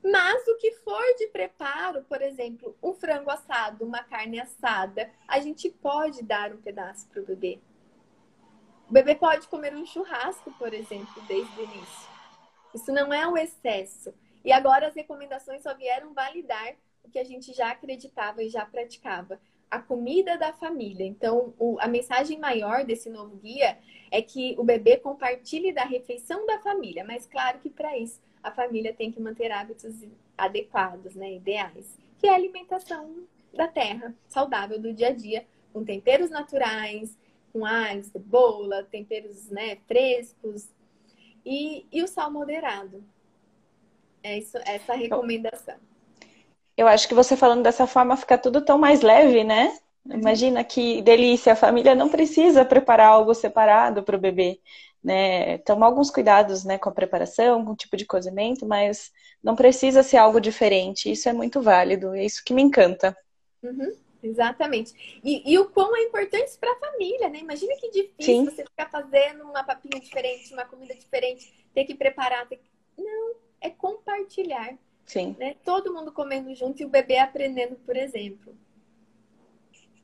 Mas 0.03 0.47
o 0.47 0.55
que 0.57 0.71
for 0.71 1.03
de 1.17 1.27
preparo, 1.27 2.03
por 2.03 2.21
exemplo, 2.21 2.77
um 2.81 2.93
frango 2.93 3.29
assado, 3.29 3.83
uma 3.83 4.03
carne 4.03 4.39
assada, 4.39 5.11
a 5.27 5.39
gente 5.39 5.69
pode 5.69 6.23
dar 6.23 6.53
um 6.53 6.61
pedaço 6.61 7.07
para 7.07 7.21
o 7.21 7.25
bebê. 7.25 7.59
O 8.89 8.93
bebê 8.93 9.15
pode 9.15 9.47
comer 9.47 9.75
um 9.75 9.85
churrasco, 9.85 10.51
por 10.53 10.73
exemplo, 10.73 11.21
desde 11.27 11.59
o 11.59 11.63
início. 11.63 12.18
Isso 12.73 12.91
não 12.91 13.13
é 13.13 13.27
o 13.27 13.37
excesso. 13.37 14.13
E 14.43 14.51
agora 14.51 14.87
as 14.87 14.95
recomendações 14.95 15.63
só 15.63 15.73
vieram 15.73 16.13
validar 16.13 16.75
o 17.03 17.09
que 17.09 17.19
a 17.19 17.23
gente 17.23 17.53
já 17.53 17.71
acreditava 17.71 18.43
e 18.43 18.49
já 18.49 18.65
praticava. 18.65 19.39
A 19.69 19.79
comida 19.79 20.37
da 20.37 20.51
família. 20.51 21.05
Então, 21.05 21.53
o, 21.59 21.77
a 21.79 21.87
mensagem 21.87 22.39
maior 22.39 22.83
desse 22.83 23.09
novo 23.09 23.35
guia 23.35 23.77
é 24.09 24.21
que 24.21 24.55
o 24.57 24.63
bebê 24.63 24.97
compartilhe 24.97 25.71
da 25.71 25.83
refeição 25.83 26.45
da 26.45 26.59
família. 26.59 27.03
Mas 27.03 27.25
claro 27.25 27.59
que 27.59 27.69
para 27.69 27.97
isso 27.97 28.19
a 28.41 28.51
família 28.51 28.93
tem 28.93 29.11
que 29.11 29.21
manter 29.21 29.51
hábitos 29.51 30.03
adequados, 30.37 31.15
né, 31.15 31.33
ideais, 31.33 31.97
que 32.17 32.27
é 32.27 32.31
a 32.31 32.35
alimentação 32.35 33.27
da 33.53 33.67
terra, 33.67 34.15
saudável 34.27 34.79
do 34.79 34.93
dia 34.93 35.09
a 35.09 35.13
dia, 35.13 35.45
com 35.73 35.83
temperos 35.83 36.29
naturais, 36.29 37.17
com 37.51 37.65
alho, 37.65 38.03
cebola, 38.03 38.83
temperos 38.83 39.49
né, 39.49 39.77
frescos, 39.87 40.69
e, 41.45 41.85
e 41.91 42.03
o 42.03 42.07
sal 42.07 42.31
moderado. 42.31 43.03
É 44.23 44.37
isso, 44.37 44.57
essa 44.65 44.93
recomendação. 44.93 45.75
Eu 46.75 46.87
acho 46.87 47.07
que 47.07 47.13
você 47.13 47.35
falando 47.35 47.63
dessa 47.63 47.85
forma 47.85 48.15
fica 48.15 48.37
tudo 48.37 48.61
tão 48.61 48.77
mais 48.77 49.01
leve, 49.01 49.43
né? 49.43 49.77
Imagina 50.05 50.63
que 50.63 51.01
delícia, 51.01 51.53
a 51.53 51.55
família 51.55 51.93
não 51.93 52.09
precisa 52.09 52.63
preparar 52.65 53.09
algo 53.09 53.33
separado 53.33 54.01
para 54.01 54.15
o 54.15 54.19
bebê, 54.19 54.59
né? 55.03 55.57
Tomar 55.59 55.87
alguns 55.87 56.09
cuidados, 56.09 56.63
né, 56.63 56.77
com 56.77 56.89
a 56.89 56.93
preparação, 56.93 57.63
com 57.63 57.71
o 57.71 57.75
tipo 57.75 57.95
de 57.95 58.05
cozimento, 58.05 58.65
mas 58.65 59.11
não 59.43 59.55
precisa 59.55 60.03
ser 60.03 60.17
algo 60.17 60.39
diferente. 60.39 61.11
Isso 61.11 61.29
é 61.29 61.33
muito 61.33 61.61
válido, 61.61 62.15
é 62.15 62.25
isso 62.25 62.43
que 62.43 62.53
me 62.53 62.61
encanta. 62.61 63.15
Uhum. 63.61 63.91
Exatamente. 64.21 65.19
E, 65.23 65.53
e, 65.53 65.57
o 65.57 65.69
quão 65.69 65.95
é 65.95 66.03
importante 66.03 66.57
para 66.57 66.71
a 66.73 66.79
família, 66.79 67.29
né? 67.29 67.39
Imagina 67.39 67.73
que 67.77 67.89
difícil 67.89 68.35
Sim. 68.35 68.45
você 68.45 68.63
ficar 68.63 68.89
fazendo 68.89 69.43
uma 69.43 69.63
papinha 69.63 69.99
diferente, 69.99 70.53
uma 70.53 70.65
comida 70.65 70.93
diferente, 70.93 71.53
ter 71.73 71.85
que 71.85 71.95
preparar. 71.95 72.47
Ter 72.47 72.57
que... 72.57 72.69
Não, 73.01 73.35
é 73.61 73.69
compartilhar. 73.69 74.77
Sim. 75.05 75.35
Né? 75.39 75.55
Todo 75.63 75.93
mundo 75.93 76.11
comendo 76.11 76.53
junto 76.53 76.81
e 76.81 76.85
o 76.85 76.89
bebê 76.89 77.17
aprendendo, 77.17 77.75
por 77.77 77.95
exemplo. 77.95 78.55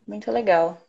Muito 0.08 0.32
legal. 0.32 0.82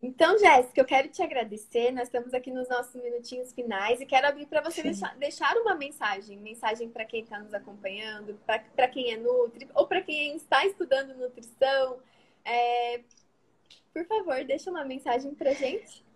Então, 0.00 0.38
Jéssica, 0.38 0.80
eu 0.80 0.84
quero 0.84 1.08
te 1.08 1.20
agradecer. 1.22 1.90
Nós 1.90 2.04
estamos 2.04 2.32
aqui 2.32 2.52
nos 2.52 2.68
nossos 2.68 2.94
minutinhos 3.02 3.52
finais 3.52 4.00
e 4.00 4.06
quero 4.06 4.28
abrir 4.28 4.46
para 4.46 4.60
você 4.60 4.82
deixar, 4.82 5.16
deixar, 5.16 5.56
uma 5.56 5.74
mensagem, 5.74 6.38
mensagem 6.38 6.88
para 6.88 7.04
quem 7.04 7.22
está 7.22 7.38
nos 7.40 7.52
acompanhando, 7.52 8.38
para 8.46 8.88
quem 8.88 9.12
é 9.12 9.16
nutri 9.16 9.68
ou 9.74 9.86
para 9.86 10.00
quem 10.00 10.36
está 10.36 10.64
estudando 10.64 11.16
nutrição. 11.16 11.98
É... 12.44 13.00
Por 13.92 14.06
favor, 14.06 14.44
deixa 14.44 14.70
uma 14.70 14.84
mensagem 14.84 15.34
para 15.34 15.52
gente. 15.52 16.06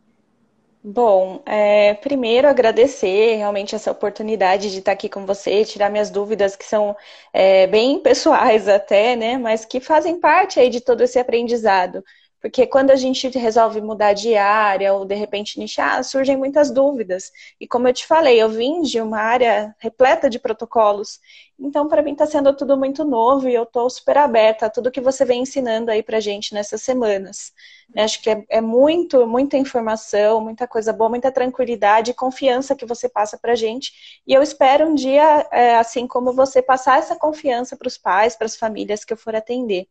Bom, 0.84 1.42
é, 1.46 1.94
primeiro 1.94 2.48
agradecer 2.48 3.36
realmente 3.36 3.72
essa 3.74 3.92
oportunidade 3.92 4.70
de 4.70 4.80
estar 4.80 4.90
aqui 4.92 5.08
com 5.08 5.24
você, 5.24 5.64
tirar 5.64 5.88
minhas 5.90 6.10
dúvidas 6.10 6.56
que 6.56 6.64
são 6.64 6.96
é, 7.32 7.68
bem 7.68 8.00
pessoais 8.00 8.66
até, 8.66 9.14
né, 9.14 9.38
mas 9.38 9.64
que 9.64 9.78
fazem 9.78 10.18
parte 10.18 10.58
aí 10.58 10.68
de 10.68 10.80
todo 10.80 11.02
esse 11.02 11.20
aprendizado. 11.20 12.02
Porque 12.42 12.66
quando 12.66 12.90
a 12.90 12.96
gente 12.96 13.28
resolve 13.38 13.80
mudar 13.80 14.12
de 14.14 14.34
área 14.36 14.92
ou 14.92 15.04
de 15.04 15.14
repente 15.14 15.60
nichar, 15.60 16.02
surgem 16.04 16.36
muitas 16.36 16.72
dúvidas. 16.72 17.30
E 17.60 17.68
como 17.68 17.86
eu 17.86 17.92
te 17.94 18.04
falei, 18.04 18.42
eu 18.42 18.48
vim 18.50 18.82
de 18.82 19.00
uma 19.00 19.18
área 19.20 19.74
repleta 19.78 20.28
de 20.28 20.40
protocolos. 20.40 21.20
Então, 21.64 21.86
para 21.86 22.02
mim, 22.02 22.12
está 22.12 22.26
sendo 22.26 22.52
tudo 22.56 22.76
muito 22.76 23.04
novo 23.04 23.48
e 23.48 23.54
eu 23.54 23.62
estou 23.62 23.88
super 23.88 24.18
aberta 24.18 24.66
a 24.66 24.70
tudo 24.70 24.90
que 24.90 25.00
você 25.00 25.24
vem 25.24 25.42
ensinando 25.42 25.92
aí 25.92 26.02
para 26.02 26.18
gente 26.18 26.52
nessas 26.52 26.82
semanas. 26.82 27.52
Né, 27.94 28.02
acho 28.02 28.20
que 28.20 28.30
é, 28.30 28.44
é, 28.50 28.60
muito, 28.60 29.24
muita 29.28 29.56
informação, 29.56 30.40
muita 30.40 30.66
coisa 30.66 30.92
boa, 30.92 31.08
muita 31.08 31.30
tranquilidade 31.30 32.10
e 32.10 32.14
confiança 32.14 32.74
que 32.74 32.84
você 32.84 33.08
passa 33.08 33.38
para 33.38 33.54
gente. 33.54 33.92
E 34.26 34.34
eu 34.34 34.42
espero 34.42 34.88
um 34.88 34.94
dia, 34.94 35.46
é, 35.52 35.76
assim 35.76 36.04
como 36.06 36.32
você, 36.32 36.60
passar 36.60 36.98
essa 36.98 37.14
confiança 37.14 37.76
para 37.76 37.86
os 37.86 37.96
pais, 37.96 38.34
para 38.34 38.46
as 38.46 38.56
famílias 38.56 39.04
que 39.04 39.12
eu 39.12 39.16
for 39.16 39.36
atender. 39.36 39.86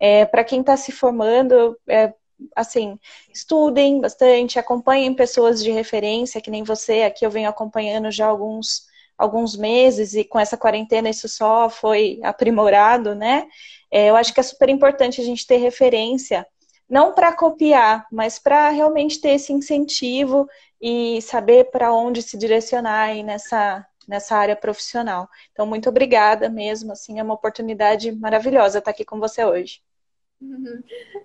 É, 0.00 0.24
para 0.24 0.42
quem 0.42 0.60
está 0.60 0.76
se 0.76 0.90
formando, 0.90 1.78
é, 1.88 2.12
assim, 2.56 2.98
estudem 3.32 4.00
bastante, 4.00 4.58
acompanhem 4.58 5.14
pessoas 5.14 5.62
de 5.62 5.70
referência, 5.70 6.40
que 6.40 6.50
nem 6.50 6.64
você, 6.64 7.02
aqui 7.02 7.24
eu 7.24 7.30
venho 7.30 7.48
acompanhando 7.48 8.10
já 8.10 8.26
alguns, 8.26 8.90
alguns 9.22 9.56
meses, 9.56 10.14
e 10.14 10.24
com 10.24 10.38
essa 10.38 10.56
quarentena 10.56 11.08
isso 11.08 11.28
só 11.28 11.70
foi 11.70 12.18
aprimorado, 12.22 13.14
né? 13.14 13.46
É, 13.90 14.10
eu 14.10 14.16
acho 14.16 14.34
que 14.34 14.40
é 14.40 14.42
super 14.42 14.68
importante 14.68 15.20
a 15.20 15.24
gente 15.24 15.46
ter 15.46 15.58
referência, 15.58 16.46
não 16.88 17.14
para 17.14 17.32
copiar, 17.32 18.06
mas 18.10 18.38
para 18.38 18.68
realmente 18.70 19.20
ter 19.20 19.30
esse 19.30 19.52
incentivo 19.52 20.46
e 20.80 21.22
saber 21.22 21.70
para 21.70 21.92
onde 21.92 22.20
se 22.20 22.36
direcionar 22.36 23.10
aí 23.10 23.22
nessa, 23.22 23.86
nessa 24.08 24.36
área 24.36 24.56
profissional. 24.56 25.28
Então, 25.52 25.64
muito 25.66 25.88
obrigada 25.88 26.48
mesmo, 26.48 26.92
assim, 26.92 27.20
é 27.20 27.22
uma 27.22 27.34
oportunidade 27.34 28.10
maravilhosa 28.12 28.78
estar 28.78 28.90
aqui 28.90 29.04
com 29.04 29.20
você 29.20 29.44
hoje. 29.44 29.80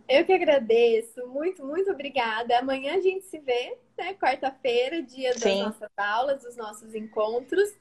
Eu 0.08 0.26
que 0.26 0.34
agradeço, 0.34 1.28
muito, 1.28 1.66
muito 1.66 1.92
obrigada. 1.92 2.58
Amanhã 2.60 2.96
a 2.96 3.02
gente 3.02 3.26
se 3.26 3.40
vê, 3.40 3.78
né? 3.98 4.14
Quarta-feira, 4.14 5.02
dia 5.02 5.32
das 5.34 5.42
Sim. 5.42 5.64
nossas 5.64 5.90
aulas, 5.98 6.44
dos 6.44 6.56
nossos 6.56 6.94
encontros. 6.96 7.74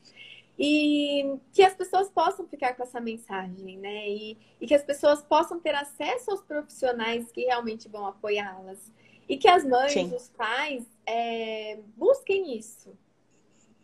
E 0.58 1.38
que 1.52 1.62
as 1.62 1.74
pessoas 1.74 2.08
possam 2.08 2.46
ficar 2.46 2.74
com 2.74 2.82
essa 2.82 3.00
mensagem, 3.00 3.76
né? 3.78 4.08
E, 4.08 4.38
e 4.60 4.66
que 4.66 4.74
as 4.74 4.82
pessoas 4.82 5.22
possam 5.22 5.60
ter 5.60 5.74
acesso 5.74 6.30
aos 6.30 6.42
profissionais 6.42 7.30
que 7.30 7.44
realmente 7.44 7.88
vão 7.88 8.06
apoiá-las. 8.06 8.90
E 9.28 9.36
que 9.36 9.48
as 9.48 9.64
mães, 9.64 9.92
Sim. 9.92 10.14
os 10.14 10.28
pais, 10.30 10.86
é, 11.04 11.78
busquem 11.96 12.56
isso. 12.56 12.96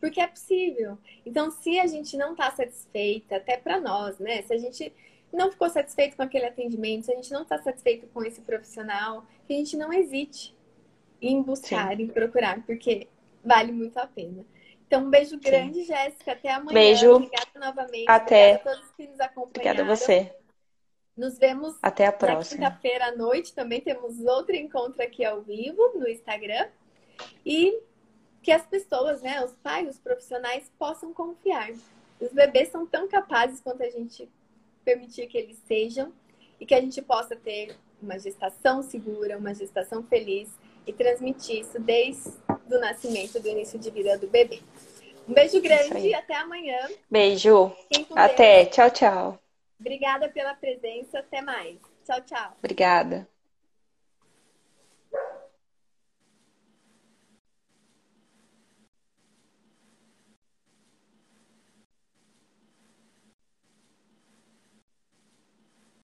Porque 0.00 0.20
é 0.20 0.26
possível. 0.26 0.98
Então, 1.26 1.50
se 1.50 1.78
a 1.78 1.86
gente 1.86 2.16
não 2.16 2.32
está 2.32 2.50
satisfeita, 2.50 3.36
até 3.36 3.56
para 3.56 3.78
nós, 3.78 4.18
né? 4.18 4.42
Se 4.42 4.54
a 4.54 4.58
gente 4.58 4.92
não 5.32 5.50
ficou 5.50 5.68
satisfeito 5.70 6.16
com 6.16 6.22
aquele 6.22 6.46
atendimento, 6.46 7.06
se 7.06 7.12
a 7.12 7.16
gente 7.16 7.32
não 7.32 7.42
está 7.42 7.58
satisfeito 7.58 8.06
com 8.08 8.22
esse 8.24 8.40
profissional, 8.42 9.24
que 9.46 9.52
a 9.54 9.56
gente 9.56 9.76
não 9.76 9.92
hesite. 9.92 10.54
em 11.20 11.40
buscar, 11.40 11.96
Sim. 11.96 12.02
em 12.02 12.08
procurar, 12.08 12.60
porque 12.66 13.06
vale 13.44 13.70
muito 13.70 13.96
a 13.96 14.08
pena. 14.08 14.44
Então, 14.86 15.04
um 15.04 15.08
beijo 15.08 15.38
grande, 15.38 15.80
Sim. 15.80 15.86
Jéssica. 15.86 16.32
Até 16.32 16.50
amanhã. 16.50 16.74
Beijo. 16.74 17.12
Obrigada 17.12 17.50
novamente. 17.60 18.04
Até. 18.08 18.54
Obrigada 18.56 18.70
a 18.70 18.74
todos 18.74 18.92
que 18.94 19.06
nos 19.06 19.20
acompanharam. 19.20 19.82
Obrigada 19.82 19.82
a 19.82 19.96
você. 19.96 20.36
Nos 21.16 21.38
vemos 21.38 21.78
Até 21.80 22.06
a 22.06 22.12
próxima. 22.12 22.68
quinta-feira 22.68 23.06
à 23.06 23.16
noite. 23.16 23.54
Também 23.54 23.80
temos 23.80 24.18
outro 24.20 24.54
encontro 24.56 25.00
aqui 25.00 25.24
ao 25.24 25.40
vivo 25.42 25.92
no 25.94 26.08
Instagram. 26.08 26.68
E 27.46 27.80
que 28.42 28.50
as 28.50 28.66
pessoas, 28.66 29.22
né, 29.22 29.42
os 29.44 29.52
pais, 29.62 29.88
os 29.88 29.98
profissionais, 29.98 30.70
possam 30.78 31.14
confiar. 31.14 31.70
Os 32.20 32.32
bebês 32.32 32.68
são 32.68 32.84
tão 32.84 33.06
capazes 33.06 33.60
quanto 33.60 33.82
a 33.82 33.88
gente 33.90 34.28
permitir 34.84 35.26
que 35.26 35.38
eles 35.38 35.58
sejam 35.66 36.12
e 36.60 36.66
que 36.66 36.74
a 36.74 36.80
gente 36.80 37.00
possa 37.02 37.34
ter 37.34 37.76
uma 38.00 38.18
gestação 38.18 38.82
segura, 38.82 39.38
uma 39.38 39.54
gestação 39.54 40.02
feliz 40.02 40.50
e 40.86 40.92
transmitir 40.92 41.60
isso 41.60 41.80
desde 41.80 42.30
o 42.70 42.78
nascimento, 42.78 43.40
do 43.40 43.48
início 43.48 43.78
de 43.78 43.90
vida 43.90 44.18
do 44.18 44.26
bebê. 44.26 44.60
Um 45.28 45.32
beijo 45.32 45.60
grande 45.60 46.08
e 46.08 46.14
até 46.14 46.34
amanhã. 46.36 46.88
Beijo. 47.10 47.72
Até. 48.14 48.66
Tchau, 48.66 48.90
tchau. 48.90 49.38
Obrigada 49.78 50.28
pela 50.28 50.54
presença. 50.54 51.20
Até 51.20 51.40
mais. 51.40 51.78
Tchau, 52.04 52.20
tchau. 52.22 52.56
Obrigada. 52.58 53.31